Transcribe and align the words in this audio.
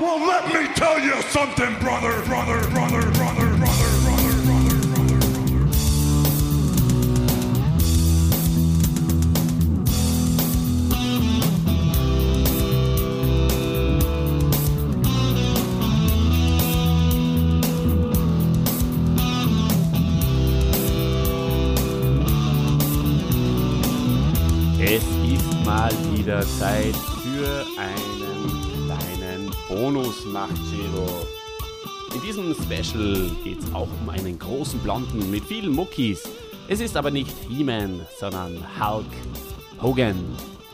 Well, 0.00 0.26
let 0.26 0.52
me 0.52 0.66
tell 0.74 0.98
you 0.98 1.22
something, 1.22 1.78
brother, 1.78 2.20
brother, 2.22 2.60
brother, 2.70 3.12
brother, 3.12 3.46
brother, 3.52 3.56
brother. 3.58 3.94
Brother. 4.02 4.80
Brother. 4.92 5.24
Es 24.80 25.04
ist 25.32 25.64
mal 25.64 25.92
wieder 26.12 26.40
Zeit 26.58 26.96
für 27.22 27.64
ein 27.78 28.13
kleinen 29.74 29.74
Bonus-Machtschädel. 29.74 31.08
In 32.14 32.22
diesem 32.22 32.54
Special 32.54 33.30
geht 33.42 33.58
es 33.60 33.74
auch 33.74 33.88
um 34.00 34.08
einen 34.08 34.38
großen 34.38 34.78
Blonden 34.80 35.30
mit 35.30 35.44
vielen 35.44 35.74
Muckis. 35.74 36.22
Es 36.68 36.80
ist 36.80 36.96
aber 36.96 37.10
nicht 37.10 37.34
He-Man, 37.48 38.00
sondern 38.18 38.56
Hulk 38.78 39.04
Hogan. 39.82 40.16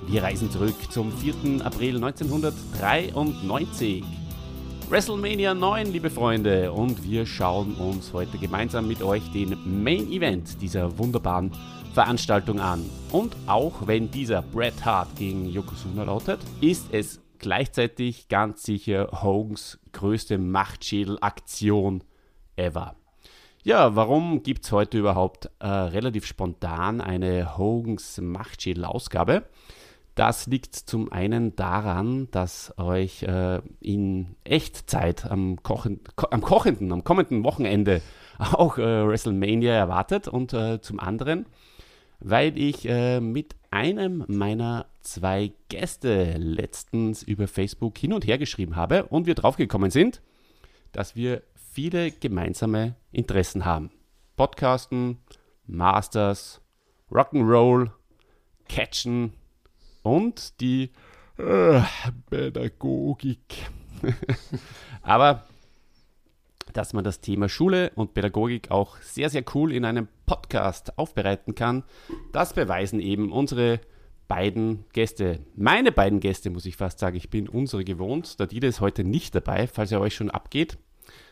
Wir 0.06 0.22
reisen 0.22 0.50
zurück 0.50 0.74
zum 0.90 1.10
4. 1.12 1.64
April 1.64 1.96
1993. 1.96 4.04
WrestleMania 4.88 5.54
9, 5.54 5.92
liebe 5.92 6.10
Freunde, 6.10 6.72
und 6.72 7.02
wir 7.04 7.24
schauen 7.24 7.76
uns 7.76 8.12
heute 8.12 8.36
gemeinsam 8.38 8.88
mit 8.88 9.02
euch 9.02 9.22
den 9.32 9.56
Main 9.82 10.10
Event 10.10 10.60
dieser 10.60 10.98
wunderbaren 10.98 11.52
Veranstaltung 11.94 12.60
an. 12.60 12.84
Und 13.12 13.36
auch 13.46 13.86
wenn 13.86 14.10
dieser 14.10 14.42
Bret 14.42 14.84
Hart 14.84 15.14
gegen 15.16 15.48
Yokozuna 15.48 16.04
lautet, 16.04 16.40
ist 16.60 16.86
es 16.92 17.20
gleichzeitig 17.40 18.28
ganz 18.28 18.62
sicher 18.62 19.22
Hogans 19.22 19.80
größte 19.92 20.38
Machtschädel-Aktion 20.38 22.04
ever. 22.56 22.94
Ja, 23.62 23.94
warum 23.94 24.42
gibt 24.42 24.64
es 24.64 24.72
heute 24.72 24.98
überhaupt 24.98 25.50
äh, 25.58 25.66
relativ 25.66 26.24
spontan 26.24 27.00
eine 27.00 27.58
Hogans 27.58 28.18
Machtschädel-Ausgabe? 28.20 29.44
Das 30.14 30.46
liegt 30.46 30.74
zum 30.74 31.12
einen 31.12 31.56
daran, 31.56 32.28
dass 32.30 32.74
euch 32.78 33.22
äh, 33.22 33.60
in 33.80 34.36
Echtzeit 34.44 35.30
am, 35.30 35.62
Kochen, 35.62 36.00
ko 36.16 36.26
am 36.30 36.40
kochenden, 36.40 36.92
am 36.92 37.04
kommenden 37.04 37.44
Wochenende 37.44 38.02
auch 38.38 38.78
äh, 38.78 39.06
WrestleMania 39.06 39.72
erwartet 39.72 40.26
und 40.28 40.52
äh, 40.52 40.80
zum 40.80 41.00
anderen, 41.00 41.46
weil 42.18 42.58
ich 42.58 42.88
äh, 42.88 43.20
mit 43.20 43.56
einem 43.70 44.24
meiner 44.28 44.86
zwei 45.00 45.52
Gäste 45.68 46.36
letztens 46.36 47.22
über 47.22 47.46
Facebook 47.46 47.96
hin 47.98 48.12
und 48.12 48.26
her 48.26 48.38
geschrieben 48.38 48.76
habe 48.76 49.04
und 49.04 49.26
wir 49.26 49.34
draufgekommen 49.34 49.90
sind, 49.90 50.20
dass 50.92 51.14
wir 51.14 51.42
viele 51.72 52.10
gemeinsame 52.10 52.96
Interessen 53.12 53.64
haben. 53.64 53.90
Podcasten, 54.36 55.18
Masters, 55.66 56.60
Rock'n'Roll, 57.10 57.90
Catchen 58.68 59.32
und 60.02 60.60
die 60.60 60.90
äh, 61.38 61.80
Pädagogik. 62.28 63.70
Aber 65.02 65.44
dass 66.72 66.92
man 66.92 67.04
das 67.04 67.20
Thema 67.20 67.48
Schule 67.48 67.90
und 67.94 68.14
Pädagogik 68.14 68.70
auch 68.70 68.96
sehr, 68.98 69.28
sehr 69.28 69.44
cool 69.54 69.72
in 69.72 69.84
einem 69.84 70.08
Podcast 70.30 70.96
aufbereiten 70.96 71.56
kann, 71.56 71.82
das 72.30 72.52
beweisen 72.52 73.00
eben 73.00 73.32
unsere 73.32 73.80
beiden 74.28 74.84
Gäste. 74.92 75.40
Meine 75.56 75.90
beiden 75.90 76.20
Gäste, 76.20 76.50
muss 76.50 76.66
ich 76.66 76.76
fast 76.76 77.00
sagen. 77.00 77.16
Ich 77.16 77.30
bin 77.30 77.48
unsere 77.48 77.82
gewohnt. 77.82 78.38
Der 78.38 78.46
Dieter 78.46 78.68
ist 78.68 78.80
heute 78.80 79.02
nicht 79.02 79.34
dabei, 79.34 79.66
falls 79.66 79.90
er 79.90 80.00
euch 80.00 80.14
schon 80.14 80.30
abgeht. 80.30 80.78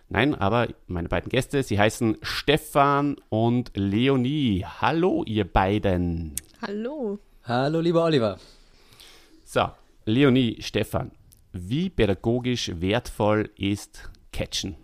Nein, 0.08 0.34
aber 0.34 0.66
meine 0.88 1.08
beiden 1.08 1.28
Gäste, 1.28 1.62
sie 1.62 1.78
heißen 1.78 2.18
Stefan 2.22 3.14
und 3.28 3.70
Leonie. 3.74 4.64
Hallo, 4.64 5.22
ihr 5.28 5.44
beiden. 5.44 6.34
Hallo. 6.60 7.20
Hallo, 7.44 7.78
lieber 7.78 8.02
Oliver. 8.02 8.36
So, 9.44 9.68
Leonie, 10.06 10.56
Stefan, 10.58 11.12
wie 11.52 11.88
pädagogisch 11.88 12.72
wertvoll 12.80 13.48
ist 13.56 14.10
Catchen? 14.32 14.74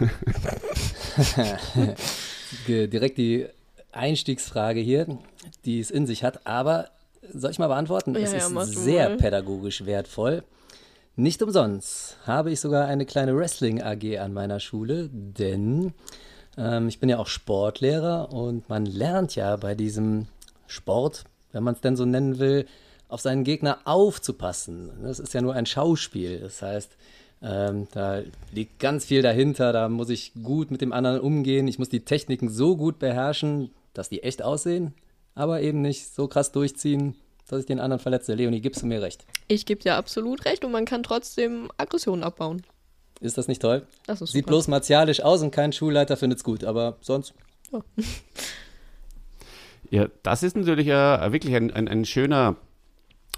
Direkt 2.66 3.18
die 3.18 3.46
Einstiegsfrage 3.92 4.80
hier, 4.80 5.18
die 5.64 5.80
es 5.80 5.90
in 5.90 6.06
sich 6.06 6.24
hat. 6.24 6.46
Aber 6.46 6.88
soll 7.32 7.50
ich 7.50 7.58
mal 7.58 7.68
beantworten? 7.68 8.14
Ja, 8.14 8.20
es 8.20 8.32
ist 8.32 8.74
sehr 8.74 9.10
mal. 9.10 9.18
pädagogisch 9.18 9.86
wertvoll. 9.86 10.42
Nicht 11.14 11.42
umsonst 11.42 12.16
habe 12.26 12.50
ich 12.50 12.60
sogar 12.60 12.86
eine 12.86 13.04
kleine 13.04 13.36
Wrestling-AG 13.36 14.18
an 14.18 14.32
meiner 14.32 14.60
Schule, 14.60 15.10
denn 15.12 15.92
ähm, 16.56 16.88
ich 16.88 17.00
bin 17.00 17.10
ja 17.10 17.18
auch 17.18 17.26
Sportlehrer 17.26 18.32
und 18.32 18.68
man 18.70 18.86
lernt 18.86 19.36
ja 19.36 19.56
bei 19.56 19.74
diesem 19.74 20.26
Sport, 20.66 21.24
wenn 21.52 21.64
man 21.64 21.74
es 21.74 21.82
denn 21.82 21.96
so 21.96 22.06
nennen 22.06 22.38
will, 22.38 22.66
auf 23.08 23.20
seinen 23.20 23.44
Gegner 23.44 23.80
aufzupassen. 23.84 24.90
Das 25.02 25.20
ist 25.20 25.34
ja 25.34 25.42
nur 25.42 25.54
ein 25.54 25.66
Schauspiel. 25.66 26.40
Das 26.40 26.62
heißt, 26.62 26.96
ähm, 27.42 27.88
da 27.92 28.22
liegt 28.50 28.78
ganz 28.78 29.04
viel 29.04 29.20
dahinter. 29.20 29.74
Da 29.74 29.90
muss 29.90 30.08
ich 30.08 30.32
gut 30.42 30.70
mit 30.70 30.80
dem 30.80 30.92
anderen 30.92 31.20
umgehen. 31.20 31.68
Ich 31.68 31.78
muss 31.78 31.90
die 31.90 32.06
Techniken 32.06 32.48
so 32.48 32.74
gut 32.74 32.98
beherrschen, 32.98 33.70
dass 33.94 34.08
die 34.08 34.22
echt 34.22 34.42
aussehen, 34.42 34.94
aber 35.34 35.60
eben 35.60 35.82
nicht 35.82 36.14
so 36.14 36.28
krass 36.28 36.52
durchziehen, 36.52 37.14
dass 37.48 37.60
ich 37.60 37.66
den 37.66 37.80
anderen 37.80 38.00
verletze. 38.00 38.34
Leonie, 38.34 38.60
gibst 38.60 38.82
du 38.82 38.86
mir 38.86 39.02
recht? 39.02 39.26
Ich 39.48 39.66
gebe 39.66 39.82
dir 39.82 39.96
absolut 39.96 40.44
recht 40.44 40.64
und 40.64 40.72
man 40.72 40.84
kann 40.84 41.02
trotzdem 41.02 41.70
Aggressionen 41.76 42.24
abbauen. 42.24 42.62
Ist 43.20 43.38
das 43.38 43.46
nicht 43.46 43.62
toll? 43.62 43.86
Das 44.06 44.20
ist 44.20 44.32
Sieht 44.32 44.44
super. 44.44 44.52
bloß 44.52 44.68
martialisch 44.68 45.20
aus 45.22 45.42
und 45.42 45.50
kein 45.50 45.72
Schulleiter 45.72 46.16
findet 46.16 46.38
es 46.38 46.44
gut, 46.44 46.64
aber 46.64 46.96
sonst. 47.00 47.34
Ja, 49.90 50.06
das 50.22 50.42
ist 50.42 50.56
natürlich 50.56 50.86
äh, 50.86 51.32
wirklich 51.32 51.54
ein, 51.54 51.70
ein, 51.70 51.86
ein 51.86 52.06
schöner 52.06 52.56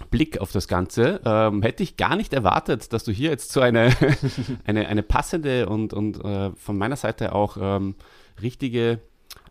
Blick 0.09 0.39
auf 0.39 0.53
das 0.53 0.69
Ganze. 0.69 1.19
Ähm, 1.25 1.61
hätte 1.61 1.83
ich 1.83 1.97
gar 1.97 2.15
nicht 2.15 2.31
erwartet, 2.31 2.93
dass 2.93 3.03
du 3.03 3.11
hier 3.11 3.29
jetzt 3.29 3.51
so 3.51 3.59
eine, 3.59 3.93
eine, 4.65 4.87
eine 4.87 5.03
passende 5.03 5.67
und, 5.67 5.93
und 5.93 6.23
äh, 6.23 6.51
von 6.55 6.77
meiner 6.77 6.95
Seite 6.95 7.35
auch 7.35 7.57
ähm, 7.59 7.95
richtige 8.41 9.01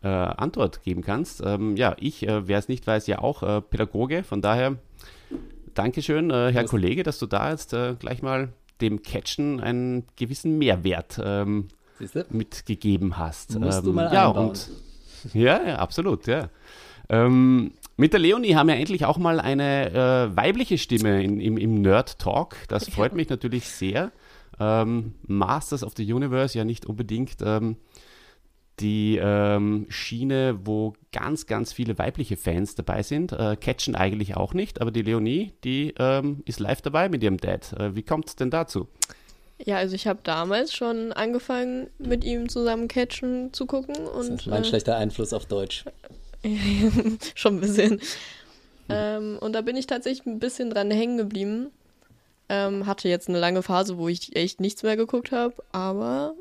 äh, 0.04 0.09
Antwort 0.09 0.82
geben 0.82 1.03
kannst. 1.03 1.42
Ähm, 1.44 1.76
ja, 1.76 1.97
ich, 1.98 2.28
äh, 2.28 2.47
wer 2.47 2.59
es 2.59 2.69
nicht 2.69 2.87
weiß, 2.87 3.06
ja 3.06 3.20
auch 3.20 3.42
äh, 3.42 3.60
Pädagoge. 3.62 4.22
Von 4.22 4.42
daher, 4.42 4.76
Dankeschön, 5.72 6.31
äh, 6.31 6.53
Herr 6.53 6.65
Kollege, 6.65 7.03
dass 7.03 7.19
du 7.19 7.26
da 7.26 7.50
jetzt 7.50 7.72
äh, 7.72 7.97
gleich 7.98 8.22
mal 8.22 8.53
dem 8.81 9.03
Catchen 9.03 9.60
einen 9.60 10.04
gewissen 10.16 10.59
Mehrwert 10.59 11.20
ähm, 11.25 11.69
mitgegeben 12.31 13.16
hast. 13.16 13.59
Musst 13.59 13.87
du 13.87 13.92
mal 13.92 14.12
ja, 14.12 14.28
einbauen. 14.28 14.50
und 14.50 14.70
ja, 15.32 15.66
ja, 15.66 15.76
absolut, 15.76 16.26
ja. 16.26 16.50
Ähm, 17.09 17.72
mit 17.97 18.12
der 18.12 18.21
Leonie 18.21 18.54
haben 18.54 18.69
wir 18.69 18.76
endlich 18.76 19.04
auch 19.04 19.19
mal 19.19 19.41
eine 19.41 19.91
äh, 19.91 20.36
weibliche 20.36 20.78
Stimme 20.78 21.22
in, 21.22 21.41
im, 21.41 21.56
im 21.56 21.81
Nerd 21.81 22.19
Talk. 22.19 22.56
Das 22.69 22.88
freut 22.91 23.15
mich 23.15 23.31
natürlich 23.31 23.69
sehr. 23.69 24.12
Ähm, 24.60 25.15
Masters 25.26 25.82
of 25.82 25.94
the 25.97 26.12
Universe 26.12 26.56
ja 26.59 26.65
nicht 26.65 26.86
unbedingt 26.86 27.36
ähm, 27.42 27.76
die 28.80 29.20
ähm, 29.22 29.86
Schiene, 29.88 30.58
wo 30.64 30.94
ganz, 31.12 31.46
ganz 31.46 31.72
viele 31.72 31.96
weibliche 31.98 32.36
Fans 32.36 32.74
dabei 32.74 33.02
sind. 33.02 33.32
Äh, 33.32 33.56
catchen 33.56 33.94
eigentlich 33.94 34.36
auch 34.36 34.54
nicht, 34.54 34.80
aber 34.80 34.90
die 34.90 35.02
Leonie, 35.02 35.52
die 35.62 35.94
ähm, 35.98 36.42
ist 36.44 36.60
live 36.60 36.82
dabei 36.82 37.08
mit 37.08 37.22
ihrem 37.22 37.36
Dad. 37.36 37.72
Äh, 37.78 37.94
wie 37.94 38.02
kommt 38.02 38.28
es 38.28 38.36
denn 38.36 38.50
dazu? 38.50 38.88
Ja, 39.64 39.76
also 39.76 39.94
ich 39.94 40.06
habe 40.06 40.18
damals 40.24 40.74
schon 40.74 41.12
angefangen, 41.12 41.88
mit 41.98 42.24
ihm 42.24 42.48
zusammen 42.48 42.88
Catchen 42.88 43.52
zu 43.52 43.66
gucken 43.66 43.94
Das 43.94 44.28
und 44.28 44.40
ist 44.40 44.46
mein 44.46 44.62
äh, 44.62 44.66
schlechter 44.66 44.96
Einfluss 44.96 45.32
auf 45.32 45.46
Deutsch. 45.46 45.84
schon 47.34 47.56
ein 47.56 47.60
bisschen. 47.60 48.00
Ähm, 48.88 49.38
und 49.41 49.52
da 49.52 49.62
bin 49.62 49.76
ich 49.76 49.86
tatsächlich 49.86 50.26
ein 50.26 50.41
bisschen 50.41 50.70
dran 50.70 50.91
hängen 50.91 51.16
geblieben. 51.16 51.70
Ähm, 52.48 52.86
hatte 52.86 53.08
jetzt 53.08 53.28
eine 53.28 53.38
lange 53.38 53.62
Phase, 53.62 53.96
wo 53.96 54.08
ich 54.08 54.36
echt 54.36 54.60
nichts 54.60 54.82
mehr 54.82 54.96
geguckt 54.96 55.32
habe, 55.32 55.54
aber 55.72 56.34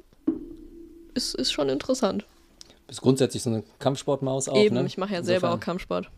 es 1.16 1.34
ist 1.34 1.52
schon 1.52 1.70
interessant. 1.70 2.26
Bist 2.88 3.02
grundsätzlich 3.02 3.44
so 3.44 3.50
eine 3.50 3.64
Kampfsportmaus 3.80 4.50
auch, 4.50 4.58
Eben, 4.58 4.76
ne? 4.76 4.86
ich 4.86 4.98
mache 4.98 5.14
ja 5.14 5.24
selber 5.24 5.54
auch 5.54 5.60
Kampfsport. 5.60 6.10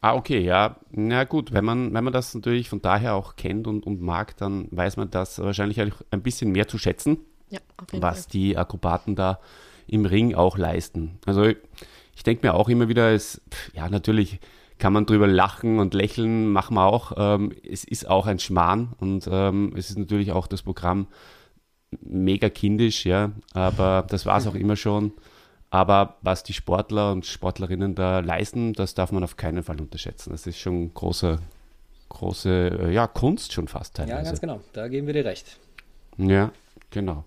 Ah, 0.00 0.14
okay, 0.14 0.40
ja. 0.40 0.76
Na 0.90 1.24
gut, 1.24 1.52
wenn 1.52 1.64
man, 1.64 1.94
wenn 1.94 2.04
man 2.04 2.12
das 2.12 2.34
natürlich 2.34 2.68
von 2.68 2.82
daher 2.82 3.14
auch 3.14 3.36
kennt 3.36 3.66
und, 3.66 3.86
und 3.86 4.00
mag, 4.02 4.36
dann 4.36 4.68
weiß 4.70 4.96
man 4.98 5.10
das 5.10 5.38
wahrscheinlich 5.38 5.80
auch 5.82 6.02
ein 6.10 6.22
bisschen 6.22 6.50
mehr 6.52 6.68
zu 6.68 6.78
schätzen, 6.78 7.18
Ja, 7.48 7.60
auf 7.78 7.92
jeden 7.92 8.02
was 8.02 8.22
Fall. 8.22 8.30
die 8.32 8.56
Akrobaten 8.58 9.16
da 9.16 9.40
im 9.86 10.04
Ring 10.04 10.34
auch 10.34 10.58
leisten. 10.58 11.18
Also 11.24 11.44
ich 11.44 12.22
denke 12.24 12.46
mir 12.46 12.54
auch 12.54 12.68
immer 12.68 12.88
wieder, 12.88 13.12
es, 13.12 13.40
ja, 13.74 13.88
natürlich 13.88 14.38
kann 14.78 14.92
man 14.92 15.06
drüber 15.06 15.26
lachen 15.26 15.78
und 15.78 15.94
lächeln, 15.94 16.48
machen 16.52 16.74
wir 16.74 16.84
auch. 16.84 17.12
Ähm, 17.16 17.52
es 17.68 17.84
ist 17.84 18.06
auch 18.08 18.26
ein 18.26 18.38
Schmarrn 18.38 18.92
und 18.98 19.28
ähm, 19.30 19.72
es 19.76 19.88
ist 19.90 19.98
natürlich 19.98 20.32
auch 20.32 20.46
das 20.46 20.62
Programm 20.62 21.06
mega 22.00 22.48
kindisch, 22.48 23.06
ja, 23.06 23.32
aber 23.52 24.04
das 24.08 24.26
war 24.26 24.38
es 24.38 24.46
auch 24.46 24.54
immer 24.54 24.76
schon. 24.76 25.12
Aber 25.70 26.16
was 26.22 26.42
die 26.44 26.52
Sportler 26.52 27.12
und 27.12 27.26
Sportlerinnen 27.26 27.94
da 27.94 28.20
leisten, 28.20 28.72
das 28.72 28.94
darf 28.94 29.12
man 29.12 29.24
auf 29.24 29.36
keinen 29.36 29.62
Fall 29.62 29.80
unterschätzen. 29.80 30.30
Das 30.30 30.46
ist 30.46 30.58
schon 30.58 30.94
große, 30.94 31.38
große, 32.08 32.78
äh, 32.82 32.92
ja, 32.92 33.06
Kunst 33.06 33.52
schon 33.52 33.68
fast 33.68 33.98
Ja, 33.98 34.06
teilweise. 34.06 34.24
ganz 34.30 34.40
genau. 34.40 34.60
Da 34.72 34.88
geben 34.88 35.06
wir 35.06 35.14
dir 35.14 35.24
recht. 35.24 35.58
Ja, 36.18 36.52
genau. 36.90 37.24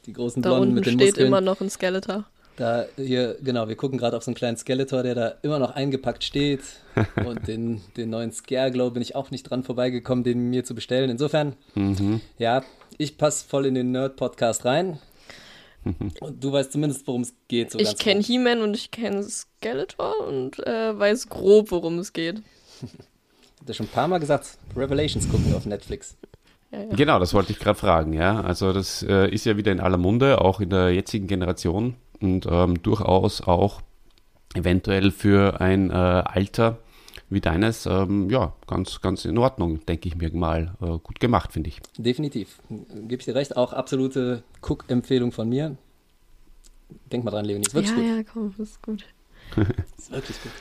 die 0.06 0.13
großen 0.13 0.42
Da 0.42 0.50
Blonden 0.50 0.63
unten 0.69 0.75
mit 0.75 0.86
den 0.86 0.94
steht 0.95 1.07
Muskeln. 1.12 1.27
immer 1.27 1.42
noch 1.42 1.62
ein 1.62 1.69
Skeletor. 1.69 2.25
Da 2.57 2.86
hier, 2.95 3.36
genau, 3.44 3.68
wir 3.68 3.75
gucken 3.75 3.98
gerade 4.00 4.15
auf 4.15 4.24
so 4.24 4.31
einen 4.31 4.36
kleinen 4.36 4.56
Skeletor, 4.57 5.03
der 5.03 5.13
da 5.13 5.33
immer 5.44 5.59
noch 5.59 5.71
eingepackt 5.75 6.24
steht. 6.24 6.62
Und 7.25 7.48
den, 7.48 7.81
den 7.98 8.09
neuen 8.09 8.31
Scareglow 8.31 8.89
bin 8.91 9.01
ich 9.01 9.15
auch 9.15 9.30
nicht 9.30 9.44
dran 9.44 9.63
vorbeigekommen, 9.63 10.24
den 10.24 10.50
mir 10.50 10.63
zu 10.63 10.74
bestellen. 10.74 11.09
Insofern, 11.09 11.56
Mhm. 11.75 12.21
ja, 12.38 12.63
ich 12.98 13.18
passe 13.18 13.45
voll 13.48 13.65
in 13.65 13.75
den 13.75 13.91
Nerd-Podcast 13.91 14.63
rein. 14.65 15.00
Und 16.19 16.43
du 16.43 16.51
weißt 16.51 16.71
zumindest, 16.71 17.05
worum 17.07 17.21
es 17.21 17.33
geht. 17.47 17.71
So 17.71 17.79
Ich 17.79 17.97
kenne. 17.97 18.21
He-Man 18.21 18.61
und 18.61 18.75
ich 18.75 18.91
kenne 18.91 19.23
Skeletor 19.23 20.27
und 20.27 20.65
äh, 20.65 20.97
weiß 20.97 21.29
grob, 21.29 21.71
worum 21.71 21.99
es 21.99 22.13
geht. 22.13 22.41
Ich 22.81 22.89
hab 23.59 23.67
das 23.67 23.75
schon 23.77 23.85
ein 23.85 23.91
paar 23.91 24.07
Mal 24.07 24.19
gesagt, 24.19 24.57
Revelations 24.75 25.29
gucken 25.29 25.49
wir 25.49 25.57
auf 25.57 25.65
Netflix. 25.65 26.17
Ja, 26.71 26.79
ja. 26.79 26.95
Genau, 26.95 27.19
das 27.19 27.33
wollte 27.33 27.51
ich 27.51 27.59
gerade 27.59 27.79
fragen, 27.79 28.13
ja. 28.13 28.41
Also 28.41 28.73
das 28.73 29.03
äh, 29.03 29.29
ist 29.29 29.45
ja 29.45 29.57
wieder 29.57 29.71
in 29.71 29.79
aller 29.79 29.97
Munde, 29.97 30.41
auch 30.41 30.59
in 30.59 30.69
der 30.69 30.91
jetzigen 30.93 31.27
Generation 31.27 31.95
und 32.19 32.47
ähm, 32.49 32.81
durchaus 32.81 33.41
auch 33.41 33.81
eventuell 34.55 35.11
für 35.11 35.61
ein 35.61 35.89
äh, 35.89 35.93
Alter 35.93 36.77
wie 37.35 37.41
deines, 37.41 37.85
ähm, 37.85 38.29
ja, 38.31 38.53
ganz, 38.65 39.01
ganz 39.01 39.25
in 39.25 39.37
Ordnung, 39.37 39.85
denke 39.85 40.07
ich 40.07 40.15
mir 40.15 40.33
mal. 40.33 40.73
Äh, 40.81 40.97
gut 40.97 41.19
gemacht, 41.19 41.53
finde 41.53 41.69
ich. 41.69 41.81
Definitiv. 41.97 42.59
Gebe 42.69 43.15
ich 43.19 43.25
dir 43.25 43.35
recht, 43.35 43.55
auch 43.55 43.73
absolute 43.73 44.41
Cook-Empfehlung 44.61 45.31
von 45.31 45.47
mir. 45.47 45.77
Denk 47.11 47.23
mal 47.23 47.31
dran, 47.31 47.45
Leonie, 47.45 47.65
ist 47.65 47.75
wirklich 47.75 47.91
ja, 47.91 48.15
gut. 48.15 48.25
ja, 48.25 48.31
komm, 48.31 48.53
das 48.57 48.69
ist 48.69 48.81
gut. 48.81 49.05
Ist 49.97 50.11
wirklich 50.11 50.41
gut. 50.41 50.51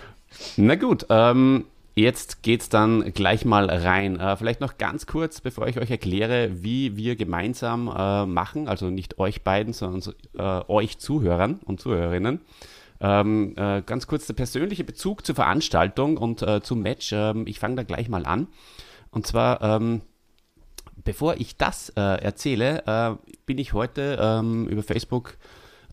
Na 0.56 0.74
gut, 0.74 1.06
ähm, 1.10 1.64
jetzt 1.94 2.42
geht's 2.42 2.68
dann 2.68 3.12
gleich 3.14 3.44
mal 3.44 3.70
rein. 3.70 4.18
Äh, 4.18 4.36
vielleicht 4.36 4.60
noch 4.60 4.78
ganz 4.78 5.06
kurz, 5.06 5.40
bevor 5.40 5.68
ich 5.68 5.78
euch 5.78 5.90
erkläre, 5.90 6.62
wie 6.62 6.96
wir 6.96 7.16
gemeinsam 7.16 7.88
äh, 7.88 8.26
machen, 8.26 8.68
also 8.68 8.90
nicht 8.90 9.18
euch 9.18 9.42
beiden, 9.42 9.72
sondern 9.72 10.00
so, 10.00 10.12
äh, 10.36 10.60
euch 10.68 10.98
Zuhörern 10.98 11.60
und 11.64 11.80
Zuhörerinnen. 11.80 12.40
Ähm, 13.04 13.52
äh, 13.58 13.82
ganz 13.82 14.06
kurz 14.06 14.26
der 14.26 14.32
persönliche 14.32 14.82
Bezug 14.82 15.26
zur 15.26 15.34
Veranstaltung 15.34 16.16
und 16.16 16.40
äh, 16.40 16.62
zum 16.62 16.80
Match. 16.80 17.12
Ähm, 17.12 17.46
ich 17.46 17.58
fange 17.58 17.76
da 17.76 17.82
gleich 17.82 18.08
mal 18.08 18.24
an. 18.24 18.48
Und 19.10 19.26
zwar, 19.26 19.60
ähm, 19.60 20.00
bevor 21.04 21.34
ich 21.36 21.58
das 21.58 21.90
äh, 21.90 22.00
erzähle, 22.00 22.82
äh, 22.86 23.14
bin 23.44 23.58
ich 23.58 23.74
heute 23.74 24.18
ähm, 24.18 24.66
über 24.68 24.82
Facebook 24.82 25.36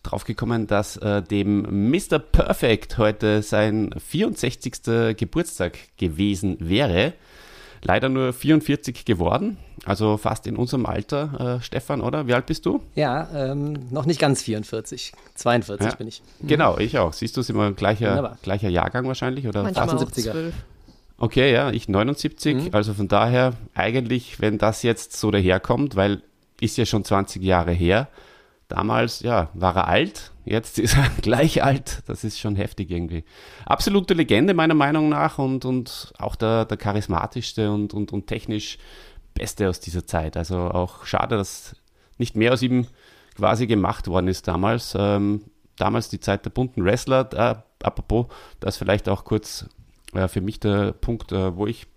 draufgekommen, 0.04 0.68
dass 0.68 0.96
äh, 0.98 1.22
dem 1.22 1.92
Mr. 1.92 2.20
Perfect 2.20 2.98
heute 2.98 3.42
sein 3.42 3.94
64. 3.98 5.18
Geburtstag 5.18 5.78
gewesen 5.98 6.56
wäre. 6.62 7.12
Leider 7.84 8.10
nur 8.10 8.32
44 8.32 9.06
geworden, 9.06 9.58
also 9.86 10.18
fast 10.18 10.46
in 10.46 10.56
unserem 10.56 10.86
Alter, 10.86 11.58
äh, 11.60 11.64
Stefan, 11.64 12.02
oder? 12.02 12.28
Wie 12.28 12.34
alt 12.36 12.46
bist 12.46 12.66
du? 12.68 12.80
Ja, 12.96 13.28
ähm, 13.34 13.88
noch 13.90 14.06
nicht 14.06 14.20
ganz 14.20 14.44
44. 14.44 15.14
42 15.36 15.88
Ja. 15.88 15.96
bin 15.96 16.08
ich. 16.08 16.22
Genau, 16.42 16.78
ich 16.78 17.00
auch. 17.00 17.14
Siehst 17.14 17.36
du, 17.38 17.42
sind 17.42 17.56
wir 17.56 17.72
gleicher, 17.72 18.10
Wunderbar. 18.10 18.38
gleicher 18.44 18.70
Jahrgang 18.70 19.08
wahrscheinlich? 19.08 19.48
Oder 19.48 19.64
Manchmal 19.64 19.90
fast? 19.90 20.04
auch 20.04 20.10
78er. 20.12 20.32
zwölf. 20.32 20.54
Okay, 21.18 21.52
ja, 21.54 21.72
ich 21.72 21.88
79. 21.90 22.74
Also 22.74 22.94
von 22.94 23.08
daher 23.08 23.54
eigentlich, 23.74 24.40
wenn 24.42 24.58
das 24.58 24.84
jetzt 24.84 25.14
so 25.20 25.32
daherkommt, 25.32 25.96
weil 25.96 26.22
ist 26.60 26.78
ja 26.78 26.86
schon 26.86 27.04
20 27.04 27.42
Jahre 27.42 27.72
her. 27.72 28.08
Damals, 28.72 29.20
ja, 29.20 29.50
war 29.54 29.76
er 29.76 29.88
alt, 29.90 30.32
jetzt 30.46 30.80
ist 30.80 30.96
er 30.96 31.10
gleich 31.22 31.62
alt. 31.62 32.04
Das 32.08 32.24
ist 32.24 32.40
schon 32.40 32.56
heftig 32.56 32.90
irgendwie. 32.90 33.26
Absolute 33.66 34.14
Legende 34.14 34.54
meiner 34.54 34.76
Meinung 34.76 35.10
nach 35.10 35.40
und, 35.40 35.66
und 35.66 36.14
auch 36.18 36.38
der, 36.38 36.64
der 36.64 36.78
charismatischste 36.78 37.70
und, 37.70 37.94
und, 37.94 38.14
und 38.14 38.28
technisch 38.28 38.78
Beste 39.34 39.68
aus 39.68 39.82
dieser 39.82 40.06
Zeit. 40.06 40.38
Also 40.38 40.58
auch 40.58 41.06
schade, 41.06 41.36
dass 41.36 41.76
nicht 42.18 42.38
mehr 42.38 42.54
aus 42.54 42.62
ihm 42.62 42.88
quasi 43.36 43.68
gemacht 43.68 44.08
worden 44.08 44.30
ist 44.30 44.48
damals. 44.48 44.96
Ähm, 44.98 45.42
damals 45.76 46.08
die 46.08 46.22
Zeit 46.22 46.46
der 46.46 46.52
bunten 46.52 46.86
Wrestler. 46.86 47.30
Äh, 47.34 47.86
apropos, 47.86 48.28
das 48.62 48.78
vielleicht 48.78 49.10
auch 49.10 49.26
kurz 49.26 49.66
äh, 50.14 50.30
für 50.30 50.40
mich 50.40 50.62
der 50.62 50.94
Punkt, 50.94 51.34
äh, 51.34 51.58
wo 51.58 51.68
ich 51.68 51.88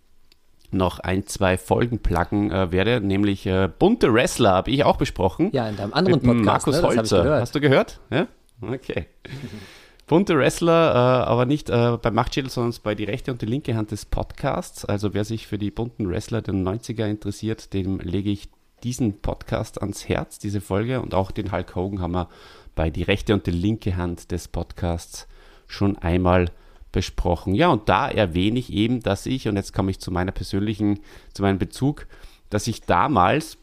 noch 0.75 0.99
ein, 0.99 1.27
zwei 1.27 1.57
Folgen 1.57 1.99
pluggen 1.99 2.51
äh, 2.51 2.71
werde, 2.73 3.01
nämlich 3.01 3.47
äh, 3.47 3.69
bunte 3.79 4.13
Wrestler 4.13 4.53
habe 4.53 4.71
ich 4.71 4.85
auch 4.85 4.97
besprochen. 4.97 5.51
Ja, 5.53 5.69
in 5.69 5.77
deinem 5.77 5.95
anderen 5.95 6.21
Mit 6.21 6.25
Podcast. 6.25 6.67
Markus 6.67 6.83
ne? 6.83 6.89
Holzer. 6.89 7.41
Hast 7.41 7.55
du 7.55 7.61
gehört? 7.61 8.01
Ja? 8.11 8.27
Okay. 8.61 9.07
Bunte 10.07 10.37
Wrestler, 10.37 10.93
äh, 10.93 11.27
aber 11.27 11.47
nicht 11.47 11.71
äh, 11.71 11.97
bei 12.01 12.11
Machtschädel, 12.11 12.51
sondern 12.51 12.79
bei 12.83 12.95
die 12.95 13.05
rechte 13.05 13.33
und 13.33 13.41
die 13.41 13.47
linke 13.47 13.75
Hand 13.75 13.91
des 13.91 14.05
Podcasts. 14.05 14.85
Also 14.85 15.15
wer 15.15 15.25
sich 15.25 15.47
für 15.47 15.57
die 15.57 15.71
bunten 15.71 16.11
Wrestler 16.11 16.43
der 16.43 16.53
90er 16.53 17.07
interessiert, 17.07 17.73
dem 17.73 18.01
lege 18.01 18.31
ich 18.31 18.51
diesen 18.83 19.23
Podcast 19.23 19.81
ans 19.81 20.07
Herz, 20.07 20.39
diese 20.39 20.61
Folge. 20.61 21.01
Und 21.01 21.15
auch 21.15 21.31
den 21.31 21.53
Hulk 21.53 21.75
Hogan 21.75 22.03
haben 22.03 22.13
wir 22.13 22.29
bei 22.75 22.91
die 22.91 23.03
rechte 23.03 23.33
und 23.33 23.47
die 23.47 23.51
linke 23.51 23.97
Hand 23.97 24.31
des 24.31 24.49
Podcasts 24.49 25.27
schon 25.67 25.97
einmal 25.97 26.51
besprochen. 26.95 27.55
Ja, 27.55 27.69
und 27.69 27.89
da 27.89 28.09
erwähne 28.09 28.61
ich 28.61 28.73
eben, 28.73 29.01
dass 29.01 29.27
ich, 29.27 29.49
und 29.49 29.57
jetzt 29.57 29.75
komme 29.75 29.91
ich 29.91 29.99
zu 29.99 30.13
meiner 30.13 30.31
persönlichen, 30.31 31.01
zu 31.33 31.43
meinem 31.43 31.59
Bezug, 31.59 32.07
dass 32.51 32.69
ich 32.69 32.83
damals 32.83 33.59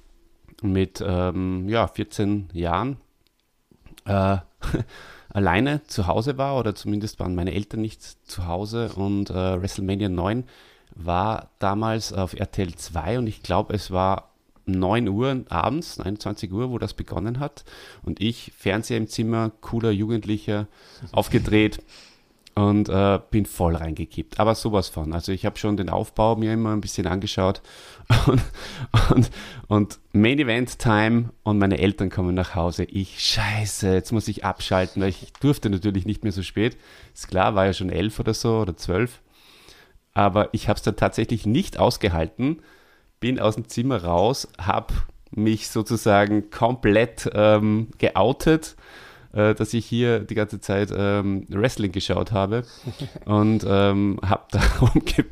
mit 0.61 1.01
ähm, 1.05 1.67
ja, 1.69 1.88
14 1.88 2.50
Jahren 2.51 2.97
äh, 4.05 4.38
alleine 5.29 5.81
zu 5.88 6.07
Hause 6.07 6.38
war 6.38 6.59
oder 6.59 6.75
zumindest 6.75 7.21
waren 7.21 7.33
meine 7.33 7.53
Eltern 7.53 7.81
nicht 7.81 8.03
zu 8.03 8.47
Hause 8.47 8.91
und 8.95 9.29
äh, 9.29 9.61
WrestleMania 9.61 10.09
9 10.09 10.43
war 10.93 11.51
damals 11.59 12.11
auf 12.11 12.33
RTL 12.33 12.75
2 12.75 13.19
und 13.19 13.27
ich 13.27 13.41
glaube, 13.41 13.73
es 13.73 13.91
war 13.91 14.33
9 14.65 15.07
Uhr 15.07 15.45
abends, 15.47 16.01
21 16.01 16.51
Uhr, 16.51 16.69
wo 16.69 16.77
das 16.77 16.93
begonnen 16.93 17.39
hat 17.39 17.63
und 18.03 18.19
ich, 18.19 18.51
Fernseher 18.57 18.97
im 18.97 19.07
Zimmer, 19.07 19.51
cooler 19.61 19.91
Jugendlicher, 19.91 20.67
aufgedreht 21.13 21.79
und 22.55 22.89
äh, 22.89 23.20
bin 23.29 23.46
voll 23.46 23.75
reingekippt. 23.75 24.39
Aber 24.39 24.55
sowas 24.55 24.89
von. 24.89 25.13
Also 25.13 25.31
ich 25.31 25.46
habe 25.46 25.58
schon 25.58 25.77
den 25.77 25.89
Aufbau 25.89 26.36
mir 26.36 26.53
immer 26.53 26.74
ein 26.74 26.81
bisschen 26.81 27.08
angeschaut 27.08 27.62
und, 28.27 28.41
und, 29.10 29.31
und 29.67 30.00
Main 30.13 30.39
Event 30.39 30.79
Time 30.79 31.29
und 31.43 31.58
meine 31.58 31.79
Eltern 31.79 32.10
kommen 32.10 32.36
nach 32.36 32.55
Hause. 32.55 32.84
Ich 32.84 33.20
scheiße, 33.20 33.93
jetzt 33.93 34.12
muss 34.12 34.27
ich 34.27 34.43
abschalten, 34.43 35.01
weil 35.01 35.10
ich 35.10 35.31
durfte 35.39 35.70
natürlich 35.70 36.05
nicht 36.05 36.24
mehr 36.24 36.34
so 36.34 36.43
spät. 36.43 36.77
Ist 37.13 37.29
klar, 37.29 37.55
war 37.55 37.65
ja 37.65 37.74
schon 37.74 37.89
elf 37.89 38.20
oder 38.20 38.34
so 38.34 38.60
oder 38.60 38.75
zwölf. 38.75 39.22
Aber 40.13 40.50
ich 40.51 40.67
habe 40.67 40.77
es 40.77 40.84
dann 40.84 40.98
tatsächlich 40.98 41.46
nicht 41.46 41.79
ausgehalten, 41.79 42.62
bin 43.22 43.39
aus 43.39 43.55
dem 43.55 43.70
Zimmer 43.70 44.03
raus, 44.03 44.48
habe 44.60 44.93
mich 45.31 45.70
sozusagen 45.70 46.50
komplett 46.50 47.29
ähm, 47.34 47.88
geoutet 47.98 48.75
äh, 49.33 49.55
dass 49.55 49.73
ich 49.73 49.85
hier 49.85 50.19
die 50.19 50.35
ganze 50.35 50.59
Zeit 50.59 50.91
ähm, 50.95 51.45
Wrestling 51.50 51.91
geschaut 51.91 52.31
habe 52.31 52.63
und 53.25 53.65
ähm, 53.67 54.19
habe 54.23 54.43
darum 54.51 54.91
ge 55.05 55.25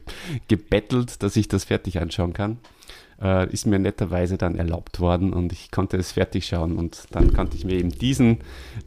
gebettelt, 0.48 1.22
dass 1.24 1.36
ich 1.36 1.48
das 1.48 1.66
fertig 1.66 2.00
anschauen 2.00 2.34
kann. 2.34 2.58
Äh, 3.22 3.52
ist 3.52 3.68
mir 3.68 3.80
netterweise 3.80 4.38
dann 4.38 4.56
erlaubt 4.56 5.02
worden 5.02 5.34
und 5.34 5.52
ich 5.52 5.72
konnte 5.72 5.98
es 5.98 6.14
fertig 6.14 6.46
schauen 6.46 6.78
und 6.78 7.04
dann 7.12 7.34
konnte 7.34 7.58
ich 7.58 7.66
mir 7.66 7.74
eben 7.74 7.90
diesen, 7.90 8.40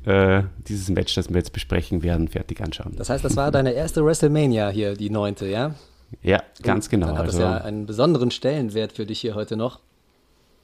äh, 0.06 0.44
dieses 0.68 0.88
Match, 0.88 1.14
das 1.14 1.28
wir 1.28 1.36
jetzt 1.36 1.52
besprechen 1.52 2.02
werden, 2.02 2.28
fertig 2.28 2.62
anschauen. 2.62 2.94
Das 2.96 3.10
heißt, 3.10 3.22
das 3.22 3.36
war 3.36 3.50
deine 3.50 3.72
erste 3.72 4.02
WrestleMania 4.02 4.70
hier, 4.70 4.94
die 4.94 5.10
neunte, 5.10 5.46
ja? 5.46 5.74
Ja, 6.22 6.42
ganz 6.62 6.88
genau. 6.88 7.08
Dann 7.08 7.18
hat 7.18 7.26
also, 7.26 7.40
das 7.40 7.60
ja 7.60 7.64
einen 7.64 7.84
besonderen 7.84 8.30
Stellenwert 8.30 8.92
für 8.92 9.04
dich 9.04 9.20
hier 9.20 9.34
heute 9.34 9.56
noch. 9.56 9.80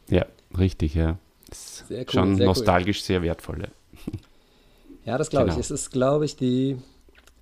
ja, 0.09 0.25
richtig, 0.59 0.95
ja. 0.95 1.19
Ist 1.51 1.89
Sehr 1.89 2.01
cool, 2.01 2.07
schon 2.11 2.37
sehr 2.37 2.45
cool. 2.45 2.49
nostalgisch 2.49 3.03
sehr 3.03 3.23
wertvoll. 3.23 3.61
Ja. 3.63 3.69
Ja, 5.09 5.17
das 5.17 5.31
glaube 5.31 5.47
Genau. 5.47 5.59
ich. 5.59 5.65
Es 5.65 5.71
ist, 5.71 5.91
glaube 5.91 6.25
ich, 6.27 6.37
die 6.37 6.77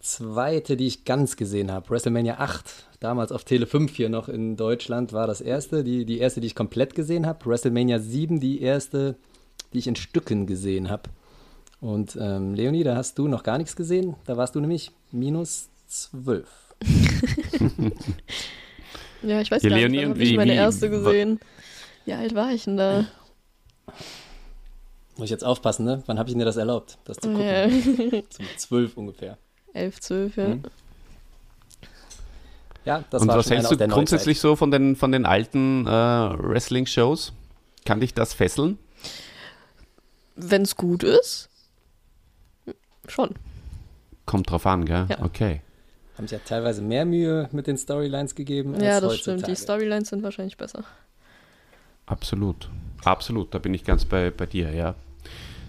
zweite, 0.01 0.77
die 0.77 0.87
ich 0.87 1.05
ganz 1.05 1.37
gesehen 1.37 1.73
habe. 1.73 1.91
WrestleMania 1.91 2.39
8, 2.39 2.65
damals 3.01 3.33
auf 3.33 3.43
Tele 3.43 3.67
5 3.67 3.93
hier 3.97 4.09
noch 4.09 4.29
in 4.29 4.57
Deutschland, 4.57 5.13
war 5.13 5.27
das 5.27 5.41
erste. 5.41 5.83
Die, 5.83 6.05
die 6.05 6.19
erste, 6.19 6.41
die 6.41 6.47
ich 6.47 6.55
komplett 6.55 6.95
gesehen 6.95 7.27
habe. 7.27 7.45
WrestleMania 7.45 7.99
7, 7.99 8.39
die 8.39 8.63
erste, 8.63 9.17
die 9.73 9.79
ich 9.79 9.89
in 9.89 9.97
Stücken 9.97 10.47
gesehen 10.47 10.91
habe. 10.91 11.11
Und 11.81 12.17
ähm, 12.21 12.55
Leonie, 12.55 12.85
da 12.85 12.95
hast 12.95 13.19
du 13.19 13.27
noch 13.27 13.43
gar 13.43 13.59
nichts 13.59 13.75
gesehen. 13.75 14.15
Da 14.27 14.37
warst 14.37 14.55
du 14.55 14.61
nämlich 14.61 14.93
minus 15.11 15.69
12. 15.89 16.49
Ja, 19.23 19.41
ich 19.41 19.51
weiß 19.51 19.63
Ja, 19.63 19.71
gar 19.71 19.79
Leonie, 19.79 19.97
nicht, 19.97 20.03
wann 20.05 20.11
habe 20.13 20.23
ich 20.23 20.31
wie- 20.31 20.37
meine 20.37 20.53
wie- 20.53 20.57
erste 20.57 20.91
gesehen. 20.91 21.41
Wie 22.05 22.13
alt 22.13 22.35
war 22.35 22.53
ich 22.53 22.65
denn 22.65 22.77
da? 22.77 23.07
Muss 25.17 25.25
ich 25.25 25.31
jetzt 25.31 25.45
aufpassen, 25.45 25.85
ne? 25.85 26.03
Wann 26.07 26.19
habe 26.19 26.29
ich 26.29 26.37
dir 26.37 26.45
das 26.45 26.57
erlaubt, 26.57 26.99
das 27.05 27.17
zu 27.17 27.31
gucken? 27.31 27.45
Ja. 27.47 27.69
Zum 28.29 28.47
12 28.57 28.97
ungefähr. 28.97 29.39
11, 29.73 30.01
12, 30.01 30.37
ja. 30.37 30.49
Mhm. 30.49 30.63
Ja, 32.85 33.05
das 33.11 33.23
und 33.23 33.29
war 33.29 33.39
was 33.39 33.49
schon 33.49 33.57
hältst 33.57 33.73
du 33.73 33.89
grundsätzlich 33.89 34.39
so 34.39 34.55
von 34.55 34.71
den, 34.71 34.95
von 34.95 35.11
den 35.11 35.27
alten 35.27 35.87
äh, 35.87 35.91
Wrestling-Shows? 35.91 37.33
Kann 37.85 38.01
dich 38.01 38.15
das 38.15 38.33
fesseln? 38.33 38.79
Wenn 40.37 40.63
es 40.63 40.77
gut 40.77 41.03
ist, 41.03 41.49
schon. 43.09 43.31
Kommt 44.25 44.51
drauf 44.51 44.67
an, 44.67 44.85
gell? 44.85 45.07
Ja. 45.09 45.23
Okay. 45.23 45.63
Haben 46.17 46.29
sich 46.29 46.39
ja 46.39 46.45
teilweise 46.47 46.81
mehr 46.83 47.05
Mühe 47.05 47.49
mit 47.53 47.67
den 47.67 47.77
Storylines 47.77 48.35
gegeben 48.35 48.75
als 48.75 48.83
Ja, 48.83 49.01
das 49.01 49.13
heutzutage. 49.13 49.39
stimmt. 49.41 49.49
Die 49.49 49.57
Storylines 49.63 50.09
sind 50.09 50.23
wahrscheinlich 50.23 50.57
besser. 50.57 50.85
Absolut. 52.07 52.71
Absolut. 53.05 53.53
Da 53.55 53.59
bin 53.59 53.75
ich 53.75 53.85
ganz 53.85 54.05
bei, 54.05 54.31
bei 54.31 54.47
dir, 54.47 54.73
ja. 54.73 54.95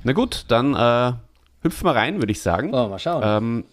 Na 0.08 0.14
gut, 0.14 0.46
dann 0.48 0.74
äh, 0.74 1.12
hüpfen 1.64 1.86
wir 1.86 1.94
rein, 1.94 2.20
würde 2.20 2.32
ich 2.32 2.42
sagen. 2.42 2.74
Oh, 2.74 2.88
mal 2.88 2.98
schauen. 2.98 3.24
Ähm, 3.26 3.66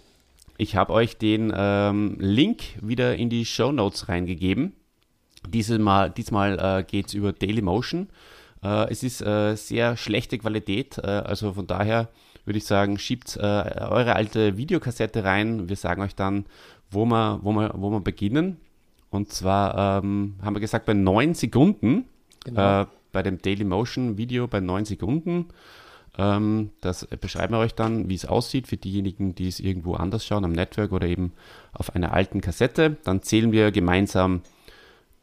ich 0.59 0.75
habe 0.75 0.93
euch 0.93 1.17
den 1.17 1.53
ähm, 1.57 2.17
Link 2.19 2.65
wieder 2.81 3.15
in 3.15 3.31
die 3.31 3.45
Show 3.45 3.71
Notes 3.71 4.09
reingegeben. 4.09 4.73
Dieses 5.49 5.79
Mal, 5.79 6.11
diesmal 6.11 6.59
äh, 6.59 6.83
geht 6.83 7.07
es 7.07 7.15
über 7.15 7.33
Dailymotion. 7.33 8.09
Äh, 8.65 8.91
es 8.91 9.05
ist 9.05 9.21
äh, 9.21 9.55
sehr 9.55 9.97
schlechte 9.97 10.37
Qualität, 10.37 10.99
äh, 10.99 11.07
also 11.07 11.53
von 11.53 11.69
daher 11.69 12.09
würde 12.45 12.59
ich 12.59 12.65
sagen, 12.65 12.99
schiebt 12.99 13.37
äh, 13.37 13.41
eure 13.41 14.17
alte 14.17 14.57
Videokassette 14.57 15.23
rein. 15.23 15.69
Wir 15.69 15.77
sagen 15.77 16.03
euch 16.03 16.17
dann, 16.17 16.47
wo 16.91 17.05
wir, 17.05 17.39
wo 17.43 17.53
wir, 17.53 17.75
wo 17.77 17.91
wir 17.91 18.01
beginnen. 18.01 18.57
Und 19.09 19.33
zwar 19.33 20.03
ähm, 20.03 20.35
haben 20.43 20.57
wir 20.57 20.61
gesagt, 20.61 20.87
bei 20.87 20.95
9 20.95 21.35
Sekunden, 21.35 22.07
Genau. 22.45 22.83
äh, 22.83 22.87
bei 23.13 23.23
dem 23.23 23.41
Dailymotion 23.41 24.19
Video 24.19 24.49
bei 24.49 24.59
9 24.59 24.85
Sekunden. 24.85 25.47
Ähm, 26.17 26.71
das 26.81 27.07
beschreiben 27.07 27.55
wir 27.55 27.59
euch 27.59 27.75
dann, 27.75 28.09
wie 28.09 28.15
es 28.15 28.27
aussieht 28.27 28.69
für 28.69 28.77
diejenigen, 28.77 29.35
die 29.35 29.49
es 29.49 29.61
irgendwo 29.61 29.95
anders 29.95 30.25
schauen, 30.25 30.45
am 30.45 30.53
Network 30.53 30.93
oder 30.93 31.07
eben 31.07 31.33
auf 31.73 31.95
einer 31.95 32.13
alten 32.13 32.41
Kassette. 32.41 32.97
Dann 33.05 33.23
zählen 33.23 33.53
wir 33.53 33.73
gemeinsam 33.73 34.43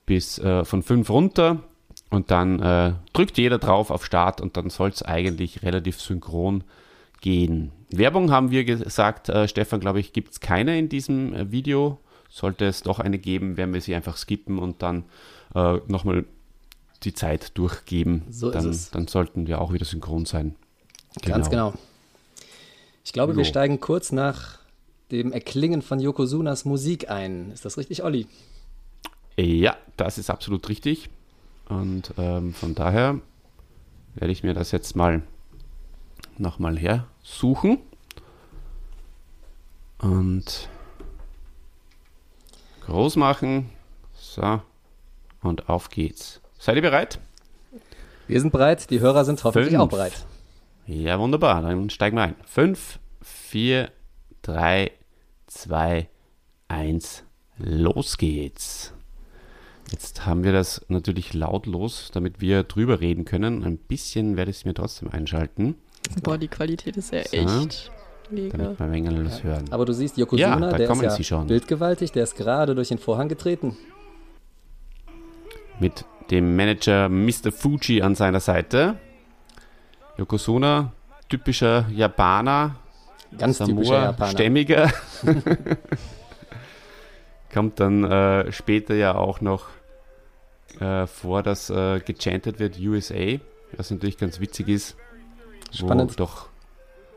bis 0.05 0.39
äh, 0.39 0.65
von 0.65 0.83
5 0.83 1.09
runter 1.09 1.63
und 2.09 2.29
dann 2.31 2.59
äh, 2.59 2.93
drückt 3.13 3.37
jeder 3.37 3.57
drauf 3.57 3.89
auf 3.89 4.05
Start 4.05 4.41
und 4.41 4.57
dann 4.57 4.69
soll 4.69 4.89
es 4.89 5.03
eigentlich 5.03 5.63
relativ 5.63 6.01
synchron 6.01 6.63
gehen. 7.21 7.71
Werbung 7.89 8.31
haben 8.31 8.51
wir 8.51 8.65
gesagt, 8.65 9.29
äh, 9.29 9.47
Stefan, 9.47 9.79
glaube 9.79 9.99
ich, 9.99 10.11
gibt 10.11 10.31
es 10.31 10.39
keine 10.39 10.77
in 10.77 10.89
diesem 10.89 11.33
äh, 11.33 11.51
Video. 11.51 11.99
Sollte 12.29 12.65
es 12.65 12.83
doch 12.83 12.99
eine 12.99 13.19
geben, 13.19 13.57
werden 13.57 13.73
wir 13.73 13.81
sie 13.81 13.95
einfach 13.95 14.17
skippen 14.17 14.57
und 14.59 14.81
dann 14.81 15.05
äh, 15.53 15.77
nochmal 15.87 16.25
die 17.03 17.13
Zeit 17.13 17.57
durchgeben. 17.57 18.23
So 18.29 18.51
dann, 18.51 18.77
dann 18.91 19.07
sollten 19.07 19.47
wir 19.47 19.61
auch 19.61 19.73
wieder 19.73 19.85
synchron 19.85 20.25
sein. 20.25 20.55
Ganz 21.25 21.49
genau. 21.49 21.73
Ich 23.03 23.13
glaube, 23.13 23.35
wir 23.35 23.43
Jo. 23.43 23.49
steigen 23.49 23.79
kurz 23.79 24.11
nach 24.11 24.59
dem 25.11 25.31
Erklingen 25.33 25.81
von 25.81 25.99
Yokozunas 25.99 26.65
Musik 26.65 27.09
ein. 27.09 27.51
Ist 27.51 27.65
das 27.65 27.77
richtig, 27.77 28.03
Olli? 28.03 28.27
Ja, 29.37 29.75
das 29.97 30.17
ist 30.17 30.29
absolut 30.29 30.69
richtig. 30.69 31.09
Und 31.67 32.13
ähm, 32.17 32.53
von 32.53 32.75
daher 32.75 33.19
werde 34.15 34.31
ich 34.31 34.43
mir 34.43 34.53
das 34.53 34.71
jetzt 34.71 34.95
mal 34.95 35.21
nochmal 36.37 36.77
hersuchen. 36.77 37.79
Und 39.99 40.69
groß 42.85 43.15
machen. 43.17 43.69
So. 44.15 44.61
Und 45.41 45.69
auf 45.69 45.89
geht's. 45.89 46.39
Seid 46.59 46.75
ihr 46.75 46.81
bereit? 46.81 47.19
Wir 48.27 48.39
sind 48.39 48.51
bereit, 48.51 48.89
die 48.89 48.99
Hörer 48.99 49.25
sind 49.25 49.43
hoffentlich 49.43 49.71
Fünf. 49.71 49.81
auch 49.83 49.89
bereit. 49.89 50.25
Ja, 50.93 51.17
wunderbar. 51.19 51.61
Dann 51.61 51.89
steigen 51.89 52.17
wir 52.17 52.23
ein. 52.23 52.35
5, 52.45 52.99
4, 53.21 53.89
3, 54.41 54.91
2, 55.47 56.09
1. 56.67 57.23
Los 57.57 58.17
geht's. 58.17 58.93
Jetzt 59.91 60.25
haben 60.25 60.43
wir 60.43 60.51
das 60.51 60.85
natürlich 60.89 61.33
lautlos, 61.33 62.11
damit 62.13 62.41
wir 62.41 62.63
drüber 62.63 62.99
reden 63.01 63.23
können. 63.25 63.63
Ein 63.63 63.77
bisschen 63.77 64.35
werde 64.35 64.51
ich 64.51 64.57
es 64.57 64.65
mir 64.65 64.73
trotzdem 64.73 65.09
einschalten, 65.09 65.75
Boah, 66.23 66.37
die 66.37 66.47
Qualität 66.47 66.97
ist 66.97 67.13
ja 67.13 67.23
So. 67.23 67.37
echt 67.37 67.91
mega. 68.29 68.57
damit 68.57 68.79
wir 68.79 68.87
Mengen 68.87 69.23
das 69.23 69.43
hören. 69.43 69.65
Aber 69.71 69.85
du 69.85 69.93
siehst, 69.93 70.17
Yokozuna, 70.17 70.71
Ja, 70.71 70.77
der 70.77 70.89
ist 70.89 70.97
sie 70.99 71.05
ja 71.05 71.23
schon. 71.23 71.47
bildgewaltig, 71.47 72.11
der 72.11 72.23
ist 72.23 72.35
gerade 72.35 72.73
durch 72.75 72.87
den 72.89 72.97
Vorhang 72.97 73.29
getreten. 73.29 73.77
Mit 75.79 76.05
dem 76.31 76.55
Manager 76.55 77.07
Mr. 77.07 77.51
Fuji 77.51 78.01
an 78.01 78.15
seiner 78.15 78.39
Seite. 78.39 78.97
Yokozuna, 80.17 80.91
typischer 81.29 81.87
Japaner, 81.89 82.75
Ganz 83.37 83.59
typischer 83.59 84.03
Japaner. 84.03 84.31
Stämmiger. 84.31 84.91
Kommt 87.53 87.79
dann 87.79 88.03
äh, 88.03 88.51
später 88.51 88.95
ja 88.95 89.15
auch 89.15 89.41
noch 89.41 89.67
äh, 90.79 91.07
vor, 91.07 91.43
dass 91.43 91.69
äh, 91.69 91.99
gechantet 91.99 92.59
wird 92.59 92.79
USA, 92.79 93.37
was 93.75 93.91
natürlich 93.91 94.17
ganz 94.17 94.39
witzig 94.39 94.67
ist. 94.69 94.95
Spannend. 95.71 96.11
Wo 96.11 96.15
doch 96.15 96.49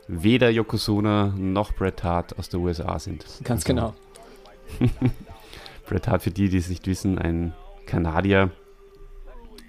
weder 0.07 0.49
Yokozuna 0.49 1.33
noch 1.35 1.73
Bret 1.73 2.03
Hart 2.03 2.37
aus 2.37 2.49
der 2.49 2.59
USA 2.59 2.99
sind. 2.99 3.25
Ganz 3.43 3.65
Also, 3.65 3.67
genau. 3.67 3.93
Bret 5.87 6.07
Hart, 6.07 6.23
für 6.23 6.31
die, 6.31 6.49
die 6.49 6.57
es 6.57 6.69
nicht 6.69 6.87
wissen, 6.87 7.17
ein 7.17 7.53
Kanadier. 7.85 8.51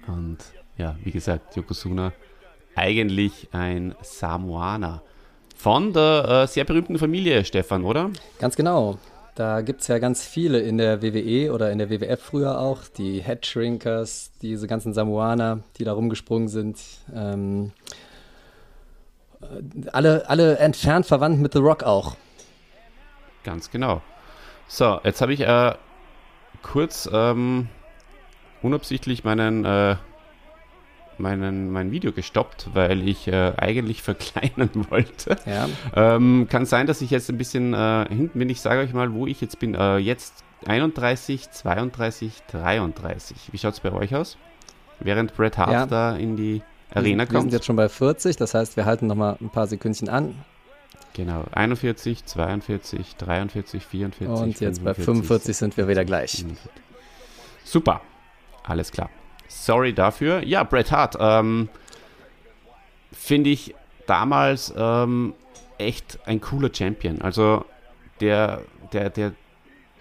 Und 0.07 0.37
ja, 0.77 0.95
wie 1.03 1.11
gesagt, 1.11 1.55
Yokozuna 1.55 2.13
eigentlich 2.77 3.49
ein 3.51 3.95
Samoaner. 4.01 5.01
Von 5.55 5.91
der 5.91 6.43
äh, 6.43 6.47
sehr 6.47 6.63
berühmten 6.63 6.97
Familie, 6.99 7.43
Stefan, 7.43 7.83
oder? 7.83 8.11
Ganz 8.39 8.55
genau. 8.55 8.99
Da 9.35 9.61
gibt 9.61 9.81
es 9.81 9.87
ja 9.87 9.99
ganz 9.99 10.25
viele 10.25 10.59
in 10.59 10.77
der 10.77 11.01
WWE 11.01 11.53
oder 11.53 11.71
in 11.71 11.77
der 11.77 11.89
WWF 11.89 12.21
früher 12.21 12.59
auch. 12.59 12.83
Die 12.97 13.21
Headshrinkers, 13.21 14.31
diese 14.41 14.67
ganzen 14.67 14.93
Samoaner, 14.93 15.59
die 15.77 15.83
da 15.83 15.93
rumgesprungen 15.93 16.47
sind. 16.47 16.79
Ähm, 17.13 17.71
äh, 19.41 19.89
alle, 19.91 20.29
alle 20.29 20.57
entfernt 20.57 21.05
verwandt 21.05 21.39
mit 21.39 21.53
The 21.53 21.59
Rock 21.59 21.83
auch. 21.83 22.15
Ganz 23.43 23.69
genau. 23.71 24.01
So, 24.67 24.99
jetzt 25.03 25.21
habe 25.21 25.33
ich 25.33 25.41
äh, 25.41 25.73
kurz 26.61 27.09
ähm, 27.11 27.69
unabsichtlich 28.61 29.23
meinen, 29.23 29.65
äh, 29.65 29.95
meinen, 31.19 31.71
mein 31.71 31.91
Video 31.91 32.11
gestoppt, 32.11 32.69
weil 32.73 33.07
ich 33.07 33.27
äh, 33.27 33.53
eigentlich 33.57 34.01
verkleinern 34.03 34.87
wollte. 34.89 35.37
Ja. 35.45 35.67
Ähm, 35.95 36.47
kann 36.49 36.65
sein, 36.65 36.87
dass 36.87 37.01
ich 37.01 37.09
jetzt 37.11 37.29
ein 37.29 37.37
bisschen 37.37 37.73
äh, 37.73 38.05
hinten 38.09 38.39
bin. 38.39 38.49
Ich 38.49 38.61
sage 38.61 38.81
euch 38.81 38.93
mal, 38.93 39.13
wo 39.13 39.27
ich 39.27 39.41
jetzt 39.41 39.59
bin. 39.59 39.75
Äh, 39.75 39.97
jetzt 39.97 40.43
31, 40.65 41.51
32, 41.51 42.31
33. 42.51 43.37
Wie 43.51 43.57
schaut 43.57 43.73
es 43.73 43.79
bei 43.79 43.91
euch 43.91 44.15
aus? 44.15 44.37
Während 44.99 45.35
Bret 45.35 45.57
Hart 45.57 45.71
Ja. 45.71 45.85
da 45.85 46.15
in 46.15 46.35
die 46.35 46.61
Arena 46.93 47.03
wir, 47.03 47.05
wir 47.17 47.25
sind 47.27 47.39
kommt. 47.41 47.53
jetzt 47.53 47.65
schon 47.65 47.75
bei 47.75 47.89
40, 47.89 48.37
das 48.37 48.53
heißt, 48.53 48.77
wir 48.77 48.85
halten 48.85 49.07
noch 49.07 49.15
mal 49.15 49.37
ein 49.39 49.49
paar 49.49 49.67
Sekündchen 49.67 50.09
an. 50.09 50.33
Genau. 51.13 51.43
41, 51.51 52.25
42, 52.25 53.15
43, 53.17 53.85
44. 53.85 54.27
Und 54.43 54.59
jetzt 54.59 54.83
bei 54.83 54.93
45 54.93 55.55
sind 55.57 55.77
wir 55.77 55.87
wieder 55.87 56.05
gleich. 56.05 56.45
Super. 57.63 58.01
Alles 58.63 58.91
klar. 58.91 59.09
Sorry 59.47 59.93
dafür. 59.93 60.43
Ja, 60.43 60.63
Bret 60.63 60.91
Hart. 60.91 61.17
Ähm, 61.19 61.69
Finde 63.11 63.49
ich 63.49 63.73
damals 64.05 64.73
ähm, 64.77 65.33
echt 65.77 66.19
ein 66.25 66.41
cooler 66.41 66.69
Champion. 66.73 67.21
Also 67.21 67.65
der, 68.19 68.61
der, 68.93 69.09
der 69.09 69.33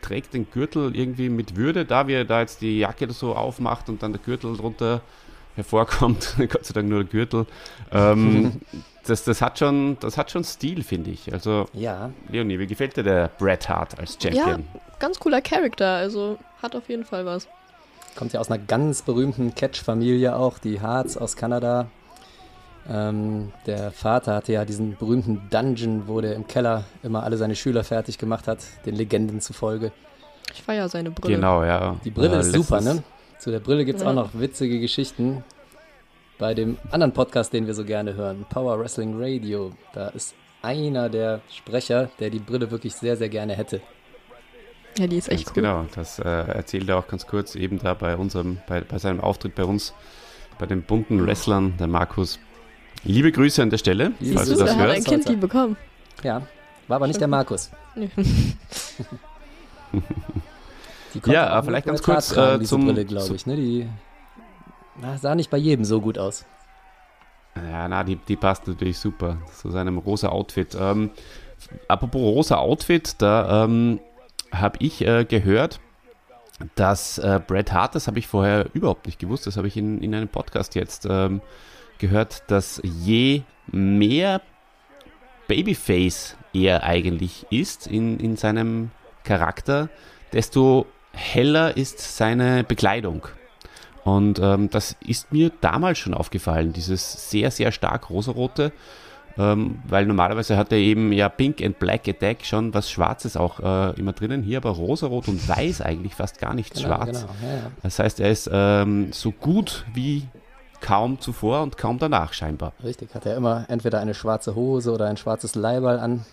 trägt 0.03 0.35
den 0.35 0.51
Gürtel 0.51 0.95
irgendwie 0.95 1.29
mit 1.29 1.57
Würde, 1.57 1.85
da 1.85 2.07
wie 2.07 2.15
er 2.15 2.25
da 2.25 2.41
jetzt 2.41 2.63
die 2.63 2.79
Jacke 2.79 3.11
so 3.13 3.35
aufmacht 3.35 3.89
und 3.89 4.03
dann 4.03 4.13
der 4.13 4.23
Gürtel 4.23 4.57
drunter 4.57 5.01
hervorkommt. 5.57 6.37
Gott 6.49 6.65
sei 6.65 6.75
Dank 6.75 6.89
nur 6.89 7.03
der 7.03 7.11
Gürtel. 7.11 7.47
Ähm, 7.91 8.61
das, 9.07 9.25
das, 9.25 9.43
hat 9.43 9.59
schon, 9.59 9.99
das 10.01 10.17
hat 10.17 10.31
schon 10.31 10.45
Stil, 10.45 10.83
finde 10.83 11.11
ich. 11.11 11.33
Also, 11.33 11.67
Ja, 11.73 12.11
Leonie, 12.29 12.59
wie 12.59 12.67
gefällt 12.67 12.97
dir 12.97 13.03
der 13.03 13.29
Bret 13.39 13.69
Hart 13.69 13.99
als 13.99 14.19
Champion? 14.21 14.65
Ja, 14.75 14.81
ganz 14.99 15.19
cooler 15.19 15.41
Charakter, 15.41 15.97
also 15.97 16.39
hat 16.63 16.77
auf 16.77 16.89
jeden 16.89 17.05
Fall 17.05 17.27
was. 17.27 17.49
Kommt 18.17 18.33
ja 18.33 18.41
aus 18.41 18.51
einer 18.51 18.63
ganz 18.63 19.03
berühmten 19.03 19.55
Catch-Familie 19.55 20.37
auch, 20.37 20.59
die 20.59 20.81
Harts 20.81 21.17
aus 21.17 21.37
Kanada. 21.37 21.87
Ähm, 22.89 23.53
der 23.67 23.91
Vater 23.91 24.35
hatte 24.35 24.53
ja 24.53 24.65
diesen 24.65 24.97
berühmten 24.97 25.43
Dungeon, 25.51 26.07
wo 26.07 26.21
der 26.21 26.35
im 26.35 26.47
Keller 26.47 26.85
immer 27.03 27.25
alle 27.25 27.37
seine 27.37 27.57
Schüler 27.57 27.83
fertig 27.85 28.17
gemacht 28.19 28.47
hat, 28.47 28.61
den 28.87 28.95
Legenden 28.95 29.41
zufolge. 29.41 29.93
Ich 30.55 30.63
feiere 30.63 30.89
seine 30.89 31.11
Brille. 31.11 31.35
Genau, 31.37 31.65
ja. 31.65 31.97
Die 32.05 32.11
Brille 32.11 32.37
Äh, 32.37 32.41
ist 32.41 32.53
super, 32.53 32.81
ne? 32.81 33.03
Zu 33.39 33.51
der 33.51 33.59
Brille 33.61 33.85
gibt 33.85 33.99
es 33.99 34.05
Ja. 34.05 34.11
auch 34.11 34.15
noch 34.15 34.31
witzige 34.35 34.79
Geschichten. 34.81 35.45
Bei 36.39 36.55
dem 36.55 36.77
anderen 36.91 37.13
Podcast, 37.13 37.53
den 37.53 37.67
wir 37.67 37.75
so 37.75 37.85
gerne 37.85 38.15
hören, 38.15 38.47
Power 38.51 38.79
Wrestling 38.79 39.15
Radio, 39.21 39.73
da 39.93 40.09
ist 40.09 40.35
einer 40.63 41.09
der 41.09 41.41
Sprecher, 41.51 42.11
der 42.21 42.31
die 42.31 42.39
Brille 42.39 42.71
wirklich 42.71 42.95
sehr, 42.95 43.17
sehr 43.17 43.29
gerne 43.29 43.55
hätte. 43.55 43.81
Ja, 44.99 45.07
die 45.07 45.17
ist 45.17 45.29
echt 45.29 45.47
Ganz 45.47 45.57
cool. 45.57 45.63
Genau, 45.63 45.87
das 45.95 46.19
äh, 46.19 46.23
erzählt 46.25 46.89
er 46.89 46.99
auch 46.99 47.07
ganz 47.09 47.27
kurz 47.27 47.55
eben 47.55 47.79
da 47.79 47.95
bei 47.95 48.17
unserem, 48.17 48.59
bei, 48.67 48.81
bei 48.81 48.99
seinem 48.99 49.21
Auftritt 49.21 49.55
bei 49.55 49.65
uns, 49.65 49.93
bei 50.59 50.67
den 50.67 50.83
bunten 50.83 51.25
Wrestlern, 51.27 51.75
der 51.79 51.87
Markus. 51.87 52.39
Liebe 53.05 53.31
Grüße 53.31 53.63
an 53.63 53.71
der 53.71 53.79
Stelle, 53.79 54.13
Liebe 54.21 54.35
falls 54.37 54.49
Siehst 54.49 54.61
du 54.61 54.65
das 54.65 54.75
hat 54.75 54.87
hörst. 54.87 54.97
ein 54.97 55.05
Kind 55.05 55.29
die 55.29 55.37
bekommen. 55.37 55.77
Ja, 56.23 56.43
war 56.89 56.97
aber 56.97 57.07
nicht 57.07 57.21
der 57.21 57.29
Markus. 57.29 57.71
Ja, 61.25 61.47
aber 61.49 61.67
vielleicht 61.67 61.87
ganz 61.87 62.03
kurz, 62.03 62.29
tragen, 62.29 62.63
äh, 62.63 62.67
zum- 62.67 62.85
Brille, 62.87 63.05
glaube 63.07 63.35
ich. 63.35 63.47
Ne? 63.47 63.57
Die 63.57 63.89
na, 65.01 65.17
sah 65.17 65.35
nicht 65.35 65.51
bei 65.51 65.57
jedem 65.57 65.85
so 65.85 66.01
gut 66.01 66.19
aus. 66.19 66.45
Ja, 67.55 67.89
na, 67.89 68.05
die, 68.05 68.17
die 68.17 68.37
passt 68.37 68.67
natürlich 68.67 68.99
super 68.99 69.39
zu 69.55 69.71
seinem 69.71 69.97
rosa 69.99 70.29
Outfit. 70.29 70.77
Ähm, 70.79 71.11
apropos 71.89 72.21
rosa 72.21 72.57
Outfit, 72.57 73.15
da 73.19 73.65
ähm, 73.65 73.99
habe 74.53 74.79
ich 74.81 75.07
äh, 75.07 75.25
gehört, 75.25 75.81
dass 76.75 77.19
äh, 77.19 77.41
Bret 77.47 77.73
Hart, 77.73 77.95
das 77.95 78.07
habe 78.07 78.19
ich 78.19 78.27
vorher 78.27 78.67
überhaupt 78.73 79.07
nicht 79.07 79.19
gewusst, 79.19 79.47
das 79.47 79.57
habe 79.57 79.69
ich 79.69 79.77
in, 79.77 80.01
in 80.01 80.15
einem 80.15 80.29
Podcast 80.29 80.75
jetzt 80.75 81.07
ähm, 81.09 81.41
gehört, 81.99 82.45
dass 82.49 82.81
je 82.83 83.43
mehr 83.67 84.41
Babyface 85.49 86.37
er 86.53 86.83
eigentlich 86.85 87.47
ist 87.51 87.87
in, 87.87 88.19
in 88.19 88.37
seinem 88.37 88.91
Charakter, 89.25 89.89
desto 90.33 90.87
heller 91.13 91.77
ist 91.77 92.17
seine 92.17 92.65
Bekleidung. 92.65 93.29
Und 94.05 94.39
ähm, 94.39 94.71
das 94.71 94.97
ist 95.05 95.33
mir 95.33 95.51
damals 95.61 95.99
schon 95.99 96.15
aufgefallen, 96.15 96.73
dieses 96.73 97.31
sehr, 97.31 97.51
sehr 97.51 97.73
stark 97.73 98.09
rosarote, 98.09 98.73
ähm, 99.39 99.81
weil 99.89 100.07
normalerweise 100.07 100.57
hat 100.57 100.73
er 100.73 100.79
eben 100.79 101.13
ja 101.13 101.29
Pink 101.29 101.63
and 101.63 101.79
Black 101.79 102.09
Attack 102.09 102.45
schon 102.45 102.73
was 102.75 102.91
Schwarzes 102.91 103.37
auch 103.37 103.61
äh, 103.61 103.99
immer 103.99 104.13
drinnen, 104.13 104.43
hier 104.43 104.59
aber 104.59 104.71
rosarot 104.71 105.29
und 105.29 105.47
weiß 105.49 105.81
eigentlich 105.83 106.15
fast 106.15 106.39
gar 106.39 106.55
nichts 106.55 106.81
Genau, 106.83 106.95
schwarz. 106.97 107.21
genau. 107.23 107.33
Ja, 107.43 107.57
ja. 107.57 107.71
Das 107.83 107.99
heißt, 107.99 108.21
er 108.21 108.31
ist 108.31 108.49
ähm, 108.53 109.13
so 109.13 109.31
gut 109.33 109.85
wie 109.95 110.27
kaum 110.81 111.21
zuvor 111.21 111.63
und 111.63 111.77
kaum 111.79 111.99
danach 111.99 112.33
scheinbar. 112.33 112.73
Richtig, 112.85 113.15
hat 113.15 113.27
er 113.27 113.37
immer 113.37 113.65
entweder 113.69 113.99
eine 114.01 114.15
schwarze 114.15 114.55
Hose 114.55 114.93
oder 114.93 115.07
ein 115.07 115.17
schwarzes 115.17 115.55
Leiberl 115.55 115.99
an. 115.99 116.25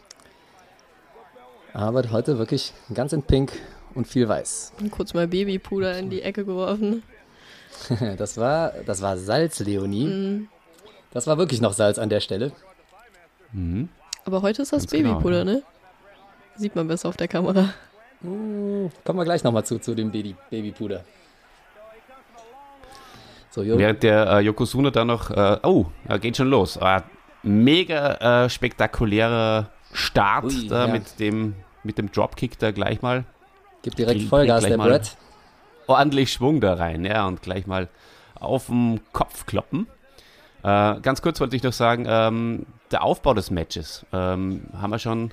Aber 1.74 2.03
heute 2.12 2.38
wirklich 2.38 2.72
ganz 2.93 3.13
in 3.13 3.24
Pink 3.24 3.53
und 3.95 4.07
viel 4.07 4.27
Weiß. 4.29 4.74
Und 4.79 4.91
kurz 4.91 5.13
mal 5.13 5.27
Babypuder 5.27 5.98
in 5.98 6.10
die 6.10 6.22
Ecke 6.22 6.45
geworfen. 6.45 7.03
Das 8.17 8.38
war, 8.38 8.71
das 8.86 9.01
war 9.01 9.17
Salz, 9.17 9.60
Leonie. 9.60 10.06
Mhm. 10.06 10.47
Das 11.12 11.25
war 11.27 11.38
wirklich 11.39 11.60
noch 11.60 11.73
Salz 11.73 11.97
an 11.97 12.08
der 12.08 12.19
Stelle. 12.21 12.51
Mhm. 13.53 13.89
Aber 14.25 14.41
heute 14.41 14.61
ist 14.61 14.73
das 14.73 14.83
Ganz 14.83 14.91
genau, 14.91 15.09
Babypuder, 15.13 15.39
ja. 15.39 15.43
ne? 15.45 15.63
Sieht 16.55 16.75
man 16.75 16.87
besser 16.87 17.09
auf 17.09 17.17
der 17.17 17.27
Kamera. 17.27 17.73
Hm, 18.21 18.91
kommen 19.03 19.19
wir 19.19 19.25
gleich 19.25 19.43
nochmal 19.43 19.65
zu, 19.65 19.79
zu 19.79 19.95
dem 19.95 20.11
Baby, 20.11 20.35
Babypuder. 20.49 21.03
So, 23.49 23.63
Während 23.65 24.01
der 24.01 24.27
äh, 24.27 24.39
Yokozuna 24.39 24.89
da 24.89 25.05
noch, 25.05 25.29
äh, 25.29 25.59
oh, 25.63 25.85
äh, 26.07 26.17
geht 26.19 26.37
schon 26.37 26.49
los. 26.49 26.77
Äh, 26.77 27.01
mega 27.43 28.45
äh, 28.45 28.49
spektakulärer 28.49 29.69
Start 29.91 30.45
Ui, 30.45 30.67
da 30.67 30.87
ja. 30.87 30.93
mit 30.93 31.19
dem 31.19 31.55
mit 31.83 31.97
dem 31.97 32.11
Dropkick 32.11 32.57
da 32.57 32.71
gleich 32.71 33.01
mal. 33.01 33.25
gibt 33.81 33.99
direkt 33.99 34.17
bringt 34.17 34.29
Vollgas, 34.29 34.63
der 34.63 34.77
Brett. 34.77 35.17
ordentlich 35.87 36.31
Schwung 36.31 36.61
da 36.61 36.75
rein, 36.75 37.05
ja, 37.05 37.27
und 37.27 37.41
gleich 37.41 37.67
mal 37.67 37.89
auf 38.35 38.67
den 38.67 39.01
Kopf 39.11 39.45
kloppen. 39.45 39.87
Äh, 40.63 40.99
ganz 41.02 41.21
kurz 41.21 41.39
wollte 41.39 41.56
ich 41.56 41.63
noch 41.63 41.73
sagen, 41.73 42.06
ähm, 42.08 42.65
der 42.91 43.04
Aufbau 43.04 43.34
des 43.34 43.52
Matches, 43.52 44.06
ähm, 44.13 44.65
haben 44.80 44.91
wir 44.91 44.99
schon 44.99 45.32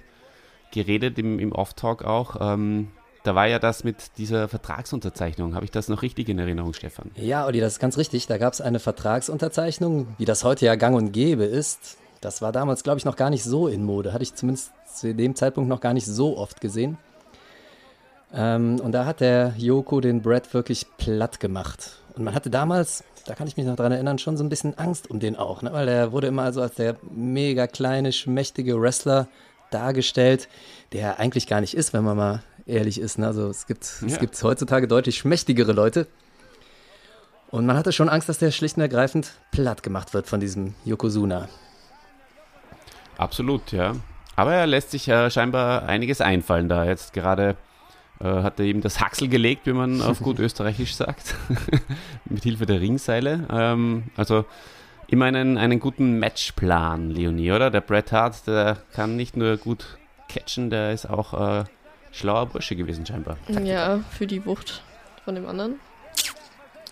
geredet 0.72 1.18
im, 1.18 1.38
im 1.38 1.52
Off-Talk 1.52 2.04
auch. 2.04 2.36
Ähm, 2.40 2.88
da 3.22 3.34
war 3.34 3.46
ja 3.46 3.58
das 3.58 3.84
mit 3.84 4.16
dieser 4.18 4.48
Vertragsunterzeichnung. 4.48 5.54
Habe 5.54 5.64
ich 5.64 5.70
das 5.70 5.88
noch 5.88 6.02
richtig 6.02 6.28
in 6.28 6.38
Erinnerung, 6.38 6.72
Stefan? 6.72 7.10
Ja, 7.16 7.44
Olli, 7.44 7.60
das 7.60 7.74
ist 7.74 7.78
ganz 7.78 7.98
richtig. 7.98 8.26
Da 8.26 8.38
gab 8.38 8.52
es 8.54 8.60
eine 8.60 8.78
Vertragsunterzeichnung, 8.78 10.08
wie 10.16 10.24
das 10.24 10.42
heute 10.42 10.66
ja 10.66 10.74
gang 10.74 10.96
und 10.96 11.12
gäbe 11.12 11.44
ist. 11.44 11.98
Das 12.22 12.40
war 12.40 12.50
damals, 12.52 12.82
glaube 12.82 12.98
ich, 12.98 13.04
noch 13.04 13.16
gar 13.16 13.30
nicht 13.30 13.44
so 13.44 13.68
in 13.68 13.84
Mode. 13.84 14.12
Hatte 14.12 14.22
ich 14.22 14.34
zumindest 14.34 14.72
zu 14.86 15.14
dem 15.14 15.34
Zeitpunkt 15.34 15.68
noch 15.68 15.80
gar 15.80 15.92
nicht 15.92 16.06
so 16.06 16.38
oft 16.38 16.60
gesehen. 16.60 16.98
Ähm, 18.32 18.80
und 18.80 18.92
da 18.92 19.04
hat 19.04 19.20
der 19.20 19.54
Joko 19.58 20.00
den 20.00 20.22
Brad 20.22 20.52
wirklich 20.54 20.86
platt 20.96 21.40
gemacht. 21.40 21.96
Und 22.16 22.24
man 22.24 22.34
hatte 22.34 22.50
damals, 22.50 23.04
da 23.26 23.34
kann 23.34 23.46
ich 23.46 23.56
mich 23.56 23.66
noch 23.66 23.76
dran 23.76 23.92
erinnern, 23.92 24.18
schon 24.18 24.36
so 24.36 24.44
ein 24.44 24.48
bisschen 24.48 24.76
Angst 24.78 25.10
um 25.10 25.20
den 25.20 25.36
auch, 25.36 25.62
ne? 25.62 25.72
weil 25.72 25.86
der 25.86 26.12
wurde 26.12 26.26
immer 26.28 26.42
also 26.42 26.62
als 26.62 26.74
der 26.74 26.96
mega 27.10 27.66
kleine, 27.66 28.12
schmächtige 28.12 28.80
Wrestler 28.80 29.28
dargestellt, 29.70 30.48
der 30.92 31.02
er 31.02 31.18
eigentlich 31.20 31.46
gar 31.46 31.60
nicht 31.60 31.74
ist, 31.74 31.92
wenn 31.92 32.02
man 32.04 32.16
mal 32.16 32.42
ehrlich 32.66 33.00
ist. 33.00 33.18
Ne? 33.18 33.26
Also 33.26 33.48
es 33.48 33.66
gibt, 33.66 33.84
es 33.84 34.00
Ja. 34.06 34.18
gibt 34.18 34.42
heutzutage 34.42 34.88
deutlich 34.88 35.18
schmächtigere 35.18 35.72
Leute. 35.72 36.06
Und 37.50 37.66
man 37.66 37.76
hatte 37.76 37.92
schon 37.92 38.08
Angst, 38.08 38.28
dass 38.28 38.38
der 38.38 38.50
schlicht 38.52 38.76
und 38.76 38.82
ergreifend 38.82 39.32
platt 39.50 39.82
gemacht 39.82 40.14
wird 40.14 40.26
von 40.28 40.38
diesem 40.40 40.74
Yokozuna. 40.84 41.48
Absolut, 43.16 43.72
ja. 43.72 43.96
Aber 44.36 44.54
er 44.54 44.66
lässt 44.66 44.92
sich 44.92 45.08
äh, 45.08 45.30
scheinbar 45.30 45.82
einiges 45.88 46.20
einfallen 46.20 46.68
da. 46.68 46.84
Jetzt 46.84 47.12
gerade 47.12 47.56
hat 48.26 48.58
er 48.58 48.66
eben 48.66 48.80
das 48.80 49.00
Haxel 49.00 49.28
gelegt, 49.28 49.66
wie 49.66 49.72
man 49.72 50.02
auf 50.02 50.20
gut 50.20 50.38
österreichisch 50.40 50.94
sagt, 50.94 51.34
mit 52.26 52.42
Hilfe 52.42 52.66
der 52.66 52.80
Ringseile. 52.80 53.46
Ähm, 53.50 54.04
also 54.16 54.44
immer 55.08 55.26
einen, 55.26 55.58
einen 55.58 55.80
guten 55.80 56.18
Matchplan, 56.18 57.10
Leonie, 57.10 57.52
oder? 57.52 57.70
Der 57.70 57.80
Bret 57.80 58.12
Hart, 58.12 58.46
der 58.46 58.78
kann 58.92 59.16
nicht 59.16 59.36
nur 59.36 59.56
gut 59.56 59.98
catchen, 60.28 60.70
der 60.70 60.92
ist 60.92 61.08
auch 61.08 61.60
äh, 61.60 61.64
schlauer 62.12 62.46
Bursche 62.46 62.76
gewesen 62.76 63.06
scheinbar. 63.06 63.36
Ja, 63.48 64.00
für 64.10 64.26
die 64.26 64.44
Wucht 64.46 64.82
von 65.24 65.34
dem 65.34 65.46
anderen. 65.46 65.80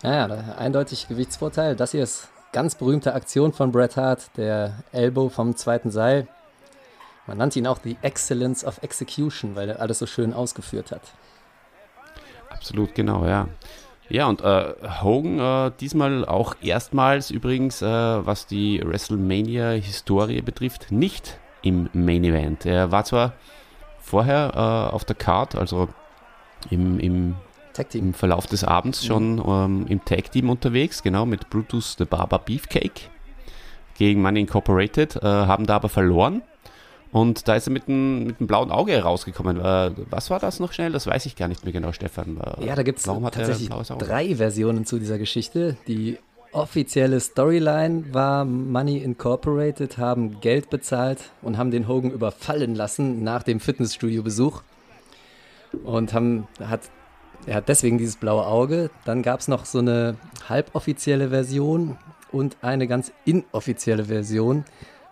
Naja, 0.01 0.27
da 0.27 0.55
eindeutig 0.57 1.07
Gewichtsvorteil. 1.07 1.75
Das 1.75 1.91
hier 1.91 2.03
ist 2.03 2.29
ganz 2.51 2.75
berühmte 2.75 3.13
Aktion 3.13 3.53
von 3.53 3.71
Bret 3.71 3.97
Hart, 3.97 4.31
der 4.37 4.83
Elbow 4.91 5.29
vom 5.29 5.55
zweiten 5.55 5.91
Seil. 5.91 6.27
Man 7.29 7.37
nannte 7.37 7.59
ihn 7.59 7.67
auch 7.67 7.77
die 7.77 7.95
Excellence 8.01 8.65
of 8.65 8.81
Execution, 8.81 9.55
weil 9.55 9.69
er 9.69 9.79
alles 9.79 9.99
so 9.99 10.07
schön 10.07 10.33
ausgeführt 10.33 10.91
hat. 10.91 11.03
Absolut, 12.49 12.95
genau, 12.95 13.23
ja. 13.23 13.47
Ja, 14.09 14.25
und 14.25 14.41
äh, 14.41 14.73
Hogan 15.03 15.37
äh, 15.39 15.71
diesmal 15.79 16.25
auch 16.25 16.55
erstmals 16.59 17.29
übrigens, 17.29 17.83
äh, 17.83 17.85
was 17.85 18.47
die 18.47 18.81
WrestleMania-Historie 18.83 20.41
betrifft, 20.41 20.91
nicht 20.91 21.37
im 21.61 21.87
Main 21.93 22.23
Event. 22.23 22.65
Er 22.65 22.91
war 22.91 23.05
zwar 23.05 23.33
vorher 23.99 24.51
äh, 24.55 24.95
auf 24.95 25.05
der 25.05 25.15
Card, 25.15 25.53
also 25.53 25.87
im, 26.71 26.99
im, 26.99 27.35
Tag 27.73 27.91
Team. 27.91 28.05
im 28.07 28.13
Verlauf 28.15 28.47
des 28.47 28.63
Abends 28.63 29.05
schon 29.05 29.37
ähm, 29.45 29.85
im 29.87 30.03
Tag-Team 30.03 30.49
unterwegs, 30.49 31.03
genau, 31.03 31.27
mit 31.27 31.51
Brutus 31.51 31.95
the 31.99 32.05
Barber 32.05 32.39
Beefcake 32.39 33.11
gegen 33.99 34.23
Money 34.23 34.39
Incorporated, 34.39 35.17
äh, 35.17 35.21
haben 35.21 35.67
da 35.67 35.75
aber 35.75 35.89
verloren. 35.89 36.41
Und 37.11 37.47
da 37.47 37.55
ist 37.55 37.67
er 37.67 37.73
mit 37.73 37.87
einem 37.87 38.25
mit 38.25 38.39
einem 38.39 38.47
blauen 38.47 38.71
Auge 38.71 39.01
rausgekommen. 39.01 39.59
Äh, 39.59 39.91
was 40.09 40.29
war 40.29 40.39
das 40.39 40.59
noch 40.59 40.73
schnell? 40.73 40.91
Das 40.91 41.07
weiß 41.07 41.25
ich 41.25 41.35
gar 41.35 41.47
nicht 41.47 41.63
mehr 41.63 41.73
genau, 41.73 41.91
Stefan. 41.91 42.39
Ja, 42.61 42.75
da 42.75 42.83
gibt 42.83 42.99
es 42.99 43.05
tatsächlich 43.05 43.69
drei 43.69 44.35
Versionen 44.35 44.85
zu 44.85 44.99
dieser 44.99 45.17
Geschichte. 45.17 45.75
Die 45.87 46.19
offizielle 46.51 47.19
Storyline 47.19 48.13
war, 48.13 48.45
Money 48.45 48.97
Incorporated 48.97 49.97
haben 49.97 50.39
Geld 50.41 50.69
bezahlt 50.69 51.31
und 51.41 51.57
haben 51.57 51.71
den 51.71 51.87
Hogan 51.87 52.11
überfallen 52.11 52.75
lassen 52.75 53.23
nach 53.23 53.43
dem 53.43 53.59
Fitnessstudio-Besuch. 53.59 54.61
Und 55.83 56.13
haben, 56.13 56.47
hat, 56.63 56.81
er 57.45 57.55
hat 57.55 57.69
deswegen 57.69 57.97
dieses 57.97 58.15
blaue 58.15 58.45
Auge. 58.45 58.89
Dann 59.05 59.21
gab 59.21 59.39
es 59.39 59.47
noch 59.47 59.65
so 59.65 59.79
eine 59.79 60.15
halboffizielle 60.47 61.29
Version 61.29 61.97
und 62.31 62.57
eine 62.61 62.87
ganz 62.87 63.11
inoffizielle 63.25 64.05
Version, 64.05 64.65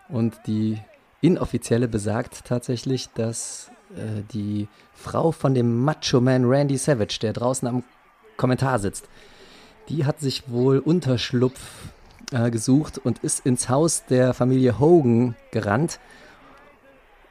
Und 0.09 0.35
die 0.47 0.79
inoffizielle 1.21 1.87
besagt 1.87 2.45
tatsächlich, 2.45 3.09
dass 3.13 3.71
äh, 3.95 4.23
die 4.33 4.67
Frau 4.93 5.31
von 5.31 5.53
dem 5.53 5.83
Macho 5.83 6.21
Man 6.21 6.45
Randy 6.45 6.77
Savage, 6.77 7.19
der 7.21 7.33
draußen 7.33 7.67
am 7.67 7.83
Kommentar 8.35 8.79
sitzt, 8.79 9.07
die 9.89 10.05
hat 10.05 10.19
sich 10.19 10.49
wohl 10.49 10.79
Unterschlupf 10.79 11.59
äh, 12.31 12.51
gesucht 12.51 12.97
und 12.97 13.19
ist 13.19 13.45
ins 13.45 13.69
Haus 13.69 14.05
der 14.05 14.33
Familie 14.33 14.79
Hogan 14.79 15.35
gerannt 15.51 15.99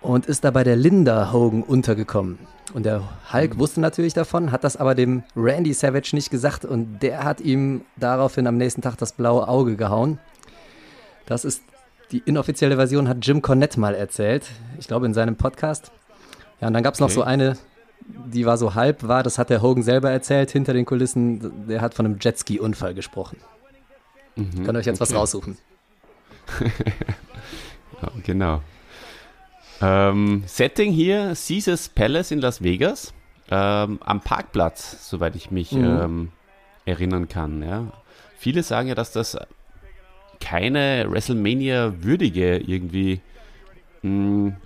und 0.00 0.26
ist 0.26 0.44
da 0.44 0.50
bei 0.50 0.64
der 0.64 0.76
Linda 0.76 1.32
Hogan 1.32 1.62
untergekommen. 1.62 2.38
Und 2.72 2.84
der 2.84 3.02
Hulk 3.32 3.54
mhm. 3.54 3.58
wusste 3.58 3.80
natürlich 3.80 4.14
davon, 4.14 4.52
hat 4.52 4.64
das 4.64 4.76
aber 4.76 4.94
dem 4.94 5.22
Randy 5.36 5.72
Savage 5.72 6.10
nicht 6.14 6.30
gesagt 6.30 6.64
und 6.64 7.00
der 7.00 7.24
hat 7.24 7.40
ihm 7.40 7.82
daraufhin 7.96 8.46
am 8.46 8.56
nächsten 8.56 8.82
Tag 8.82 8.96
das 8.98 9.12
blaue 9.12 9.48
Auge 9.48 9.76
gehauen. 9.76 10.18
Das 11.26 11.44
ist 11.44 11.62
die 12.12 12.18
inoffizielle 12.18 12.76
Version, 12.76 13.08
hat 13.08 13.24
Jim 13.26 13.42
Cornette 13.42 13.80
mal 13.80 13.94
erzählt, 13.94 14.44
ich 14.78 14.86
glaube 14.86 15.06
in 15.06 15.14
seinem 15.14 15.36
Podcast. 15.36 15.90
Ja, 16.60 16.68
und 16.68 16.74
dann 16.74 16.82
gab 16.82 16.94
es 16.94 17.00
okay. 17.00 17.08
noch 17.08 17.14
so 17.14 17.22
eine, 17.22 17.56
die 18.00 18.46
war 18.46 18.56
so 18.56 18.74
halb 18.74 19.06
war, 19.06 19.22
das 19.22 19.38
hat 19.38 19.50
der 19.50 19.62
Hogan 19.62 19.82
selber 19.82 20.10
erzählt, 20.10 20.50
hinter 20.50 20.72
den 20.72 20.84
Kulissen, 20.84 21.66
der 21.68 21.80
hat 21.80 21.94
von 21.94 22.06
einem 22.06 22.18
Jetski-Unfall 22.20 22.94
gesprochen. 22.94 23.38
Mhm, 24.36 24.64
Könnt 24.64 24.76
ihr 24.76 24.78
euch 24.78 24.86
jetzt 24.86 25.00
okay. 25.00 25.10
was 25.10 25.14
raussuchen. 25.14 25.58
ja, 28.02 28.08
genau. 28.22 28.62
Ähm, 29.80 30.44
Setting 30.46 30.92
hier, 30.92 31.34
Caesars 31.34 31.88
Palace 31.88 32.30
in 32.30 32.40
Las 32.40 32.62
Vegas. 32.62 33.12
Ähm, 33.48 34.00
am 34.04 34.20
Parkplatz, 34.22 35.08
soweit 35.08 35.36
ich 35.36 35.50
mich 35.50 35.72
mhm. 35.72 35.84
ähm, 35.84 36.28
erinnern 36.84 37.28
kann. 37.28 37.62
Ja. 37.62 37.92
Viele 38.38 38.62
sagen 38.62 38.88
ja, 38.88 38.94
dass 38.94 39.12
das 39.12 39.36
keine 40.40 41.06
WrestleMania-würdige 41.08 42.58
irgendwie 42.58 43.20
mh, 44.02 44.10
hm, 44.10 44.56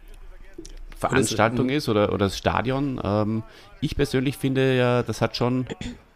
Veranstaltung 0.97 1.71
ist 1.71 1.89
oder, 1.89 2.09
oder 2.11 2.27
das 2.27 2.37
Stadion. 2.37 3.01
Ähm, 3.03 3.43
ich 3.81 3.97
persönlich 3.97 4.37
finde 4.37 4.77
ja, 4.77 5.03
das 5.03 5.23
hat 5.23 5.37
schon 5.37 5.67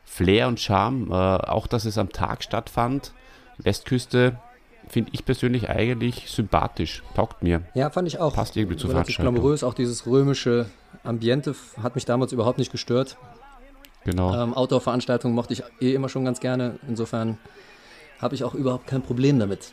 Flair 0.04 0.46
und 0.48 0.60
Charme. 0.60 1.10
Äh, 1.10 1.14
auch, 1.14 1.66
dass 1.66 1.86
es 1.86 1.96
am 1.96 2.10
Tag 2.10 2.42
stattfand. 2.42 3.12
Westküste 3.58 4.38
finde 4.88 5.10
ich 5.14 5.24
persönlich 5.24 5.70
eigentlich 5.70 6.30
sympathisch. 6.30 7.02
Taugt 7.14 7.42
mir. 7.42 7.62
Ja, 7.74 7.90
fand 7.90 8.08
ich 8.08 8.18
auch. 8.18 8.34
Passt 8.34 8.56
irgendwie 8.56 8.76
zu 8.76 8.88
Veranstaltung. 8.88 9.34
glamourös. 9.34 9.64
Auch 9.64 9.74
dieses 9.74 10.06
römische 10.06 10.66
Ambiente 11.02 11.54
hat 11.82 11.94
mich 11.94 12.04
damals 12.04 12.32
überhaupt 12.32 12.58
nicht 12.58 12.70
gestört. 12.70 13.16
Genau. 14.04 14.34
Ähm, 14.34 14.52
Outdoor-Veranstaltungen 14.54 15.34
mochte 15.34 15.54
ich 15.54 15.62
eh 15.80 15.94
immer 15.94 16.08
schon 16.08 16.24
ganz 16.24 16.40
gerne. 16.40 16.78
Insofern 16.86 17.38
habe 18.20 18.35
ich 18.35 18.44
auch 18.44 18.55
überhaupt 18.55 18.87
kein 18.87 19.03
Problem 19.03 19.38
damit. 19.38 19.72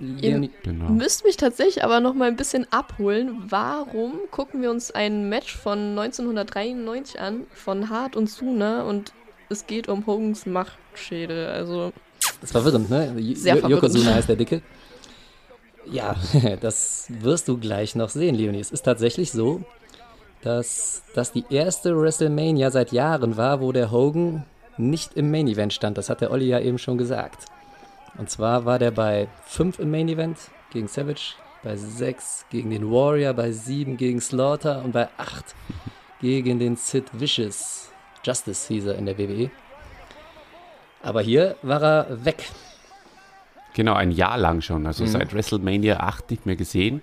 Ihr 0.00 0.48
genau. 0.62 0.88
müsst 0.88 1.24
mich 1.24 1.36
tatsächlich 1.36 1.84
aber 1.84 2.00
noch 2.00 2.14
mal 2.14 2.28
ein 2.28 2.36
bisschen 2.36 2.66
abholen. 2.72 3.42
Warum 3.48 4.14
gucken 4.30 4.62
wir 4.62 4.70
uns 4.70 4.90
ein 4.90 5.28
Match 5.28 5.54
von 5.54 5.98
1993 5.98 7.20
an, 7.20 7.46
von 7.52 7.90
Hart 7.90 8.16
und 8.16 8.30
Suna 8.30 8.84
und 8.84 9.12
es 9.50 9.66
geht 9.66 9.88
um 9.88 10.06
Hogans 10.06 10.46
Machtschädel? 10.46 11.48
Also 11.48 11.92
das 12.40 12.44
ist 12.44 12.52
verwirrend, 12.52 12.88
ne? 12.88 13.14
Sehr 13.34 13.56
verwirrend. 13.56 13.82
Yokozuna 13.82 14.14
heißt 14.14 14.28
der 14.30 14.36
Dicke. 14.36 14.62
Ja, 15.84 16.16
das 16.60 17.06
wirst 17.08 17.48
du 17.48 17.58
gleich 17.58 17.94
noch 17.94 18.08
sehen, 18.08 18.34
Leonie. 18.34 18.60
Es 18.60 18.70
ist 18.70 18.82
tatsächlich 18.82 19.32
so, 19.32 19.62
dass 20.42 21.02
das 21.14 21.32
die 21.32 21.44
erste 21.50 21.94
WrestleMania 21.94 22.70
seit 22.70 22.92
Jahren 22.92 23.36
war, 23.36 23.60
wo 23.60 23.72
der 23.72 23.90
Hogan 23.90 24.46
nicht 24.76 25.14
im 25.14 25.30
Main 25.30 25.48
Event 25.48 25.72
stand. 25.72 25.98
Das 25.98 26.10
hat 26.10 26.20
der 26.20 26.30
Olli 26.30 26.46
ja 26.46 26.60
eben 26.60 26.78
schon 26.78 26.98
gesagt. 26.98 27.46
Und 28.18 28.30
zwar 28.30 28.64
war 28.64 28.78
der 28.78 28.90
bei 28.90 29.28
5 29.46 29.78
im 29.78 29.90
Main 29.90 30.08
Event 30.08 30.38
gegen 30.70 30.88
Savage, 30.88 31.34
bei 31.62 31.76
6 31.76 32.46
gegen 32.50 32.70
den 32.70 32.90
Warrior, 32.90 33.32
bei 33.34 33.52
7 33.52 33.96
gegen 33.96 34.20
Slaughter 34.20 34.82
und 34.84 34.92
bei 34.92 35.08
8 35.16 35.54
gegen 36.20 36.58
den 36.58 36.76
Sid 36.76 37.06
Vicious. 37.12 37.90
Justice 38.24 38.68
hieß 38.68 38.86
er 38.86 38.96
in 38.96 39.06
der 39.06 39.16
WWE. 39.18 39.50
Aber 41.02 41.22
hier 41.22 41.56
war 41.62 41.82
er 41.82 42.24
weg. 42.24 42.50
Genau, 43.74 43.94
ein 43.94 44.10
Jahr 44.10 44.36
lang 44.36 44.60
schon. 44.60 44.86
Also 44.86 45.04
mhm. 45.04 45.08
seit 45.08 45.32
WrestleMania 45.32 46.00
8 46.00 46.30
nicht 46.30 46.46
mehr 46.46 46.56
gesehen. 46.56 47.02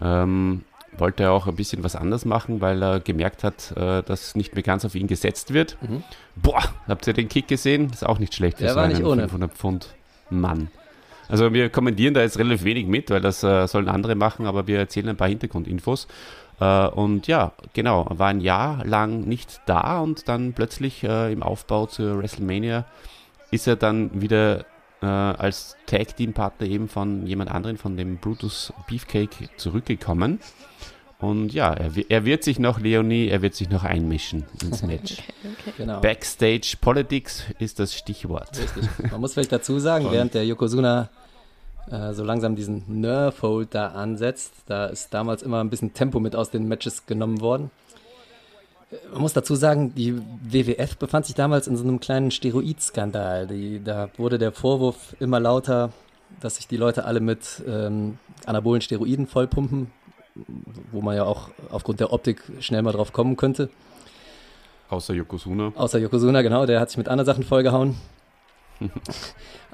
Ähm, 0.00 0.64
wollte 0.98 1.24
er 1.24 1.32
auch 1.32 1.46
ein 1.46 1.56
bisschen 1.56 1.84
was 1.84 1.96
anders 1.96 2.24
machen, 2.24 2.60
weil 2.60 2.82
er 2.82 3.00
gemerkt 3.00 3.44
hat, 3.44 3.72
äh, 3.76 4.02
dass 4.02 4.34
nicht 4.34 4.54
mehr 4.54 4.62
ganz 4.62 4.84
auf 4.84 4.94
ihn 4.94 5.06
gesetzt 5.06 5.52
wird. 5.52 5.76
Mhm. 5.82 6.02
Boah, 6.36 6.62
habt 6.88 7.06
ihr 7.06 7.12
den 7.12 7.28
Kick 7.28 7.48
gesehen? 7.48 7.90
ist 7.90 8.06
auch 8.06 8.18
nicht 8.18 8.34
schlecht 8.34 8.58
für 8.58 8.64
Der 8.64 8.74
so 8.74 8.80
einen 8.80 8.96
500 8.96 9.52
Pfund 9.52 9.88
Mann. 10.30 10.68
Also 11.28 11.52
wir 11.52 11.70
kommentieren 11.70 12.14
da 12.14 12.20
jetzt 12.20 12.38
relativ 12.38 12.64
wenig 12.64 12.86
mit, 12.86 13.10
weil 13.10 13.20
das 13.20 13.42
äh, 13.42 13.66
sollen 13.66 13.88
andere 13.88 14.14
machen, 14.14 14.46
aber 14.46 14.66
wir 14.66 14.78
erzählen 14.78 15.08
ein 15.10 15.16
paar 15.16 15.28
Hintergrundinfos. 15.28 16.06
Äh, 16.60 16.86
und 16.88 17.26
ja, 17.26 17.52
genau, 17.72 18.06
war 18.10 18.28
ein 18.28 18.40
Jahr 18.40 18.84
lang 18.84 19.22
nicht 19.22 19.60
da 19.66 20.00
und 20.00 20.28
dann 20.28 20.52
plötzlich 20.52 21.02
äh, 21.02 21.32
im 21.32 21.42
Aufbau 21.42 21.86
zur 21.86 22.18
WrestleMania 22.18 22.84
ist 23.50 23.66
er 23.66 23.76
dann 23.76 24.20
wieder 24.20 24.64
äh, 25.00 25.06
als 25.06 25.76
Tag-Team-Partner 25.86 26.66
eben 26.66 26.88
von 26.88 27.26
jemand 27.26 27.50
anderen, 27.50 27.76
von 27.76 27.96
dem 27.96 28.18
Brutus 28.18 28.72
Beefcake, 28.88 29.50
zurückgekommen. 29.56 30.40
Und 31.24 31.54
ja, 31.54 31.72
er, 31.72 31.92
er, 32.08 32.24
wird 32.26 32.44
sich 32.44 32.58
noch, 32.58 32.80
Leonie, 32.80 33.28
er 33.28 33.40
wird 33.40 33.54
sich 33.54 33.70
noch 33.70 33.82
einmischen 33.82 34.44
ins 34.62 34.82
Match. 34.86 35.12
Okay, 35.12 35.54
okay. 35.58 35.72
Genau. 35.78 36.00
Backstage 36.00 36.76
Politics 36.80 37.44
ist 37.58 37.78
das 37.78 37.94
Stichwort. 37.94 38.50
Richtig. 38.58 39.10
Man 39.10 39.20
muss 39.20 39.32
vielleicht 39.32 39.52
dazu 39.52 39.78
sagen, 39.78 40.08
während 40.10 40.34
der 40.34 40.44
Yokozuna 40.44 41.08
äh, 41.90 42.12
so 42.12 42.24
langsam 42.24 42.56
diesen 42.56 43.00
Nerf-Hold 43.00 43.74
da 43.74 43.88
ansetzt, 43.88 44.52
da 44.66 44.86
ist 44.86 45.14
damals 45.14 45.42
immer 45.42 45.60
ein 45.60 45.70
bisschen 45.70 45.94
Tempo 45.94 46.20
mit 46.20 46.36
aus 46.36 46.50
den 46.50 46.68
Matches 46.68 47.06
genommen 47.06 47.40
worden. 47.40 47.70
Man 49.10 49.22
muss 49.22 49.32
dazu 49.32 49.54
sagen, 49.54 49.94
die 49.94 50.14
WWF 50.42 50.98
befand 50.98 51.24
sich 51.24 51.34
damals 51.34 51.66
in 51.66 51.76
so 51.76 51.84
einem 51.84 52.00
kleinen 52.00 52.30
Steroidskandal. 52.30 53.46
Die, 53.46 53.82
da 53.82 54.10
wurde 54.18 54.38
der 54.38 54.52
Vorwurf 54.52 55.16
immer 55.20 55.40
lauter, 55.40 55.90
dass 56.40 56.56
sich 56.56 56.68
die 56.68 56.76
Leute 56.76 57.04
alle 57.06 57.20
mit 57.20 57.62
ähm, 57.66 58.18
anabolen 58.44 58.82
Steroiden 58.82 59.26
vollpumpen, 59.26 59.90
wo 60.92 61.00
man 61.00 61.16
ja 61.16 61.24
auch 61.24 61.50
aufgrund 61.70 62.00
der 62.00 62.12
Optik 62.12 62.42
schnell 62.60 62.82
mal 62.82 62.92
drauf 62.92 63.12
kommen 63.12 63.36
könnte. 63.36 63.70
Außer 64.90 65.14
Yokozuna. 65.14 65.72
Außer 65.74 65.98
Yokozuna, 65.98 66.42
genau, 66.42 66.66
der 66.66 66.80
hat 66.80 66.90
sich 66.90 66.98
mit 66.98 67.08
anderen 67.08 67.26
Sachen 67.26 67.44
vollgehauen. 67.44 67.96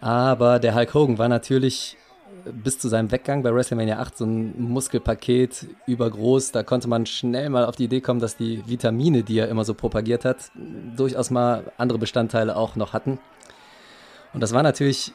Aber 0.01 0.59
der 0.59 0.75
Hulk 0.75 0.95
Hogan 0.95 1.19
war 1.19 1.29
natürlich 1.29 1.97
bis 2.45 2.79
zu 2.79 2.89
seinem 2.89 3.11
Weggang 3.11 3.43
bei 3.43 3.55
WrestleMania 3.55 3.99
8 3.99 4.19
so 4.19 4.25
ein 4.25 4.55
Muskelpaket 4.61 5.67
übergroß. 5.87 6.53
Da 6.53 6.63
konnte 6.63 6.89
man 6.89 7.07
schnell 7.07 7.51
mal 7.51 7.65
auf 7.67 7.77
die 7.77 7.85
Idee 7.85 8.01
kommen, 8.01 8.21
dass 8.21 8.37
die 8.37 8.63
Vitamine, 8.67 9.23
die 9.23 9.39
er 9.39 9.49
immer 9.49 9.65
so 9.65 9.75
propagiert 9.75 10.25
hat, 10.25 10.51
durchaus 10.97 11.31
mal 11.31 11.73
andere 11.77 11.99
Bestandteile 11.99 12.57
auch 12.57 12.77
noch 12.77 12.93
hatten. 12.93 13.19
Und 14.33 14.41
das 14.41 14.53
war 14.53 14.63
natürlich, 14.63 15.13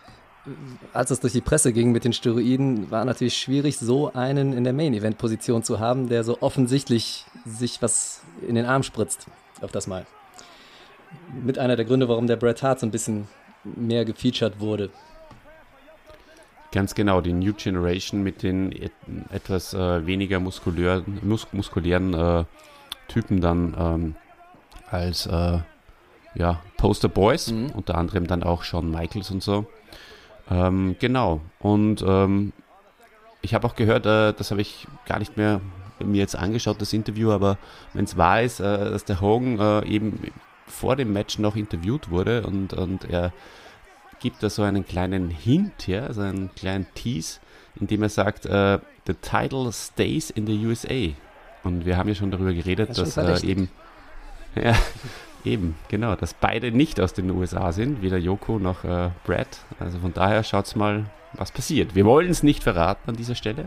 als 0.93 1.11
es 1.11 1.19
durch 1.19 1.33
die 1.33 1.41
Presse 1.41 1.73
ging 1.73 1.91
mit 1.91 2.03
den 2.03 2.13
Steroiden, 2.13 2.91
war 2.91 3.03
natürlich 3.05 3.37
schwierig, 3.37 3.77
so 3.77 4.13
einen 4.13 4.53
in 4.53 4.63
der 4.63 4.73
Main-Event-Position 4.73 5.63
zu 5.63 5.79
haben, 5.79 6.09
der 6.09 6.23
so 6.23 6.41
offensichtlich 6.41 7.25
sich 7.45 7.81
was 7.81 8.21
in 8.47 8.55
den 8.55 8.65
Arm 8.65 8.83
spritzt. 8.83 9.27
Auf 9.61 9.71
das 9.71 9.87
mal. 9.87 10.05
Mit 11.43 11.57
einer 11.57 11.75
der 11.75 11.85
Gründe, 11.85 12.09
warum 12.09 12.27
der 12.27 12.35
Bret 12.35 12.61
Hart 12.61 12.79
so 12.79 12.85
ein 12.85 12.91
bisschen 12.91 13.27
mehr 13.63 14.05
gefeatured 14.05 14.59
wurde. 14.59 14.89
Ganz 16.71 16.93
genau, 16.93 17.21
die 17.21 17.33
New 17.33 17.53
Generation 17.53 18.21
mit 18.21 18.43
den 18.43 18.71
et 18.71 18.91
etwas 19.31 19.73
äh, 19.73 20.05
weniger 20.05 20.39
muskulären, 20.41 21.19
mus 21.23 21.47
muskulären 21.53 22.13
äh, 22.13 22.43
Typen 23.07 23.39
dann 23.39 23.75
ähm, 23.79 24.15
als 24.89 25.25
äh, 25.25 25.59
ja, 26.35 26.61
Poster 26.77 27.07
Boys, 27.07 27.51
mhm. 27.51 27.71
unter 27.71 27.95
anderem 27.95 28.27
dann 28.27 28.43
auch 28.43 28.63
Shawn 28.63 28.91
Michaels 28.91 29.31
und 29.31 29.41
so. 29.41 29.65
Ähm, 30.49 30.95
genau, 30.99 31.41
und 31.59 32.03
ähm, 32.07 32.53
ich 33.41 33.53
habe 33.53 33.67
auch 33.67 33.75
gehört, 33.75 34.05
äh, 34.05 34.33
das 34.33 34.51
habe 34.51 34.61
ich 34.61 34.87
gar 35.07 35.19
nicht 35.19 35.37
mehr 35.37 35.61
mir 36.03 36.19
jetzt 36.19 36.35
angeschaut, 36.35 36.81
das 36.81 36.93
Interview, 36.93 37.31
aber 37.31 37.57
wenn 37.93 38.05
es 38.05 38.17
wahr 38.17 38.41
ist, 38.41 38.59
äh, 38.59 38.91
dass 38.91 39.05
der 39.05 39.21
Hogan 39.21 39.59
äh, 39.59 39.87
eben 39.87 40.19
vor 40.67 40.95
dem 40.95 41.13
Match 41.13 41.39
noch 41.39 41.55
interviewt 41.55 42.09
wurde 42.09 42.45
und, 42.45 42.73
und 42.73 43.09
er 43.09 43.31
gibt 44.19 44.43
da 44.43 44.49
so 44.49 44.63
einen 44.63 44.85
kleinen 44.85 45.29
Hint, 45.29 45.87
ja, 45.87 46.11
so 46.11 46.21
einen 46.21 46.53
kleinen 46.55 46.87
Tease, 46.95 47.39
in 47.79 47.87
dem 47.87 48.03
er 48.03 48.09
sagt, 48.09 48.45
uh, 48.45 48.79
the 49.05 49.13
title 49.13 49.71
stays 49.71 50.29
in 50.29 50.47
the 50.47 50.65
USA. 50.65 51.13
Und 51.63 51.85
wir 51.85 51.97
haben 51.97 52.09
ja 52.09 52.15
schon 52.15 52.31
darüber 52.31 52.53
geredet, 52.53 52.89
das 52.97 53.15
dass 53.15 53.43
äh, 53.43 53.47
eben, 53.47 53.69
ja, 54.55 54.75
eben, 55.45 55.75
genau, 55.87 56.15
dass 56.15 56.33
beide 56.33 56.71
nicht 56.71 56.99
aus 56.99 57.13
den 57.13 57.29
USA 57.31 57.71
sind, 57.71 58.01
weder 58.01 58.17
Yoko 58.17 58.59
noch 58.59 58.83
äh, 58.83 59.09
Brad. 59.25 59.47
Also 59.79 59.99
von 59.99 60.13
daher 60.13 60.43
schaut's 60.43 60.75
mal, 60.75 61.05
was 61.33 61.51
passiert. 61.51 61.95
Wir 61.95 62.05
wollen 62.05 62.29
es 62.29 62.43
nicht 62.43 62.63
verraten 62.63 63.09
an 63.09 63.15
dieser 63.15 63.35
Stelle, 63.35 63.65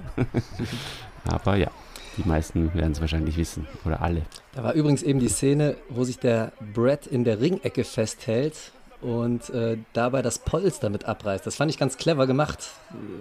aber 1.24 1.56
ja. 1.56 1.70
Die 2.16 2.28
meisten 2.28 2.74
werden 2.74 2.92
es 2.92 3.00
wahrscheinlich 3.00 3.36
wissen 3.36 3.68
oder 3.84 4.02
alle. 4.02 4.22
Da 4.52 4.64
war 4.64 4.72
übrigens 4.72 5.04
eben 5.04 5.20
die 5.20 5.28
Szene, 5.28 5.76
wo 5.88 6.02
sich 6.02 6.18
der 6.18 6.50
Brad 6.74 7.06
in 7.06 7.22
der 7.22 7.40
Ringecke 7.40 7.84
festhält 7.84 8.72
und 9.00 9.50
äh, 9.50 9.78
dabei 9.92 10.20
das 10.20 10.40
Polster 10.40 10.90
mit 10.90 11.04
abreißt. 11.04 11.46
Das 11.46 11.54
fand 11.54 11.70
ich 11.70 11.78
ganz 11.78 11.96
clever 11.96 12.26
gemacht. 12.26 12.70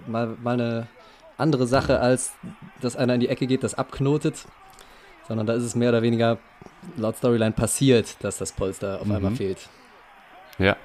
Mal, 0.08 0.36
mal 0.42 0.54
eine 0.54 0.88
andere 1.36 1.68
Sache, 1.68 2.00
als 2.00 2.32
dass 2.80 2.96
einer 2.96 3.14
in 3.14 3.20
die 3.20 3.28
Ecke 3.28 3.46
geht, 3.46 3.62
das 3.62 3.74
abknotet, 3.74 4.46
sondern 5.28 5.46
da 5.46 5.52
ist 5.54 5.62
es 5.62 5.74
mehr 5.74 5.90
oder 5.90 6.02
weniger 6.02 6.38
laut 6.96 7.16
Storyline 7.16 7.52
passiert, 7.52 8.16
dass 8.20 8.38
das 8.38 8.52
Polster 8.52 9.00
auf 9.00 9.06
Mhm. 9.06 9.14
einmal 9.14 9.32
fehlt. 9.32 9.68
Ja, 10.58 10.76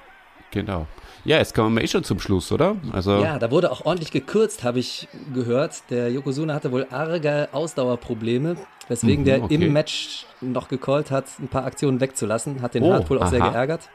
genau. 0.50 0.86
Ja, 1.24 1.38
jetzt 1.38 1.54
kommen 1.54 1.74
wir 1.74 1.82
eh 1.82 1.86
schon 1.88 2.04
zum 2.04 2.20
Schluss, 2.20 2.52
oder? 2.52 2.76
Also, 2.92 3.12
Ja, 3.22 3.38
da 3.38 3.50
wurde 3.50 3.72
auch 3.72 3.86
ordentlich 3.86 4.10
gekürzt, 4.10 4.62
habe 4.62 4.78
ich 4.78 5.08
gehört. 5.32 5.82
Der 5.90 6.10
Yokozuna 6.10 6.52
hatte 6.54 6.70
wohl 6.70 6.86
arge 6.90 7.48
Ausdauerprobleme, 7.52 8.56
weswegen 8.88 9.22
Mhm, 9.22 9.24
der 9.24 9.42
okay. 9.42 9.54
im 9.54 9.72
Match 9.72 10.26
noch 10.42 10.68
gecallt 10.68 11.10
hat, 11.10 11.24
ein 11.40 11.48
paar 11.48 11.64
Aktionen 11.64 12.00
wegzulassen. 12.00 12.60
Hat 12.60 12.74
den 12.74 12.82
Oh, 12.82 12.92
Hart 12.92 13.08
wohl 13.08 13.18
auch 13.22 13.28
sehr 13.28 13.40
aha. 13.40 13.50
geärgert. 13.50 13.88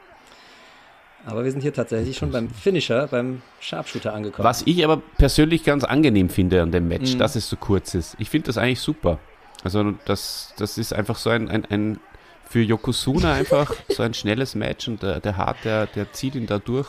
Aber 1.26 1.44
wir 1.44 1.52
sind 1.52 1.60
hier 1.60 1.72
tatsächlich 1.74 2.16
schon 2.16 2.32
beim 2.32 2.48
Finisher, 2.50 3.06
beim 3.06 3.42
Sharpshooter 3.60 4.12
angekommen. 4.14 4.44
was 4.44 4.62
ich 4.66 4.82
aber 4.84 4.96
persönlich 5.18 5.64
ganz 5.64 5.84
angenehm 5.84 6.30
finde 6.30 6.62
an 6.62 6.72
dem 6.72 6.88
Match, 6.88 7.14
Mhm. 7.14 7.18
dass 7.18 7.36
es 7.36 7.48
so 7.48 7.56
kurz 7.56 7.94
ist. 7.94 8.16
Ich 8.18 8.30
finde 8.30 8.46
das 8.46 8.56
eigentlich 8.58 8.80
super. 8.80 9.18
Also 9.64 9.92
das, 10.06 10.52
das 10.58 10.78
ist 10.78 10.92
einfach 10.94 11.16
so 11.16 11.30
ein, 11.30 11.48
ein, 11.50 11.64
ein 11.70 12.00
für 12.48 12.60
Yokozuna 12.60 13.32
einfach 13.34 13.72
so 13.88 14.02
ein 14.02 14.14
schnelles 14.14 14.54
Match 14.54 14.88
und 14.88 15.02
der, 15.02 15.20
der 15.20 15.36
Hart, 15.36 15.58
der, 15.64 15.86
der 15.86 16.12
zieht 16.12 16.34
ihn 16.34 16.46
da 16.46 16.58
durch. 16.58 16.88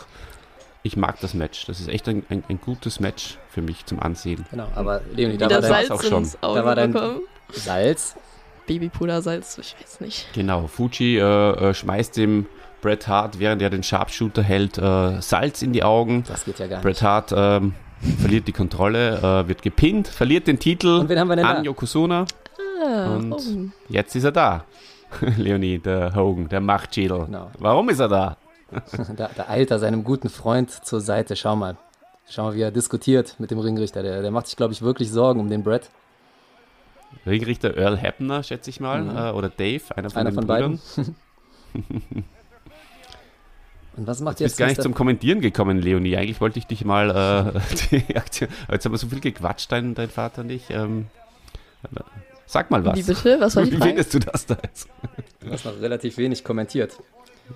Ich 0.83 0.97
mag 0.97 1.19
das 1.19 1.33
Match. 1.35 1.65
Das 1.67 1.79
ist 1.79 1.89
echt 1.89 2.07
ein, 2.09 2.23
ein, 2.29 2.43
ein 2.49 2.59
gutes 2.59 2.99
Match 2.99 3.37
für 3.49 3.61
mich 3.61 3.85
zum 3.85 3.99
Ansehen. 3.99 4.45
Genau, 4.49 4.67
aber 4.73 5.01
Leonie, 5.13 5.37
da 5.37 5.45
Wieder 5.45 5.61
war 5.61 5.69
dein 5.69 5.91
auch 5.91 6.01
Salz 6.01 6.09
schon. 6.09 6.31
Da 6.41 6.65
war 6.65 6.75
dein- 6.75 6.91
bekommen. 6.93 7.21
Salz. 7.51 8.15
Babypudersalz, 8.67 9.57
ich 9.57 9.75
weiß 9.79 9.99
nicht. 10.01 10.27
Genau, 10.33 10.67
Fuji 10.67 11.17
äh, 11.19 11.21
äh, 11.23 11.73
schmeißt 11.73 12.15
dem 12.17 12.45
Bret 12.81 13.07
Hart, 13.07 13.37
während 13.39 13.61
er 13.61 13.69
den 13.69 13.83
Sharpshooter 13.83 14.41
hält, 14.43 14.77
äh, 14.77 15.21
Salz 15.21 15.61
in 15.61 15.73
die 15.73 15.83
Augen. 15.83 16.23
Das 16.27 16.45
geht 16.45 16.57
ja 16.59 16.67
gar 16.67 16.77
nicht. 16.77 16.83
Bret 16.83 17.01
Hart 17.01 17.33
ähm, 17.35 17.73
verliert 18.19 18.47
die 18.47 18.53
Kontrolle, 18.53 19.17
äh, 19.17 19.47
wird 19.47 19.61
gepinnt, 19.61 20.07
verliert 20.07 20.47
den 20.47 20.57
Titel 20.57 20.99
Und 20.99 21.09
wen 21.09 21.19
haben 21.19 21.27
wir 21.27 21.35
denn 21.35 21.45
an 21.45 21.57
da? 21.57 21.61
Yokozuna. 21.63 22.25
Ah, 22.81 23.15
Und- 23.15 23.33
oh. 23.33 23.39
Jetzt 23.89 24.15
ist 24.15 24.23
er 24.23 24.31
da. 24.31 24.65
Leonie, 25.37 25.77
der 25.79 26.15
Hogan, 26.15 26.47
der 26.49 26.61
Machtschädel. 26.61 27.25
Genau. 27.25 27.51
Warum 27.59 27.89
ist 27.89 27.99
er 27.99 28.07
da? 28.07 28.37
Da, 29.17 29.29
da 29.35 29.49
eilt 29.49 29.69
er 29.69 29.79
seinem 29.79 30.03
guten 30.05 30.29
Freund 30.29 30.71
zur 30.71 31.01
Seite. 31.01 31.35
Schau 31.35 31.57
mal. 31.57 31.75
Schau 32.29 32.43
mal, 32.45 32.55
wie 32.55 32.61
er 32.61 32.71
diskutiert 32.71 33.35
mit 33.37 33.51
dem 33.51 33.59
Ringrichter. 33.59 34.01
Der, 34.01 34.21
der 34.21 34.31
macht 34.31 34.47
sich, 34.47 34.55
glaube 34.55 34.71
ich, 34.71 34.81
wirklich 34.81 35.11
Sorgen 35.11 35.41
um 35.41 35.49
den 35.49 35.61
Brett. 35.63 35.89
Ringrichter 37.25 37.75
Earl 37.75 37.97
Hebner, 37.97 38.41
schätze 38.43 38.69
ich 38.69 38.79
mal, 38.79 39.03
Mhm. 39.03 39.17
äh, 39.17 39.31
oder 39.31 39.49
Dave, 39.49 39.81
einer 39.97 40.09
von 40.09 40.19
Einer 40.21 40.31
von 40.31 40.47
beiden. 40.47 40.79
Und 43.97 44.07
was 44.07 44.21
macht 44.21 44.39
Du 44.39 44.43
bist 44.45 44.53
jetzt 44.53 44.57
gar 44.57 44.67
nicht 44.67 44.81
zum 44.81 44.93
Kommentieren 44.93 45.41
gekommen, 45.41 45.77
Leonie. 45.79 46.15
Eigentlich 46.15 46.39
wollte 46.39 46.57
ich 46.59 46.65
dich 46.67 46.85
mal 46.85 47.09
äh, 47.53 47.59
die 48.07 48.15
Aktion. 48.15 48.49
Jetzt 48.71 48.85
haben 48.85 48.93
wir 48.93 48.97
so 48.97 49.07
viel 49.07 49.19
gequatscht, 49.19 49.69
dein, 49.71 49.93
dein 49.95 50.09
Vater 50.09 50.41
und 50.43 50.49
ich. 50.49 50.69
Ähm, 50.69 51.07
sag 52.51 52.69
mal 52.71 52.83
was. 52.85 52.97
Wie 52.97 53.03
bitte? 53.03 53.39
Was 53.39 53.55
war 53.55 53.63
die 53.65 53.71
Wie 53.71 53.77
findest 53.81 54.13
du 54.13 54.19
das 54.19 54.45
da 54.45 54.57
jetzt? 54.63 54.87
Du 55.39 55.51
hast 55.51 55.65
noch 55.65 55.79
relativ 55.81 56.17
wenig 56.17 56.43
kommentiert. 56.43 56.97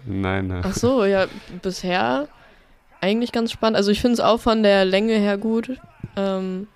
Nein, 0.06 0.52
äh, 0.52 0.62
Ach 0.64 0.74
so, 0.74 1.06
ja, 1.06 1.26
bisher 1.62 2.28
eigentlich 3.02 3.32
ganz 3.32 3.52
spannend. 3.52 3.78
Also 3.78 3.92
ich 3.92 4.02
finde 4.02 4.14
es 4.16 4.20
auch 4.20 4.40
von 4.40 4.64
der 4.64 4.86
Länge 4.86 5.14
her 5.14 5.38
gut. 5.38 5.78
Ähm, 6.16 6.68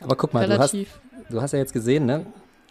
Aber 0.00 0.16
guck 0.16 0.34
mal, 0.34 0.46
du 0.46 0.58
hast, 0.58 0.74
du 1.30 1.40
hast 1.42 1.52
ja 1.52 1.58
jetzt 1.58 1.72
gesehen, 1.72 2.06
ne? 2.06 2.26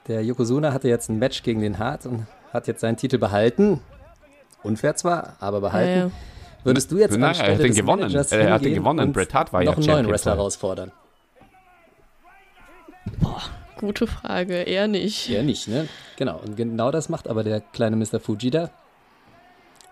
Der 0.08 0.24
Yokozuna 0.24 0.74
hatte 0.74 0.90
jetzt 0.90 1.10
ein 1.10 1.18
Match 1.18 1.44
gegen 1.44 1.62
den 1.62 1.80
Hart 1.80 2.06
und 2.06 2.28
hat 2.52 2.68
jetzt 2.68 2.82
seinen 2.82 2.98
Titel 2.98 3.18
behalten. 3.18 3.80
Unfair 4.64 4.96
zwar, 4.96 5.36
aber 5.40 5.58
Ja, 5.58 5.62
behalten. 5.62 6.00
ja. 6.00 6.12
Würdest 6.66 6.92
du 6.92 6.98
jetzt 6.98 7.12
Nein, 7.12 7.22
er 7.24 7.28
anstelle 7.30 7.54
hat 7.56 7.62
den 7.64 7.74
gewonnen. 7.74 8.16
Er 8.32 8.54
hat 8.54 8.64
den 8.64 8.74
gewonnen. 8.76 9.12
Bret 9.12 9.34
Hart 9.34 9.52
war 9.52 9.62
ja 9.64 9.72
noch 9.72 9.78
einen 9.78 9.86
neuen 9.86 9.96
Champion 9.98 10.12
Wrestler 10.14 10.36
herausfordern? 10.36 10.92
Gute 13.84 14.08
Frage, 14.08 14.54
eher 14.62 14.88
nicht. 14.88 15.28
Ja, 15.28 15.44
nicht, 15.44 15.68
ne? 15.68 15.90
Genau, 16.16 16.38
und 16.38 16.56
genau 16.56 16.90
das 16.90 17.10
macht 17.10 17.28
aber 17.28 17.44
der 17.44 17.60
kleine 17.60 17.98
Mr. 17.98 18.22
Fuji 18.22 18.50
da. 18.50 18.70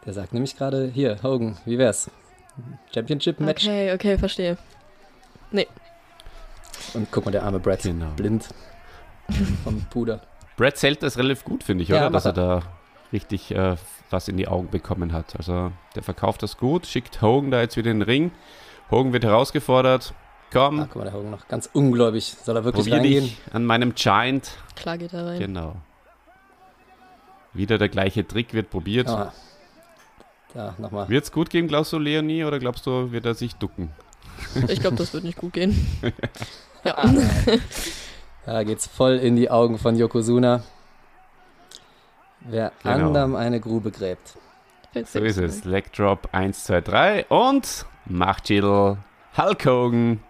Der 0.06 0.13
sagt 0.13 0.32
nämlich 0.32 0.56
gerade, 0.56 0.89
hier, 0.93 1.17
Hogan, 1.23 1.58
wie 1.65 1.77
wär's? 1.77 2.10
Championship-Match. 2.93 3.65
Okay, 3.67 3.91
okay, 3.93 4.17
verstehe. 4.17 4.58
Und 6.93 7.12
guck 7.12 7.25
mal, 7.25 7.32
der 7.32 7.43
arme 7.43 7.60
Brad, 7.60 7.84
Genau. 7.84 8.12
blind 8.15 8.47
vom 9.65 9.82
Puder. 9.89 10.21
Brad 10.56 10.77
zählt 10.77 11.04
das 11.04 11.17
relativ 11.17 11.43
gut, 11.43 11.62
finde 11.65 11.84
ich, 11.84 11.89
Ja, 11.89 11.97
oder? 12.08 12.12
Dass 12.12 12.23
er 12.23 12.30
macht 12.30 12.38
da 12.38 12.62
richtig 13.12 13.51
äh, 13.51 13.75
was 14.10 14.30
in 14.30 14.38
die 14.38 14.47
Augen 14.47 14.69
bekommen 14.69 15.12
hat. 15.12 15.36
Also 15.36 15.73
der 15.95 16.04
verkauft 16.04 16.43
das 16.43 16.58
gut, 16.58 16.86
schickt 16.88 17.21
Hogan 17.21 17.51
da 17.51 17.60
jetzt 17.60 17.75
wieder 17.75 17.91
in 17.91 17.99
den 17.99 18.08
Ring. 18.08 18.32
Hogan 18.89 19.12
wird 19.12 19.25
herausgefordert. 19.25 20.13
Komm, 20.52 20.80
Ah, 20.82 20.86
guck 20.88 20.98
mal, 20.98 21.04
der 21.06 21.14
Hogan 21.14 21.32
noch 21.32 21.48
ganz 21.48 21.70
ungläubig. 21.72 22.36
Soll 22.44 22.58
er 22.58 22.64
wirklich 22.64 22.86
probier 22.86 22.98
reingehen? 23.00 23.24
dich 23.26 23.38
an 23.54 23.66
meinem 23.66 23.96
Giant. 23.96 24.52
Klar 24.76 24.98
geht 24.98 25.14
er 25.14 25.26
rein. 25.28 25.40
Genau. 25.40 25.76
Wieder 27.54 27.78
der 27.78 27.90
gleiche 27.90 28.28
Trick 28.28 28.54
wird 28.54 28.70
probiert. 28.70 29.08
Ah, 29.10 29.34
da, 30.54 30.76
nochmal. 30.78 31.08
Wird 31.10 31.24
es 31.26 31.32
gut 31.32 31.50
gehen, 31.50 31.68
glaubst 31.68 31.94
du, 31.94 32.00
Leonie, 32.00 32.44
oder 32.44 32.60
glaubst 32.60 32.86
du, 32.86 33.12
wird 33.12 33.26
er 33.26 33.34
sich 33.34 33.56
ducken? 33.56 33.92
Ich 34.68 34.80
glaube, 34.82 34.96
das 34.98 35.14
wird 35.14 35.24
nicht 35.24 35.38
gut 35.38 35.54
gehen. 35.54 35.88
ja. 36.84 36.96
Da 38.44 38.64
geht's 38.64 38.88
voll 38.88 39.18
in 39.18 39.36
die 39.36 39.52
Augen 39.52 39.78
von 39.78 39.96
Yokozuna. 39.96 40.64
Wer 42.40 42.72
Genau. 42.82 42.96
anderem 43.06 43.36
eine 43.36 43.60
Grube 43.60 43.92
gräbt. 43.92 44.36
So 45.06 45.20
ist 45.20 45.38
es. 45.38 45.64
Leg 45.64 45.94
Drop 45.94 46.28
1, 46.32 46.64
2, 46.66 46.82
3 46.82 47.26
und 47.28 47.86
Machtschädel 48.08 48.98
Hulk 49.38 49.66
Hogan 49.68 50.22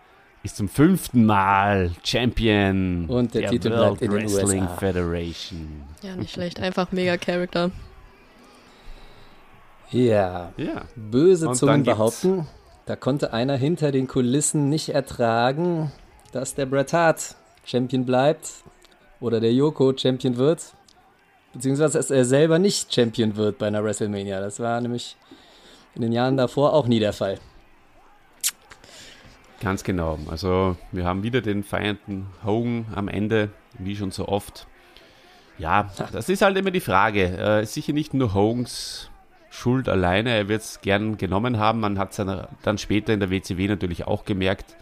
ist 0.44 0.58
zum 0.58 0.70
fünften 0.70 1.26
Mal 1.26 1.92
Champion 2.04 3.06
Und 3.08 3.34
der 3.34 3.42
der 3.42 3.52
Titel 3.52 3.72
World 3.72 4.00
bleibt 4.00 4.02
in 4.02 4.12
den 4.12 4.24
Wrestling 4.24 4.64
USA. 4.64 4.76
Federation. 4.78 5.84
Ja, 6.02 6.16
nicht 6.16 6.32
schlecht. 6.32 6.60
Einfach 6.60 6.92
mega 6.92 7.18
Charakter. 7.18 7.72
Ja, 9.92 10.54
Ja, 10.58 10.86
böse 10.96 11.50
Und 11.50 11.56
Zungen 11.56 11.84
behaupten, 11.84 12.48
da 12.86 12.96
konnte 12.96 13.34
einer 13.34 13.58
hinter 13.58 13.92
den 13.92 14.08
Kulissen 14.08 14.70
nicht 14.70 14.90
ertragen, 14.90 15.92
dass 16.32 16.56
der 16.56 16.66
Bret 16.66 16.94
Hart 16.94 17.36
Champion 17.66 18.06
bleibt 18.06 18.50
oder 19.20 19.40
der 19.40 19.54
Yoko 19.54 19.96
Champion 19.96 20.38
wird. 20.38 20.74
Beziehungsweise, 21.54 21.98
dass 21.98 22.10
er 22.10 22.24
selber 22.24 22.58
nicht 22.58 22.94
Champion 22.94 23.36
wird 23.36 23.58
bei 23.58 23.68
einer 23.68 23.84
WrestleMania. 23.84 24.40
Das 24.40 24.60
war 24.62 24.80
nämlich 24.80 25.18
in 25.94 26.02
den 26.02 26.14
Jahren 26.14 26.38
davor 26.38 26.74
auch 26.74 26.88
nie 26.88 27.00
der 27.00 27.14
Fall. 27.14 27.38
Ganz 29.62 29.84
genau. 29.84 30.20
Also 30.30 30.76
wir 30.92 31.06
haben 31.06 31.24
wieder 31.24 31.42
den 31.42 31.64
feiernden 31.64 32.28
Hogan 32.44 32.88
am 32.94 33.08
Ende, 33.08 33.50
wie 33.80 33.96
schon 33.96 34.12
so 34.12 34.28
oft. 34.28 34.68
Ja, 35.58 35.90
das 36.12 36.28
ist 36.28 36.42
halt 36.42 36.58
immer 36.58 36.72
die 36.72 36.82
Frage. 36.82 37.38
Äh, 37.40 37.64
ist 37.64 37.74
sicher 37.74 37.94
nicht 37.94 38.14
nur 38.14 38.34
Hogans 38.34 39.10
Schuld 39.50 39.90
alleine. 39.90 40.32
Er 40.32 40.48
wird 40.48 40.62
es 40.62 40.82
gern 40.82 41.18
genommen 41.18 41.60
haben. 41.60 41.82
Man 41.82 42.00
hat 42.00 42.18
es 42.18 42.26
dann 42.64 42.78
später 42.78 43.14
in 43.14 43.20
der 43.20 43.30
WCW 43.30 43.68
natürlich 43.68 44.08
auch 44.08 44.24
gemerkt, 44.26 44.78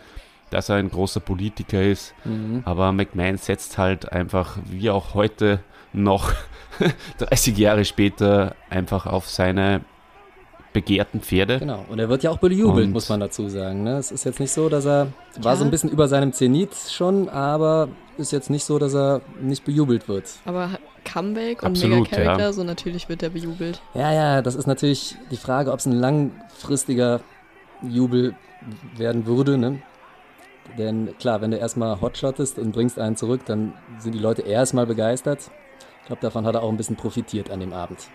dass 0.52 0.70
er 0.70 0.76
ein 0.76 0.92
großer 0.92 1.20
Politiker 1.20 1.82
ist. 1.82 2.14
Mhm. 2.24 2.62
Aber 2.66 2.92
McMahon 2.92 3.38
setzt 3.38 3.78
halt 3.78 4.12
einfach, 4.12 4.58
wie 4.66 4.92
auch 4.92 5.16
heute 5.16 5.60
noch 5.92 6.32
30 7.18 7.58
Jahre 7.58 7.84
später, 7.84 8.56
einfach 8.70 9.08
auf 9.08 9.28
seine 9.28 9.82
begehrten 10.82 11.22
Pferde. 11.22 11.60
Genau. 11.60 11.86
Und 11.90 12.00
er 12.00 12.10
wird 12.10 12.24
ja 12.24 12.30
auch 12.32 12.38
bejubelt, 12.38 12.88
Und- 12.88 12.94
muss 12.94 13.10
man 13.10 13.20
dazu 13.20 13.50
sagen. 13.50 13.84
Ne? 13.84 13.98
Es 13.98 14.12
ist 14.12 14.24
jetzt 14.24 14.40
nicht 14.40 14.52
so, 14.52 14.70
dass 14.70 14.86
er 14.86 15.08
war 15.42 15.54
Ja. 15.54 15.56
so 15.58 15.64
ein 15.66 15.72
bisschen 15.72 15.90
über 15.90 16.08
seinem 16.08 16.32
Zenit 16.34 16.74
schon, 16.90 17.28
aber 17.30 17.90
ist 18.18 18.32
jetzt 18.32 18.50
nicht 18.50 18.64
so, 18.66 18.80
dass 18.80 18.94
er 18.96 19.22
nicht 19.42 19.64
bejubelt 19.66 20.08
wird. 20.08 20.26
Aber 20.46 20.70
Comeback 21.06 21.64
und 21.64 21.70
Absolut, 21.70 22.12
mega 22.12 22.24
Charakter, 22.24 22.44
ja. 22.46 22.54
so 22.54 22.64
natürlich 22.64 23.08
wird 23.10 23.24
er 23.24 23.30
bejubelt. 23.30 23.82
Ja, 23.94 24.12
ja, 24.14 24.42
das 24.42 24.56
ist 24.56 24.68
natürlich 24.68 25.16
die 25.32 25.38
Frage, 25.38 25.72
ob 25.72 25.80
es 25.80 25.86
ein 25.86 25.94
langfristiger 26.00 27.22
Jubel 27.82 28.36
werden 28.98 29.26
würde. 29.26 29.58
Ne? 29.58 29.82
Denn 30.78 31.18
klar, 31.18 31.42
wenn 31.42 31.52
du 31.52 31.58
erstmal 31.58 32.00
hotshottest 32.02 32.60
und 32.60 32.72
bringst 32.74 33.00
einen 33.00 33.16
zurück, 33.16 33.42
dann 33.46 33.74
sind 34.00 34.14
die 34.14 34.20
Leute 34.20 34.42
erstmal 34.44 34.86
begeistert. 34.86 35.50
Ich 36.02 36.08
glaube, 36.08 36.22
davon 36.22 36.46
hat 36.46 36.56
er 36.56 36.64
auch 36.64 36.70
ein 36.70 36.78
bisschen 36.78 36.96
profitiert 36.96 37.50
an 37.52 37.60
dem 37.60 37.72
Abend. 37.74 38.08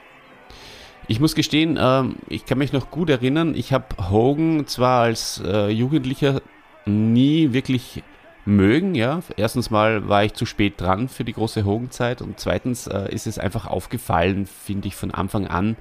Ich 1.07 1.21
muss 1.21 1.35
gestehen, 1.35 1.79
ähm, 1.81 2.17
ich 2.29 2.47
kann 2.47 2.59
mich 2.59 2.73
noch 2.73 2.91
gut 2.91 3.11
erinnern, 3.11 3.55
ich 3.55 3.73
habe 3.73 3.87
Hogan 4.11 4.67
zwar 4.67 5.03
als 5.03 5.43
äh, 5.45 5.69
Jugendlicher 5.69 6.41
nie 6.87 7.53
wirklich 7.53 8.03
mögen, 8.47 8.95
ja. 8.95 9.21
Erstens 9.37 9.71
mal 9.71 10.09
war 10.09 10.25
ich 10.25 10.35
zu 10.35 10.47
spät 10.47 10.81
dran 10.81 11.09
für 11.09 11.25
die 11.25 11.33
große 11.33 11.65
Hogan-Zeit 11.65 12.23
und 12.23 12.41
zweitens 12.41 12.87
äh, 12.87 13.13
ist 13.13 13.27
es 13.27 13.39
einfach 13.39 13.67
aufgefallen, 13.67 14.47
finde 14.47 14.89
ich 14.89 14.97
von 14.97 15.11
Anfang 15.11 15.47
an, 15.47 15.77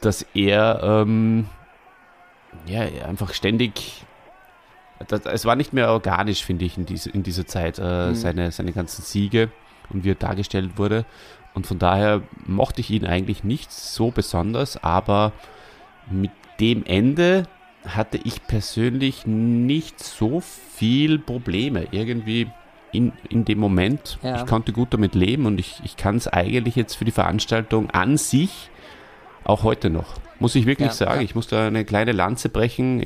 dass 0.00 0.24
er 0.34 0.80
ähm, 0.82 1.46
ja 2.66 2.82
einfach 3.06 3.32
ständig 3.34 4.04
das, 5.06 5.20
es 5.26 5.44
war 5.44 5.54
nicht 5.54 5.72
mehr 5.72 5.90
organisch, 5.90 6.44
finde 6.44 6.64
ich, 6.64 6.76
in, 6.76 6.84
diese, 6.84 7.10
in 7.10 7.22
dieser 7.22 7.46
Zeit, 7.46 7.78
äh, 7.78 8.08
Mhm. 8.08 8.14
seine, 8.14 8.50
seine 8.50 8.72
ganzen 8.72 9.02
Siege 9.02 9.50
und 9.90 10.04
wie 10.04 10.10
er 10.10 10.16
dargestellt 10.16 10.72
wurde. 10.76 11.04
Und 11.54 11.66
von 11.66 11.78
daher 11.78 12.22
mochte 12.46 12.80
ich 12.80 12.90
ihn 12.90 13.04
eigentlich 13.04 13.42
nicht 13.44 13.72
so 13.72 14.10
besonders, 14.10 14.82
aber 14.82 15.32
mit 16.10 16.30
dem 16.60 16.84
Ende 16.84 17.44
hatte 17.86 18.18
ich 18.22 18.46
persönlich 18.46 19.26
nicht 19.26 20.00
so 20.02 20.40
viel 20.40 21.18
Probleme. 21.18 21.88
Irgendwie 21.90 22.48
in, 22.92 23.12
in 23.28 23.44
dem 23.44 23.58
Moment. 23.58 24.18
Ja. 24.22 24.36
Ich 24.36 24.46
konnte 24.46 24.72
gut 24.72 24.92
damit 24.94 25.14
leben 25.14 25.46
und 25.46 25.58
ich, 25.60 25.80
ich 25.84 25.96
kann 25.96 26.16
es 26.16 26.26
eigentlich 26.28 26.76
jetzt 26.76 26.94
für 26.94 27.04
die 27.04 27.10
Veranstaltung 27.12 27.90
an 27.90 28.16
sich 28.16 28.70
auch 29.44 29.62
heute 29.62 29.90
noch. 29.90 30.14
Muss 30.40 30.54
ich 30.54 30.66
wirklich 30.66 30.88
Ja, 30.88 30.94
sagen. 30.94 31.16
ja. 31.16 31.22
Ich 31.22 31.34
muss 31.34 31.48
da 31.48 31.66
eine 31.66 31.84
kleine 31.84 32.12
Lanze 32.12 32.48
brechen. 32.48 33.02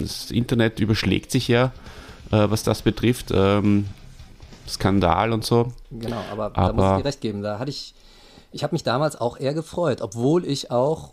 Das 0.00 0.30
Internet 0.30 0.80
überschlägt 0.80 1.30
sich 1.30 1.48
ja, 1.48 1.66
äh, 2.30 2.48
was 2.50 2.62
das 2.62 2.82
betrifft. 2.82 3.30
Ähm, 3.34 3.86
Skandal 4.70 5.32
und 5.32 5.44
so. 5.44 5.72
Genau, 5.90 6.22
aber, 6.30 6.50
da 6.50 6.62
Aber- 6.62 6.72
muss 6.74 6.92
ich 6.92 7.02
dir 7.02 7.04
recht 7.08 7.20
geben. 7.20 7.42
Da 7.42 7.58
hatte 7.58 7.70
ich, 7.70 7.94
ich 8.52 8.62
habe 8.62 8.74
mich 8.74 8.82
damals 8.82 9.20
auch 9.20 9.38
eher 9.38 9.54
gefreut, 9.54 10.00
obwohl 10.00 10.44
ich 10.44 10.70
auch 10.70 11.10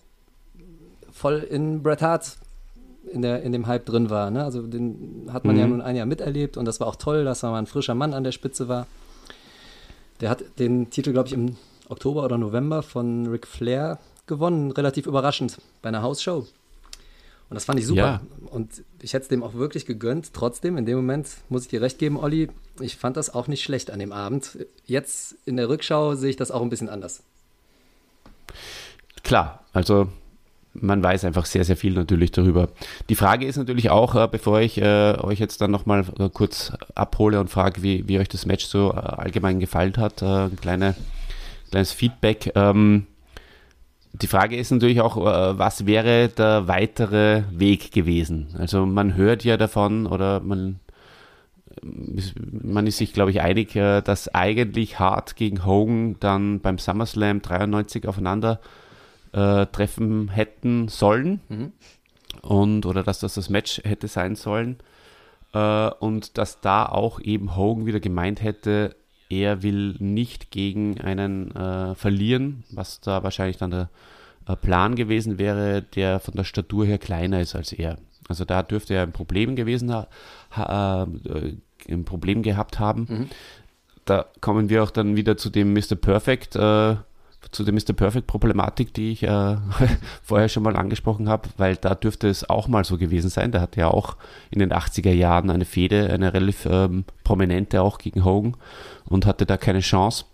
voll 1.12 1.40
in 1.40 1.82
Bret 1.84 2.02
Hart 2.02 2.38
in, 3.12 3.22
der, 3.22 3.42
in 3.42 3.52
dem 3.52 3.68
Hype 3.68 3.86
drin 3.86 4.10
war. 4.10 4.30
Ne? 4.32 4.44
Also 4.44 4.62
den 4.62 5.30
hat 5.32 5.46
man 5.46 5.58
ja 5.58 5.66
nun 5.68 5.82
ein 5.82 5.96
Jahr 5.96 6.06
miterlebt 6.06 6.58
und 6.58 6.66
das 6.66 6.80
war 6.80 6.88
auch 6.88 6.96
toll, 6.96 7.24
dass 7.24 7.40
da 7.40 7.52
mal 7.52 7.60
ein 7.60 7.66
frischer 7.68 7.96
Mann 7.96 8.14
an 8.14 8.24
der 8.24 8.32
Spitze 8.32 8.68
war. 8.68 8.86
Der 10.22 10.30
hat 10.30 10.44
den 10.60 10.90
Titel, 10.90 11.14
glaube 11.14 11.28
ich, 11.28 11.34
im 11.34 11.56
Oktober 11.90 12.24
oder 12.24 12.38
November 12.38 12.84
von 12.84 13.28
Ric 13.28 13.48
Flair 13.48 14.00
gewonnen, 14.26 14.72
relativ 14.72 15.06
überraschend, 15.08 15.58
bei 15.82 15.90
einer 15.90 16.02
Hausshow. 16.02 16.46
Und 17.50 17.56
das 17.56 17.66
fand 17.66 17.80
ich 17.80 17.88
super. 17.88 18.02
Ja. 18.02 18.22
Und 18.52 18.84
ich 19.02 19.14
hätte 19.14 19.24
es 19.24 19.30
dem 19.30 19.42
auch 19.42 19.54
wirklich 19.54 19.86
gegönnt. 19.86 20.34
Trotzdem, 20.34 20.78
in 20.78 20.86
dem 20.86 20.98
Moment 20.98 21.30
muss 21.50 21.64
ich 21.64 21.70
dir 21.70 21.82
recht 21.82 21.98
geben, 21.98 22.18
Olli, 22.18 22.50
ich 22.82 22.98
fand 22.98 23.16
das 23.16 23.34
auch 23.34 23.48
nicht 23.48 23.64
schlecht 23.64 23.90
an 23.90 24.00
dem 24.00 24.12
Abend. 24.12 24.58
Jetzt 24.86 25.36
in 25.46 25.56
der 25.56 25.70
Rückschau 25.70 26.16
sehe 26.16 26.30
ich 26.30 26.36
das 26.36 26.52
auch 26.52 26.62
ein 26.62 26.70
bisschen 26.70 26.90
anders. 26.90 27.24
Klar, 29.24 29.64
also 29.74 30.10
man 30.74 31.02
weiß 31.02 31.26
einfach 31.26 31.46
sehr, 31.46 31.64
sehr 31.64 31.78
viel 31.78 31.94
natürlich 31.94 32.32
darüber. 32.32 32.70
Die 33.10 33.16
Frage 33.16 33.46
ist 33.46 33.58
natürlich 33.58 33.90
auch, 33.90 34.16
äh, 34.16 34.28
bevor 34.30 34.60
ich 34.60 34.80
äh, 34.80 35.16
euch 35.20 35.40
jetzt 35.40 35.62
dann 35.62 35.72
nochmal 35.72 36.06
äh, 36.20 36.30
kurz 36.30 36.74
abhole 36.96 37.40
und 37.40 37.50
frage, 37.50 37.82
wie, 37.82 38.08
wie 38.08 38.20
euch 38.20 38.30
das 38.30 38.46
Match 38.46 38.66
so 38.66 38.92
äh, 38.92 38.98
allgemein 38.98 39.60
gefallen 39.60 39.98
hat, 39.98 40.22
äh, 40.22 40.26
ein 40.26 40.56
kleine, 40.58 40.96
kleines 41.70 41.92
Feedback. 41.92 42.52
Ähm, 42.56 43.08
die 44.22 44.28
Frage 44.28 44.56
ist 44.58 44.72
natürlich 44.72 45.02
auch, 45.02 45.18
äh, 45.18 45.58
was 45.58 45.86
wäre 45.86 46.30
der 46.30 46.68
weitere 46.68 47.44
Weg 47.52 47.92
gewesen? 47.92 48.48
Also 48.58 48.86
man 48.86 49.16
hört 49.16 49.44
ja 49.44 49.58
davon 49.58 50.08
oder 50.08 50.40
man, 50.40 50.80
ist- 52.16 52.34
man 52.64 52.88
ist 52.88 52.98
sich, 52.98 53.14
glaube 53.14 53.32
ich, 53.32 53.42
einig, 53.42 53.76
äh, 53.76 54.02
dass 54.02 54.34
eigentlich 54.34 55.00
Hart 55.00 55.36
gegen 55.36 55.66
Hogan 55.66 56.16
dann 56.20 56.60
beim 56.60 56.78
SummerSlam 56.78 57.42
93 57.42 58.08
aufeinander 58.08 58.60
äh, 59.34 59.66
treffen 59.68 60.30
hätten 60.30 60.88
sollen. 60.88 61.42
Und 62.42 62.86
oder 62.86 63.04
dass 63.04 63.20
das 63.20 63.34
das 63.36 63.50
Match 63.50 63.82
hätte 63.84 64.08
sein 64.08 64.36
sollen. 64.36 64.78
Äh, 65.54 65.90
und 66.00 66.38
dass 66.38 66.62
da 66.62 66.86
auch 66.86 67.20
eben 67.20 67.56
Hogan 67.56 67.86
wieder 67.86 68.00
gemeint 68.00 68.42
hätte, 68.42 68.96
er 69.30 69.64
will 69.64 69.96
nicht 70.00 70.52
gegen 70.52 71.00
einen 71.02 71.56
äh, 71.56 71.96
verlieren, 71.96 72.64
was 72.72 73.02
da 73.02 73.24
wahrscheinlich 73.24 73.58
dann 73.58 73.72
der 73.72 73.90
äh, 74.48 74.56
Plan 74.56 74.96
gewesen 74.96 75.38
wäre, 75.38 75.82
der 75.82 76.20
von 76.20 76.36
der 76.36 76.44
Statur 76.44 76.86
her 76.86 76.98
kleiner 76.98 77.42
ist 77.42 77.56
als 77.56 77.74
er. 77.74 77.98
Also 78.30 78.46
da 78.46 78.64
dürfte 78.64 78.94
er 78.94 79.04
ein 79.04 79.12
Problem 79.12 79.56
gewesen 79.56 79.92
ha 79.92 81.08
äh, 81.08 81.54
ein 81.90 82.06
Problem 82.06 82.42
gehabt 82.42 82.80
haben. 82.80 83.30
Da 84.06 84.26
kommen 84.42 84.70
wir 84.70 84.84
auch 84.84 84.92
dann 84.92 85.16
wieder 85.16 85.38
zu 85.38 85.50
dem 85.50 85.74
Mr. 85.74 85.96
Perfect, 85.96 86.56
äh, 86.56 86.96
zu 87.52 87.64
der 87.64 87.74
Mr. 87.74 87.94
Perfect-Problematik, 87.94 88.94
die 88.94 89.12
ich 89.12 89.24
äh, 89.24 89.58
vorher 90.24 90.50
schon 90.50 90.64
mal 90.64 90.76
angesprochen 90.76 91.30
habe, 91.30 91.50
weil 91.58 91.76
da 91.76 91.96
dürfte 91.96 92.28
es 92.28 92.50
auch 92.50 92.68
mal 92.68 92.84
so 92.84 92.98
gewesen 92.98 93.30
sein. 93.30 93.52
Der 93.52 93.62
hatte 93.62 93.80
ja 93.80 93.90
auch 93.90 94.16
in 94.50 94.60
den 94.60 94.74
80er 94.74 95.12
Jahren 95.12 95.50
eine 95.50 95.66
Fehde, 95.66 96.10
eine 96.12 96.34
relativ 96.34 96.66
ähm, 96.66 97.06
prominente 97.24 97.82
auch 97.82 98.00
gegen 98.00 98.26
Hogan 98.26 98.58
und 99.06 99.26
hatte 99.26 99.46
da 99.46 99.58
keine 99.58 99.80
Chance. 99.80 100.26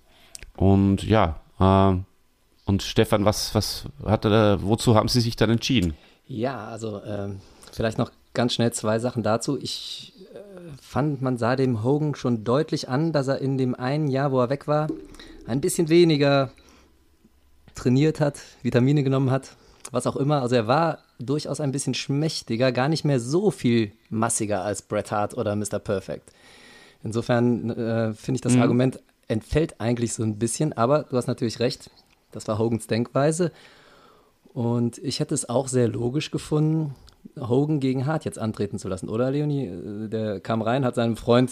Und 0.56 1.04
ja, 1.04 1.40
äh, 1.60 1.98
und 2.66 2.82
Stefan, 2.82 3.26
was, 3.26 3.54
was 3.54 3.86
hat 4.06 4.26
er, 4.26 4.64
wozu 4.64 4.96
haben 4.96 5.10
Sie 5.10 5.22
sich 5.22 5.36
dann 5.36 5.50
entschieden? 5.50 5.96
Ja, 6.28 6.68
also 6.68 7.02
ähm, 7.04 7.42
vielleicht 7.72 7.98
noch 7.98 8.12
ganz 8.34 8.54
schnell 8.54 8.72
zwei 8.72 9.00
Sachen 9.00 9.24
dazu. 9.24 9.58
Ich 9.62 10.14
äh, 10.34 10.40
fand, 10.82 11.22
man 11.22 11.38
sah 11.38 11.56
dem 11.56 11.84
Hogan 11.84 12.16
schon 12.16 12.44
deutlich 12.44 12.88
an, 12.88 13.12
dass 13.12 13.28
er 13.28 13.40
in 13.40 13.58
dem 13.58 13.76
einen 13.76 14.08
Jahr, 14.08 14.32
wo 14.32 14.40
er 14.40 14.50
weg 14.50 14.68
war, 14.68 14.88
ein 15.46 15.60
bisschen 15.60 15.90
weniger 15.90 16.52
trainiert 17.76 18.20
hat, 18.20 18.40
Vitamine 18.62 19.04
genommen 19.04 19.32
hat, 19.32 19.56
was 19.92 20.08
auch 20.08 20.16
immer. 20.16 20.42
Also 20.42 20.56
er 20.56 20.68
war 20.68 21.00
durchaus 21.20 21.60
ein 21.60 21.72
bisschen 21.72 21.94
schmächtiger, 21.94 22.72
gar 22.72 22.90
nicht 22.90 23.06
mehr 23.06 23.20
so 23.20 23.52
viel 23.52 23.92
massiger 24.10 24.64
als 24.64 24.82
Bret 24.82 25.12
Hart 25.12 25.38
oder 25.38 25.56
Mr. 25.56 25.80
Perfect. 25.80 26.32
Insofern 27.04 27.70
äh, 27.72 28.14
finde 28.14 28.38
ich 28.38 28.42
das 28.42 28.56
Argument 28.58 29.00
entfällt 29.28 29.80
eigentlich 29.80 30.14
so 30.14 30.24
ein 30.24 30.38
bisschen, 30.38 30.74
aber 30.74 31.04
du 31.04 31.18
hast 31.18 31.28
natürlich 31.28 31.60
recht, 31.60 31.90
das 32.32 32.48
war 32.48 32.58
Hogans 32.58 32.88
Denkweise. 32.88 33.52
Und 34.54 35.00
ich 35.00 35.20
hätte 35.20 35.34
es 35.34 35.50
auch 35.50 35.68
sehr 35.68 35.88
logisch 35.88 36.30
gefunden, 36.32 36.96
Hogan 37.40 37.80
gegen 37.80 38.06
Hart 38.06 38.26
jetzt 38.26 38.38
antreten 38.38 38.78
zu 38.78 38.88
lassen, 38.88 39.10
oder 39.10 39.32
Leonie? 39.32 39.66
Äh, 39.66 40.10
Der 40.10 40.40
kam 40.40 40.62
rein, 40.62 40.86
hat 40.86 40.96
seinem 40.96 41.18
Freund 41.18 41.52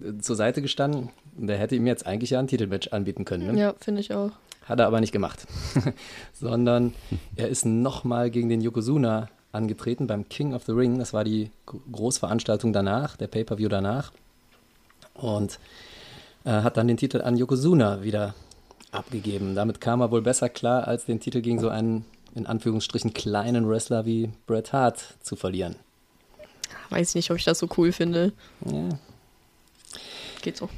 äh, 0.00 0.18
zur 0.18 0.36
Seite 0.36 0.62
gestanden 0.62 1.10
und 1.36 1.46
der 1.46 1.58
hätte 1.58 1.76
ihm 1.76 1.86
jetzt 1.86 2.06
eigentlich 2.06 2.30
ja 2.30 2.38
ein 2.38 2.48
Titelmatch 2.48 2.88
anbieten 2.88 3.24
können. 3.24 3.52
Ne? 3.52 3.60
Ja, 3.60 3.74
finde 3.80 4.00
ich 4.00 4.12
auch. 4.12 4.30
Hat 4.66 4.80
er 4.80 4.86
aber 4.86 5.00
nicht 5.00 5.12
gemacht. 5.12 5.46
Sondern 6.32 6.92
er 7.36 7.48
ist 7.48 7.64
nochmal 7.64 8.30
gegen 8.30 8.48
den 8.48 8.60
Yokozuna 8.60 9.28
angetreten 9.52 10.06
beim 10.06 10.28
King 10.28 10.54
of 10.54 10.64
the 10.64 10.72
Ring. 10.72 10.98
Das 10.98 11.12
war 11.12 11.24
die 11.24 11.50
Gro- 11.66 11.80
Großveranstaltung 11.92 12.72
danach, 12.72 13.16
der 13.16 13.28
Pay-Per-View 13.28 13.68
danach. 13.68 14.12
Und 15.14 15.58
äh, 16.44 16.50
hat 16.50 16.76
dann 16.76 16.88
den 16.88 16.96
Titel 16.96 17.22
an 17.22 17.36
Yokozuna 17.36 18.02
wieder 18.02 18.34
abgegeben. 18.92 19.54
Damit 19.54 19.80
kam 19.80 20.00
er 20.00 20.10
wohl 20.10 20.22
besser 20.22 20.48
klar, 20.48 20.86
als 20.86 21.04
den 21.06 21.20
Titel 21.20 21.40
gegen 21.40 21.58
so 21.58 21.68
einen, 21.68 22.04
in 22.34 22.46
Anführungsstrichen, 22.46 23.14
kleinen 23.14 23.68
Wrestler 23.68 24.04
wie 24.04 24.30
Bret 24.46 24.72
Hart 24.72 25.14
zu 25.22 25.36
verlieren. 25.36 25.76
Weiß 26.90 27.14
nicht, 27.14 27.30
ob 27.30 27.36
ich 27.36 27.44
das 27.44 27.58
so 27.58 27.68
cool 27.76 27.92
finde. 27.92 28.32
Ja, 28.64 28.88
Geht 30.42 30.56
so. 30.56 30.68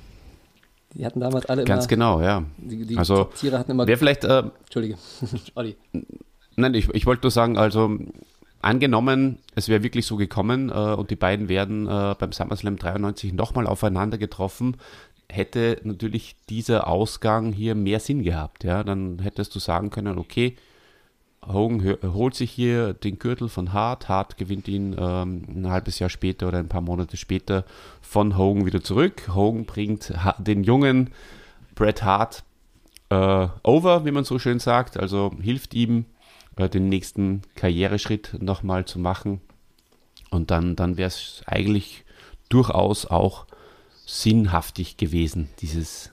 Die 0.94 1.05
hatten 1.05 1.20
damals 1.20 1.46
alle 1.46 1.64
Ganz 1.64 1.85
immer, 1.85 1.88
genau, 1.88 2.20
ja. 2.22 2.44
die, 2.57 2.87
die 2.87 2.96
Also, 2.96 3.24
Tiere 3.24 3.59
hatten 3.59 3.72
immer, 3.72 3.87
Wer 3.87 3.98
vielleicht 3.98 4.24
äh, 4.24 4.44
Entschuldige, 4.61 4.96
Olli. 5.55 5.77
Nein, 6.57 6.74
ich, 6.74 6.88
ich 6.94 7.07
wollte 7.07 7.22
nur 7.22 7.31
sagen, 7.31 7.59
also 7.59 7.98
angenommen, 8.61 9.38
es 9.55 9.68
wäre 9.68 9.83
wirklich 9.83 10.07
so 10.07 10.16
gekommen 10.16 10.70
äh, 10.70 10.72
und 10.72 11.11
die 11.11 11.16
beiden 11.16 11.48
werden 11.48 11.87
äh, 11.87 12.14
beim 12.18 12.33
SummerSlam 12.33 12.77
93 12.77 13.33
nochmal 13.33 13.66
aufeinander 13.66 14.18
getroffen, 14.18 14.77
hätte 15.31 15.79
natürlich 15.85 16.37
dieser 16.48 16.88
Ausgang 16.88 17.53
hier 17.53 17.74
mehr 17.74 18.01
Sinn 18.01 18.22
gehabt. 18.22 18.64
Ja, 18.64 18.83
dann 18.83 19.18
hättest 19.20 19.55
du 19.55 19.59
sagen 19.59 19.90
können, 19.90 20.18
okay, 20.18 20.57
Hogan 21.46 21.96
holt 22.03 22.35
sich 22.35 22.51
hier 22.51 22.92
den 22.92 23.18
Gürtel 23.18 23.48
von 23.48 23.72
Hart, 23.72 24.09
Hart 24.09 24.37
gewinnt 24.37 24.68
ihn 24.68 24.94
ähm, 24.98 25.44
ein 25.48 25.70
halbes 25.70 25.98
Jahr 25.98 26.11
später 26.11 26.48
oder 26.48 26.59
ein 26.59 26.68
paar 26.68 26.81
Monate 26.81 27.16
später 27.16 27.64
von 28.03 28.37
Hogan 28.37 28.66
wieder 28.66 28.83
zurück. 28.83 29.31
Hogan 29.35 29.64
bringt 29.64 30.12
den 30.38 30.64
jungen 30.64 31.11
Bret 31.74 32.03
Hart 32.03 32.44
äh, 33.11 33.48
over, 33.62 34.05
wie 34.05 34.11
man 34.11 34.24
so 34.24 34.38
schön 34.38 34.59
sagt, 34.59 34.98
also 34.98 35.33
hilft 35.40 35.74
ihm, 35.74 36.05
äh, 36.57 36.68
den 36.68 36.88
nächsten 36.88 37.42
Karriereschritt 37.55 38.42
nochmal 38.42 38.85
zu 38.85 38.98
machen. 38.98 39.40
Und 40.31 40.51
dann, 40.51 40.77
dann 40.77 40.96
wäre 40.96 41.09
es 41.09 41.42
eigentlich 41.46 42.05
durchaus 42.48 43.07
auch 43.07 43.46
sinnhaftig 44.05 44.96
gewesen, 44.96 45.48
dieses 45.61 46.11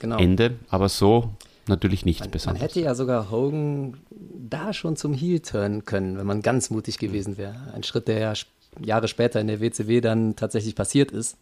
genau. 0.00 0.16
Ende. 0.18 0.56
Aber 0.68 0.88
so 0.88 1.34
natürlich 1.70 2.04
nicht 2.04 2.20
Man, 2.20 2.26
man 2.26 2.32
besonders. 2.32 2.62
hätte 2.62 2.80
ja 2.80 2.94
sogar 2.94 3.30
Hogan 3.30 3.96
da 4.10 4.72
schon 4.72 4.96
zum 4.96 5.14
Heel 5.14 5.40
turnen 5.40 5.84
können, 5.84 6.18
wenn 6.18 6.26
man 6.26 6.42
ganz 6.42 6.70
mutig 6.70 6.98
gewesen 6.98 7.38
wäre. 7.38 7.72
Ein 7.72 7.82
Schritt, 7.82 8.08
der 8.08 8.18
ja 8.18 8.32
Jahre 8.78 9.08
später 9.08 9.40
in 9.40 9.46
der 9.46 9.60
WCW 9.60 10.00
dann 10.00 10.36
tatsächlich 10.36 10.74
passiert 10.74 11.10
ist. 11.10 11.36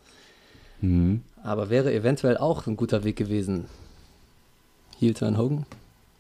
Mhm. 0.81 1.23
Aber 1.43 1.71
wäre 1.71 1.93
eventuell 1.93 2.37
auch 2.37 2.67
ein 2.67 2.77
guter 2.77 3.05
Weg 3.05 3.17
gewesen. 3.17 3.67
Heel 4.99 5.15
turn 5.15 5.37
Hogan? 5.37 5.67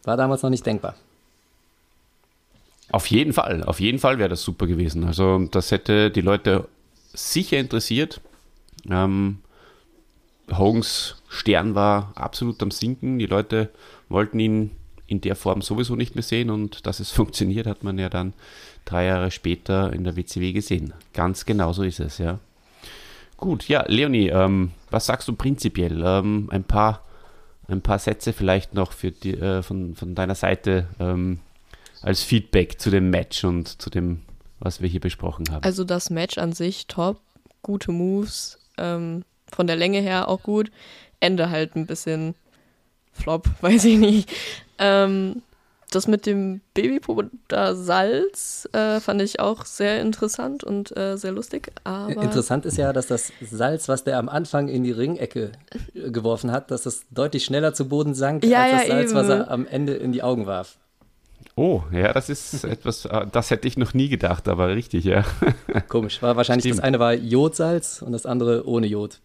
War 0.04 0.16
damals 0.16 0.42
noch 0.42 0.50
nicht 0.50 0.66
denkbar. 0.66 0.94
Auf 2.90 3.06
jeden 3.06 3.32
Fall, 3.32 3.62
auf 3.64 3.80
jeden 3.80 3.98
Fall 3.98 4.18
wäre 4.18 4.30
das 4.30 4.42
super 4.42 4.66
gewesen. 4.66 5.04
Also 5.04 5.46
das 5.50 5.70
hätte 5.70 6.10
die 6.10 6.22
Leute 6.22 6.68
sicher 7.12 7.58
interessiert. 7.58 8.20
Ähm, 8.88 9.38
Hogans 10.50 11.16
Stern 11.28 11.74
war 11.74 12.12
absolut 12.14 12.62
am 12.62 12.70
Sinken. 12.70 13.18
Die 13.18 13.26
Leute 13.26 13.70
wollten 14.08 14.38
ihn 14.38 14.70
in 15.06 15.20
der 15.20 15.36
Form 15.36 15.62
sowieso 15.62 15.96
nicht 15.96 16.14
mehr 16.14 16.22
sehen 16.22 16.50
und 16.50 16.86
dass 16.86 17.00
es 17.00 17.10
funktioniert, 17.12 17.66
hat 17.66 17.82
man 17.82 17.98
ja 17.98 18.08
dann 18.08 18.34
drei 18.84 19.06
Jahre 19.06 19.30
später 19.30 19.92
in 19.92 20.04
der 20.04 20.16
WCW 20.16 20.52
gesehen. 20.52 20.92
Ganz 21.12 21.44
genau 21.44 21.72
so 21.72 21.82
ist 21.82 22.00
es, 22.00 22.18
ja. 22.18 22.38
Gut, 23.36 23.68
ja, 23.68 23.84
Leonie, 23.86 24.28
ähm, 24.28 24.72
was 24.90 25.06
sagst 25.06 25.28
du 25.28 25.34
prinzipiell? 25.34 26.02
Ähm, 26.04 26.48
ein, 26.50 26.64
paar, 26.64 27.04
ein 27.68 27.82
paar 27.82 27.98
Sätze 27.98 28.32
vielleicht 28.32 28.74
noch 28.74 28.92
für 28.92 29.12
die, 29.12 29.34
äh, 29.34 29.62
von, 29.62 29.94
von 29.94 30.14
deiner 30.14 30.34
Seite 30.34 30.88
ähm, 30.98 31.38
als 32.02 32.22
Feedback 32.22 32.80
zu 32.80 32.90
dem 32.90 33.10
Match 33.10 33.44
und 33.44 33.80
zu 33.80 33.90
dem 33.90 34.22
was 34.60 34.80
wir 34.80 34.88
hier 34.88 35.00
besprochen 35.00 35.46
haben. 35.50 35.64
Also 35.64 35.84
das 35.84 36.10
Match 36.10 36.38
an 36.38 36.52
sich 36.52 36.86
top, 36.86 37.20
gute 37.62 37.92
Moves, 37.92 38.58
ähm, 38.76 39.24
von 39.52 39.66
der 39.66 39.76
Länge 39.76 40.00
her 40.00 40.28
auch 40.28 40.42
gut. 40.42 40.70
Ende 41.20 41.50
halt 41.50 41.74
ein 41.76 41.86
bisschen 41.86 42.34
flop, 43.18 43.46
weiß 43.60 43.84
ich 43.84 43.98
nicht. 43.98 44.30
Ähm, 44.78 45.42
das 45.90 46.06
mit 46.06 46.26
dem 46.26 46.60
Babypuder 46.74 47.74
Salz 47.74 48.68
äh, 48.74 49.00
fand 49.00 49.22
ich 49.22 49.40
auch 49.40 49.64
sehr 49.64 50.02
interessant 50.02 50.62
und 50.62 50.94
äh, 50.96 51.16
sehr 51.16 51.32
lustig. 51.32 51.72
Aber 51.84 52.10
Interessant 52.22 52.66
ist 52.66 52.76
ja, 52.76 52.92
dass 52.92 53.06
das 53.06 53.32
Salz, 53.40 53.88
was 53.88 54.04
der 54.04 54.18
am 54.18 54.28
Anfang 54.28 54.68
in 54.68 54.84
die 54.84 54.90
Ringecke 54.92 55.52
äh, 55.94 56.10
geworfen 56.10 56.52
hat, 56.52 56.70
dass 56.70 56.82
das 56.82 57.04
deutlich 57.10 57.44
schneller 57.46 57.72
zu 57.72 57.88
Boden 57.88 58.14
sank, 58.14 58.44
Ja, 58.44 58.64
als 58.64 58.72
das 58.72 58.82
ja, 58.82 58.94
Salz, 58.96 59.14
was 59.14 59.28
eben. 59.30 59.40
er 59.40 59.50
am 59.50 59.66
Ende 59.66 59.94
in 59.94 60.12
die 60.12 60.22
Augen 60.22 60.44
warf. 60.46 60.76
oh, 61.56 61.82
ja, 61.90 62.12
das 62.12 62.28
ist 62.28 62.64
etwas, 62.64 63.06
äh, 63.06 63.26
das 63.32 63.50
hätte 63.50 63.66
ich 63.66 63.78
noch 63.78 63.94
nie 63.94 64.10
gedacht, 64.10 64.46
aber 64.46 64.68
richtig, 64.68 65.04
ja. 65.06 65.24
Komisch. 65.88 66.20
War 66.20 66.36
wahrscheinlich 66.36 66.64
Stimmt. 66.64 66.80
das 66.80 66.84
eine 66.84 66.98
war 66.98 67.14
Jodsalz 67.14 68.02
und 68.02 68.12
das 68.12 68.26
andere 68.26 68.68
ohne 68.68 68.86
Jod. 68.86 69.20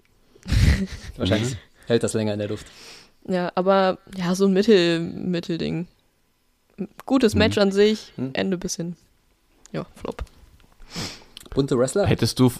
wahrscheinlich 1.17 1.57
hält 1.87 2.03
das 2.03 2.13
länger 2.13 2.31
in 2.33 2.39
der 2.39 2.47
Luft. 2.47 2.65
Ja, 3.27 3.51
aber 3.55 3.97
ja, 4.17 4.35
so 4.35 4.45
ein 4.45 4.53
Mittel, 4.53 4.99
Mittelding. 4.99 5.87
Gutes 7.05 7.35
Match 7.35 7.57
an 7.57 7.71
sich, 7.71 8.11
Mhm. 8.17 8.31
Ende 8.33 8.57
bisschen. 8.57 8.95
Ja, 9.71 9.85
flop. 9.95 10.23
Bunte 11.51 11.77
Wrestler, 11.77 12.05
Hättest 12.05 12.39
du, 12.39 12.51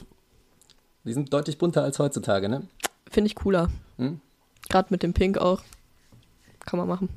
die 1.03 1.14
sind 1.14 1.34
deutlich 1.34 1.57
bunter 1.57 1.84
als 1.84 1.99
heutzutage, 1.99 2.47
ne? 2.47 2.64
Finde 3.09 3.28
ich 3.28 3.36
cooler. 3.36 3.70
Hm? 3.97 4.20
Gerade 4.70 4.88
mit 4.91 5.03
dem 5.03 5.14
Pink 5.14 5.38
auch. 5.38 5.61
Kann 6.66 6.80
man 6.80 6.88
machen. 6.88 7.09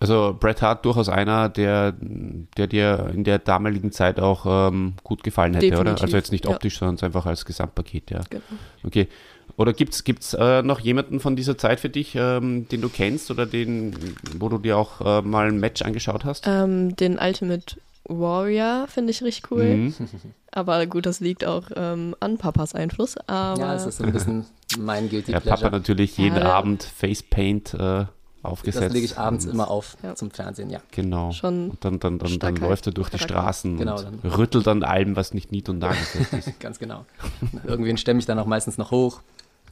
also 0.00 0.36
Bret 0.38 0.60
Hart 0.60 0.84
durchaus 0.84 1.08
einer, 1.08 1.48
der, 1.48 1.94
der 2.00 2.66
dir 2.66 3.10
in 3.14 3.24
der 3.24 3.38
damaligen 3.38 3.92
Zeit 3.92 4.18
auch 4.18 4.44
ähm, 4.70 4.94
gut 5.04 5.22
gefallen 5.22 5.54
hätte, 5.54 5.66
oder? 5.66 5.76
Definitiv, 5.76 6.02
Also 6.02 6.16
jetzt 6.16 6.32
nicht 6.32 6.46
ja. 6.46 6.50
optisch, 6.50 6.78
sondern 6.78 7.02
einfach 7.04 7.26
als 7.26 7.44
Gesamtpaket, 7.44 8.10
ja. 8.10 8.20
Genau. 8.28 8.42
Okay. 8.84 9.08
Oder 9.56 9.72
gibt's 9.72 10.04
gibt's 10.04 10.34
äh, 10.34 10.62
noch 10.62 10.80
jemanden 10.80 11.18
von 11.20 11.34
dieser 11.36 11.56
Zeit 11.56 11.80
für 11.80 11.88
dich, 11.88 12.14
ähm, 12.14 12.68
den 12.68 12.80
du 12.82 12.88
kennst 12.90 13.30
oder 13.30 13.46
den, 13.46 13.94
wo 14.38 14.48
du 14.50 14.58
dir 14.58 14.76
auch 14.76 15.00
äh, 15.00 15.22
mal 15.22 15.48
ein 15.48 15.58
Match 15.58 15.80
angeschaut 15.82 16.24
hast? 16.26 16.44
Ähm, 16.46 16.94
den 16.96 17.18
Ultimate 17.18 17.76
Warrior 18.04 18.86
finde 18.88 19.10
ich 19.12 19.22
richtig 19.22 19.50
cool. 19.50 19.64
Mhm. 19.64 19.94
Aber 20.52 20.86
gut, 20.86 21.06
das 21.06 21.20
liegt 21.20 21.44
auch 21.44 21.64
ähm, 21.74 22.14
an 22.20 22.38
Papas 22.38 22.74
Einfluss. 22.74 23.16
Aber 23.26 23.60
Ja, 23.60 23.74
es 23.74 23.86
ist 23.86 23.98
so 23.98 24.04
ein 24.04 24.12
bisschen 24.12 24.46
mein 24.78 25.08
Guilty 25.08 25.32
Ja, 25.32 25.40
Pleasure. 25.40 25.62
Papa 25.70 25.76
natürlich 25.78 26.16
jeden 26.18 26.36
Ja. 26.36 26.52
Abend 26.54 26.82
Facepaint 26.82 27.74
äh, 27.74 28.04
aufgesetzt. 28.42 28.84
das 28.86 28.92
lege 28.92 29.04
ich 29.06 29.18
abends 29.18 29.44
Und- 29.46 29.52
immer 29.52 29.70
auf 29.70 29.96
Ja. 30.02 30.14
zum 30.14 30.30
Fernsehen, 30.30 30.70
ja. 30.70 30.80
Genau. 30.92 31.32
Schon 31.32 31.70
Und 31.70 31.84
dann, 31.84 31.98
dann, 31.98 32.18
dann, 32.18 32.38
dann 32.38 32.56
läuft 32.56 32.86
er 32.86 32.92
durch 32.92 33.08
die. 33.10 33.18
Straßen 33.18 33.76
Genau, 33.78 33.96
und 33.98 34.04
dann- 34.22 34.30
rüttelt 34.32 34.68
an 34.68 34.82
allem, 34.82 35.16
was 35.16 35.34
nicht 35.34 35.50
nied- 35.52 35.68
und 35.68 35.78
nagelfest 35.78 36.32
ist. 36.46 36.60
Ganz 36.60 36.78
genau. 36.78 37.04
Irgendwen 37.66 37.96
stemme 37.96 38.20
ich 38.20 38.26
dann 38.26 38.38
auch 38.38 38.46
meistens 38.46 38.78
noch 38.78 38.90
hoch. 38.90 39.20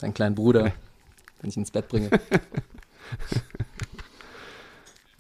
Seinen 0.04 0.12
kleinen 0.12 0.34
Bruder, 0.34 0.64
wenn 1.40 1.48
ich 1.48 1.56
ihn 1.56 1.60
ins 1.60 1.70
Bett 1.70 1.88
bringe. 1.88 2.10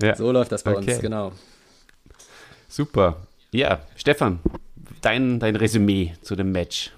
Ja. 0.02 0.16
So 0.16 0.32
läuft 0.32 0.50
das 0.50 0.64
bei 0.64 0.72
Okay. 0.76 0.92
uns, 0.94 1.00
genau. 1.00 1.30
Super. 2.68 3.26
Ja, 3.52 3.80
Stefan, 3.94 4.40
dein, 5.00 5.38
dein 5.38 5.54
Resümee 5.54 6.14
zu 6.20 6.34
dem 6.34 6.50
Match. 6.50 6.90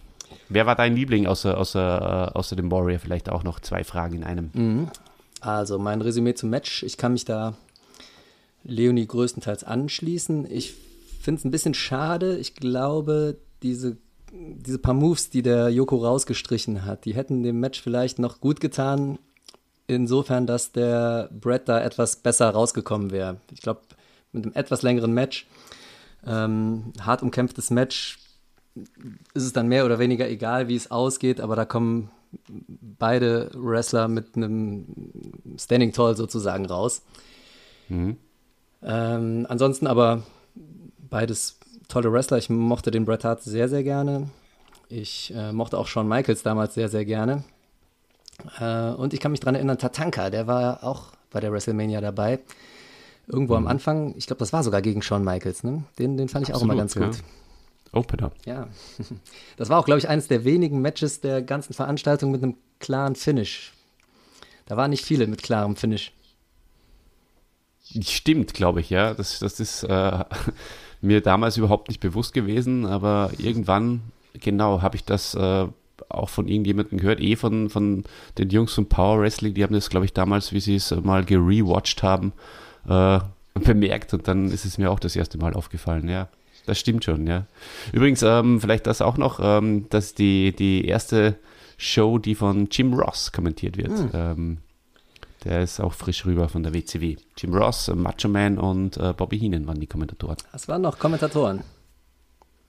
Wer 0.48 0.64
war 0.64 0.74
dein 0.76 0.96
Liebling 0.96 1.26
außer, 1.26 1.58
außer, 1.58 2.30
äh, 2.34 2.38
außer 2.38 2.56
dem 2.56 2.70
Warrior? 2.70 2.98
Vielleicht 2.98 3.28
auch 3.28 3.44
noch 3.44 3.60
zwei 3.60 3.84
Fragen 3.84 4.14
in 4.16 4.24
einem. 4.24 4.50
Mhm. 4.54 4.88
Also 5.42 5.78
mein 5.78 6.00
Resümee 6.00 6.34
zum 6.34 6.48
Match. 6.48 6.82
Ich 6.84 6.96
kann 6.96 7.12
mich 7.12 7.26
da 7.26 7.52
Leonie 8.64 9.06
größtenteils 9.06 9.62
anschließen. 9.62 10.50
Ich 10.50 10.74
finde 11.20 11.40
es 11.40 11.44
ein 11.44 11.50
bisschen 11.50 11.74
schade. 11.74 12.38
Ich 12.38 12.54
glaube, 12.54 13.36
diese, 13.62 13.98
diese 14.38 14.78
paar 14.78 14.94
Moves, 14.94 15.30
die 15.30 15.42
der 15.42 15.68
Joko 15.70 15.96
rausgestrichen 15.96 16.84
hat, 16.84 17.04
die 17.04 17.14
hätten 17.14 17.42
dem 17.42 17.60
Match 17.60 17.80
vielleicht 17.80 18.18
noch 18.18 18.40
gut 18.40 18.60
getan. 18.60 19.18
Insofern, 19.86 20.46
dass 20.46 20.72
der 20.72 21.30
Brett 21.32 21.68
da 21.68 21.80
etwas 21.80 22.16
besser 22.16 22.50
rausgekommen 22.50 23.12
wäre. 23.12 23.36
Ich 23.52 23.60
glaube, 23.60 23.82
mit 24.32 24.44
einem 24.44 24.54
etwas 24.54 24.82
längeren 24.82 25.12
Match, 25.12 25.46
ähm, 26.26 26.92
hart 27.00 27.22
umkämpftes 27.22 27.70
Match, 27.70 28.18
ist 29.34 29.44
es 29.44 29.52
dann 29.52 29.68
mehr 29.68 29.84
oder 29.84 29.98
weniger 29.98 30.28
egal, 30.28 30.68
wie 30.68 30.76
es 30.76 30.90
ausgeht, 30.90 31.40
aber 31.40 31.56
da 31.56 31.64
kommen 31.64 32.10
beide 32.98 33.50
Wrestler 33.54 34.08
mit 34.08 34.36
einem 34.36 34.86
Standing 35.56 35.92
Tall 35.92 36.16
sozusagen 36.16 36.66
raus. 36.66 37.02
Mhm. 37.88 38.16
Ähm, 38.82 39.46
ansonsten 39.48 39.86
aber 39.86 40.22
beides 41.08 41.58
tolle 41.88 42.12
Wrestler. 42.12 42.38
Ich 42.38 42.50
mochte 42.50 42.90
den 42.90 43.04
Bret 43.04 43.24
Hart 43.24 43.42
sehr, 43.42 43.68
sehr 43.68 43.82
gerne. 43.82 44.28
Ich 44.88 45.32
äh, 45.34 45.52
mochte 45.52 45.78
auch 45.78 45.86
Shawn 45.86 46.08
Michaels 46.08 46.42
damals 46.42 46.74
sehr, 46.74 46.88
sehr 46.88 47.04
gerne. 47.04 47.44
Äh, 48.60 48.90
und 48.90 49.14
ich 49.14 49.20
kann 49.20 49.32
mich 49.32 49.40
daran 49.40 49.54
erinnern, 49.54 49.78
Tatanka, 49.78 50.30
der 50.30 50.46
war 50.46 50.84
auch 50.84 51.12
bei 51.30 51.40
der 51.40 51.52
WrestleMania 51.52 52.00
dabei. 52.00 52.40
Irgendwo 53.26 53.56
am 53.56 53.66
Anfang, 53.66 54.14
ich 54.16 54.26
glaube, 54.26 54.38
das 54.38 54.52
war 54.52 54.62
sogar 54.62 54.82
gegen 54.82 55.02
Shawn 55.02 55.24
Michaels, 55.24 55.64
ne? 55.64 55.82
Den, 55.98 56.16
den 56.16 56.28
fand 56.28 56.48
ich 56.48 56.54
auch 56.54 56.62
immer 56.62 56.76
ganz 56.76 56.96
Absolut, 56.96 57.16
gut. 57.16 57.24
Opener. 57.92 58.30
Ja. 58.44 58.68
Das 59.56 59.68
war 59.68 59.80
auch, 59.80 59.84
glaube 59.84 59.98
ich, 59.98 60.08
eines 60.08 60.28
der 60.28 60.44
wenigen 60.44 60.80
Matches 60.80 61.20
der 61.20 61.42
ganzen 61.42 61.72
Veranstaltung 61.72 62.30
mit 62.30 62.42
einem 62.42 62.56
klaren 62.78 63.16
Finish. 63.16 63.72
Da 64.66 64.76
waren 64.76 64.90
nicht 64.90 65.04
viele 65.04 65.26
mit 65.26 65.42
klarem 65.42 65.76
Finish. 65.76 66.12
Stimmt, 68.00 68.54
glaube 68.54 68.80
ich, 68.80 68.90
ja. 68.90 69.14
Das, 69.14 69.38
das 69.38 69.58
ist 69.60 69.82
äh, 69.84 70.24
mir 71.06 71.20
damals 71.20 71.56
überhaupt 71.56 71.88
nicht 71.88 72.00
bewusst 72.00 72.34
gewesen, 72.34 72.86
aber 72.86 73.30
irgendwann, 73.38 74.00
genau, 74.34 74.82
habe 74.82 74.96
ich 74.96 75.04
das 75.04 75.34
äh, 75.34 75.66
auch 76.08 76.28
von 76.28 76.48
irgendjemandem 76.48 76.98
gehört, 76.98 77.20
eh 77.20 77.36
von, 77.36 77.70
von 77.70 78.04
den 78.38 78.50
Jungs 78.50 78.74
von 78.74 78.88
Power 78.88 79.20
Wrestling, 79.20 79.54
die 79.54 79.62
haben 79.62 79.74
das, 79.74 79.90
glaube 79.90 80.06
ich, 80.06 80.12
damals, 80.12 80.52
wie 80.52 80.60
sie 80.60 80.76
es 80.76 80.94
mal 81.02 81.24
gerewatcht 81.24 82.02
haben, 82.02 82.32
äh, 82.88 83.20
bemerkt 83.54 84.12
und 84.12 84.28
dann 84.28 84.50
ist 84.50 84.64
es 84.64 84.78
mir 84.78 84.90
auch 84.90 85.00
das 85.00 85.16
erste 85.16 85.38
Mal 85.38 85.54
aufgefallen, 85.54 86.08
ja. 86.08 86.28
Das 86.66 86.80
stimmt 86.80 87.04
schon, 87.04 87.26
ja. 87.26 87.46
Übrigens, 87.92 88.22
ähm, 88.22 88.60
vielleicht 88.60 88.86
das 88.86 89.00
auch 89.00 89.16
noch, 89.16 89.38
ähm, 89.40 89.86
dass 89.88 90.14
die, 90.14 90.54
die 90.54 90.84
erste 90.84 91.36
Show, 91.78 92.18
die 92.18 92.34
von 92.34 92.68
Jim 92.70 92.92
Ross 92.94 93.30
kommentiert 93.32 93.76
wird. 93.76 93.92
Ähm, 94.12 94.58
der 95.44 95.62
ist 95.62 95.80
auch 95.80 95.92
frisch 95.92 96.24
rüber 96.24 96.48
von 96.48 96.62
der 96.62 96.74
WCW. 96.74 97.16
Jim 97.36 97.54
Ross, 97.54 97.88
äh, 97.88 97.94
Macho 97.94 98.28
Man 98.28 98.58
und 98.58 98.96
äh, 98.96 99.12
Bobby 99.12 99.38
Heenan 99.38 99.66
waren 99.66 99.80
die 99.80 99.86
Kommentatoren. 99.86 100.36
Das 100.52 100.68
waren 100.68 100.82
noch 100.82 100.98
Kommentatoren. 100.98 101.62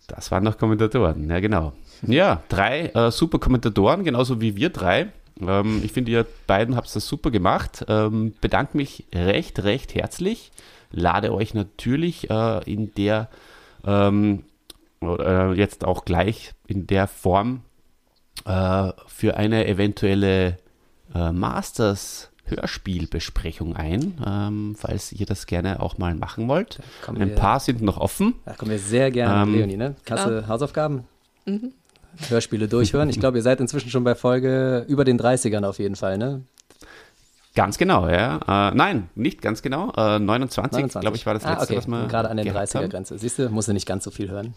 Das 0.08 0.32
waren 0.32 0.44
noch 0.44 0.58
Kommentatoren, 0.58 1.30
ja 1.30 1.40
genau. 1.40 1.74
Ja, 2.02 2.42
drei 2.48 2.88
äh, 2.88 3.12
super 3.12 3.40
Kommentatoren, 3.40 4.04
genauso 4.04 4.40
wie 4.40 4.56
wir 4.56 4.70
drei. 4.70 5.12
Ähm, 5.42 5.82
ich 5.84 5.92
finde, 5.92 6.12
ihr 6.12 6.26
beiden 6.48 6.76
habt 6.76 6.94
das 6.96 7.08
super 7.08 7.32
gemacht. 7.32 7.86
Ähm, 7.88 8.34
bedanke 8.40 8.78
mich 8.78 9.06
recht, 9.14 9.64
recht 9.64 9.96
herzlich. 9.96 10.52
Lade 10.92 11.34
euch 11.34 11.54
natürlich 11.54 12.30
äh, 12.30 12.64
in 12.72 12.94
der, 12.96 13.30
ähm, 13.86 14.44
oder, 15.02 15.52
äh, 15.52 15.54
jetzt 15.54 15.84
auch 15.84 16.06
gleich 16.06 16.54
in 16.68 16.88
der 16.88 17.08
Form 17.08 17.62
äh, 18.46 18.92
für 19.08 19.36
eine 19.36 19.68
eventuelle 19.68 20.58
äh, 21.14 21.32
Masters 21.32 22.32
Hörspielbesprechung 22.48 23.76
ein, 23.76 24.14
ähm, 24.26 24.76
falls 24.78 25.12
ihr 25.12 25.26
das 25.26 25.46
gerne 25.46 25.82
auch 25.82 25.98
mal 25.98 26.16
machen 26.16 26.48
wollt. 26.48 26.80
Ein 27.08 27.20
wir- 27.20 27.36
paar 27.36 27.60
sind 27.60 27.82
noch 27.82 27.98
offen. 27.98 28.36
Da 28.46 28.54
kommen 28.54 28.72
wir 28.72 28.80
sehr 28.80 29.12
gerne, 29.12 29.44
Ähm, 29.44 29.56
Leonie, 29.56 29.78
ne? 29.78 29.96
Klasse 30.06 30.30
klar. 30.30 30.48
Hausaufgaben. 30.48 31.04
Hörspiele 32.30 32.68
durchhören. 32.68 33.10
Ich 33.10 33.20
glaube, 33.20 33.38
ihr 33.38 33.44
seid 33.44 33.60
inzwischen 33.60 33.90
schon 33.90 34.04
bei 34.04 34.16
Folge 34.16 34.86
über 34.88 35.06
den 35.06 35.20
30ern 35.20 35.64
auf 35.66 35.80
jeden 35.80 35.96
Fall, 35.96 36.18
ne? 36.18 36.42
Ganz 37.56 37.78
genau, 37.78 38.08
ja. 38.08 38.70
Äh, 38.70 38.76
nein, 38.76 39.10
nicht 39.16 39.42
ganz 39.42 39.62
genau. 39.64 39.92
Äh, 39.98 40.20
29, 40.20 40.74
29. 40.74 41.02
glaube 41.02 41.18
ich, 41.18 41.26
war 41.26 41.34
das 41.34 41.44
ah, 41.44 41.52
letzte, 41.54 41.74
okay. 41.74 41.78
was 41.78 41.88
wir 41.88 42.08
Gerade 42.08 42.30
an 42.30 42.38
der 42.38 42.46
gehabt 42.46 42.76
haben. 42.76 42.86
30er-Grenze. 42.86 43.18
Siehst 43.18 43.40
du, 43.40 43.50
musst 43.50 43.68
du 43.68 43.74
nicht 43.74 43.88
ganz 43.88 44.04
so 44.04 44.12
viel 44.12 44.30
hören. 44.30 44.54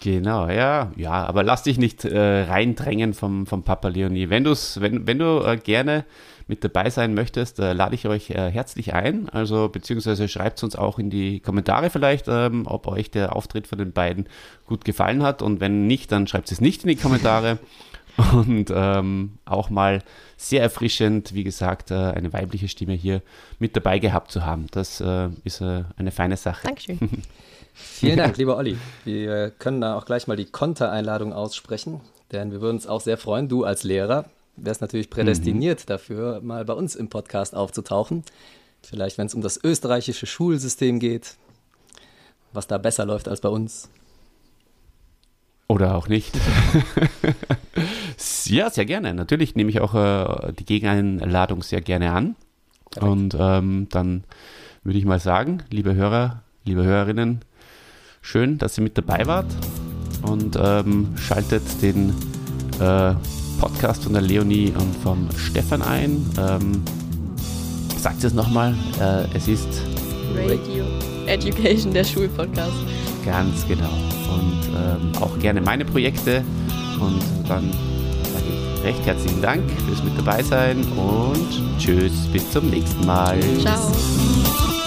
Genau, 0.00 0.48
ja. 0.48 0.92
Ja, 0.96 1.26
aber 1.26 1.42
lass 1.42 1.64
dich 1.64 1.78
nicht 1.78 2.04
äh, 2.04 2.42
reindrängen 2.42 3.14
vom, 3.14 3.46
vom 3.46 3.64
Papa 3.64 3.88
Leonie. 3.88 4.30
Wenn, 4.30 4.44
du's, 4.44 4.80
wenn, 4.80 5.06
wenn 5.06 5.18
du 5.18 5.42
äh, 5.44 5.56
gerne 5.56 6.04
mit 6.46 6.62
dabei 6.64 6.88
sein 6.88 7.14
möchtest, 7.14 7.58
äh, 7.58 7.72
lade 7.72 7.94
ich 7.94 8.06
euch 8.06 8.30
äh, 8.30 8.50
herzlich 8.50 8.94
ein. 8.94 9.28
Also 9.28 9.68
beziehungsweise 9.68 10.28
schreibt 10.28 10.62
uns 10.62 10.76
auch 10.76 10.98
in 10.98 11.10
die 11.10 11.40
Kommentare 11.40 11.90
vielleicht, 11.90 12.26
ähm, 12.28 12.66
ob 12.66 12.86
euch 12.86 13.10
der 13.10 13.34
Auftritt 13.34 13.66
von 13.66 13.78
den 13.78 13.92
beiden 13.92 14.28
gut 14.66 14.84
gefallen 14.84 15.22
hat. 15.22 15.42
Und 15.42 15.60
wenn 15.60 15.86
nicht, 15.86 16.12
dann 16.12 16.26
schreibt 16.26 16.50
es 16.52 16.60
nicht 16.60 16.84
in 16.84 16.88
die 16.88 16.96
Kommentare. 16.96 17.58
Und 18.32 18.72
ähm, 18.74 19.38
auch 19.44 19.70
mal 19.70 20.02
sehr 20.36 20.60
erfrischend, 20.60 21.34
wie 21.34 21.44
gesagt, 21.44 21.92
äh, 21.92 21.94
eine 21.94 22.32
weibliche 22.32 22.66
Stimme 22.66 22.94
hier 22.94 23.22
mit 23.60 23.76
dabei 23.76 24.00
gehabt 24.00 24.32
zu 24.32 24.44
haben. 24.44 24.66
Das 24.72 25.00
äh, 25.00 25.28
ist 25.44 25.62
eine 25.62 26.10
feine 26.10 26.36
Sache. 26.36 26.66
Dankeschön. 26.66 26.98
Vielen 27.78 28.16
Dank, 28.16 28.36
lieber 28.38 28.56
Olli. 28.56 28.76
Wir 29.04 29.50
können 29.50 29.80
da 29.80 29.96
auch 29.96 30.04
gleich 30.04 30.26
mal 30.26 30.36
die 30.36 30.46
Kontereinladung 30.46 31.32
aussprechen, 31.32 32.00
denn 32.32 32.50
wir 32.52 32.60
würden 32.60 32.76
uns 32.76 32.86
auch 32.86 33.00
sehr 33.00 33.16
freuen, 33.16 33.48
du 33.48 33.64
als 33.64 33.84
Lehrer 33.84 34.26
wärst 34.64 34.80
natürlich 34.80 35.10
prädestiniert 35.10 35.88
dafür, 35.88 36.40
mal 36.42 36.64
bei 36.64 36.72
uns 36.72 36.96
im 36.96 37.08
Podcast 37.08 37.54
aufzutauchen. 37.54 38.24
Vielleicht, 38.82 39.18
wenn 39.18 39.26
es 39.26 39.34
um 39.34 39.42
das 39.42 39.62
österreichische 39.62 40.26
Schulsystem 40.26 41.00
geht, 41.00 41.36
was 42.52 42.66
da 42.66 42.78
besser 42.78 43.06
läuft 43.06 43.28
als 43.28 43.40
bei 43.40 43.48
uns. 43.48 43.88
Oder 45.68 45.96
auch 45.96 46.08
nicht. 46.08 46.34
ja, 48.46 48.70
sehr 48.70 48.86
gerne. 48.86 49.12
Natürlich 49.12 49.54
nehme 49.54 49.70
ich 49.70 49.80
auch 49.80 49.94
äh, 49.94 50.52
die 50.52 50.64
Gegeneinladung 50.64 51.62
sehr 51.62 51.82
gerne 51.82 52.12
an. 52.12 52.36
Perfekt. 52.90 53.12
Und 53.12 53.36
ähm, 53.38 53.86
dann 53.90 54.24
würde 54.82 54.98
ich 54.98 55.04
mal 55.04 55.20
sagen, 55.20 55.62
liebe 55.70 55.94
Hörer, 55.94 56.42
liebe 56.64 56.84
Hörerinnen, 56.84 57.40
schön, 58.20 58.58
dass 58.58 58.78
ihr 58.78 58.84
mit 58.84 58.96
dabei 58.98 59.26
wart 59.26 59.46
und 60.22 60.58
ähm, 60.60 61.08
schaltet 61.16 61.62
den 61.82 62.10
äh, 62.80 63.14
Podcast 63.60 64.04
von 64.04 64.12
der 64.12 64.22
Leonie 64.22 64.72
und 64.78 64.96
vom 65.02 65.28
Stefan 65.36 65.82
ein. 65.82 66.24
Ähm, 66.38 66.82
sagt 67.98 68.22
es 68.24 68.32
nochmal, 68.32 68.74
äh, 69.00 69.24
es 69.36 69.48
ist 69.48 69.82
Radio 70.36 70.84
Education, 71.26 71.92
der 71.92 72.04
Schulpodcast. 72.04 72.72
ganz 73.24 73.66
genau. 73.66 73.90
Und 74.32 74.60
ähm, 74.76 75.12
auch 75.22 75.38
gerne 75.38 75.60
meine 75.60 75.84
Projekte. 75.84 76.42
Und 77.00 77.22
dann 77.48 77.70
sage 78.32 78.44
ich 78.48 78.84
recht 78.84 79.04
herzlichen 79.06 79.42
Dank 79.42 79.62
fürs 79.86 80.02
mit 80.02 80.16
dabei 80.16 80.42
sein 80.42 80.84
und 80.92 81.78
tschüss, 81.78 82.26
bis 82.32 82.50
zum 82.50 82.70
nächsten 82.70 83.04
Mal. 83.06 83.38
Ciao. 83.60 84.77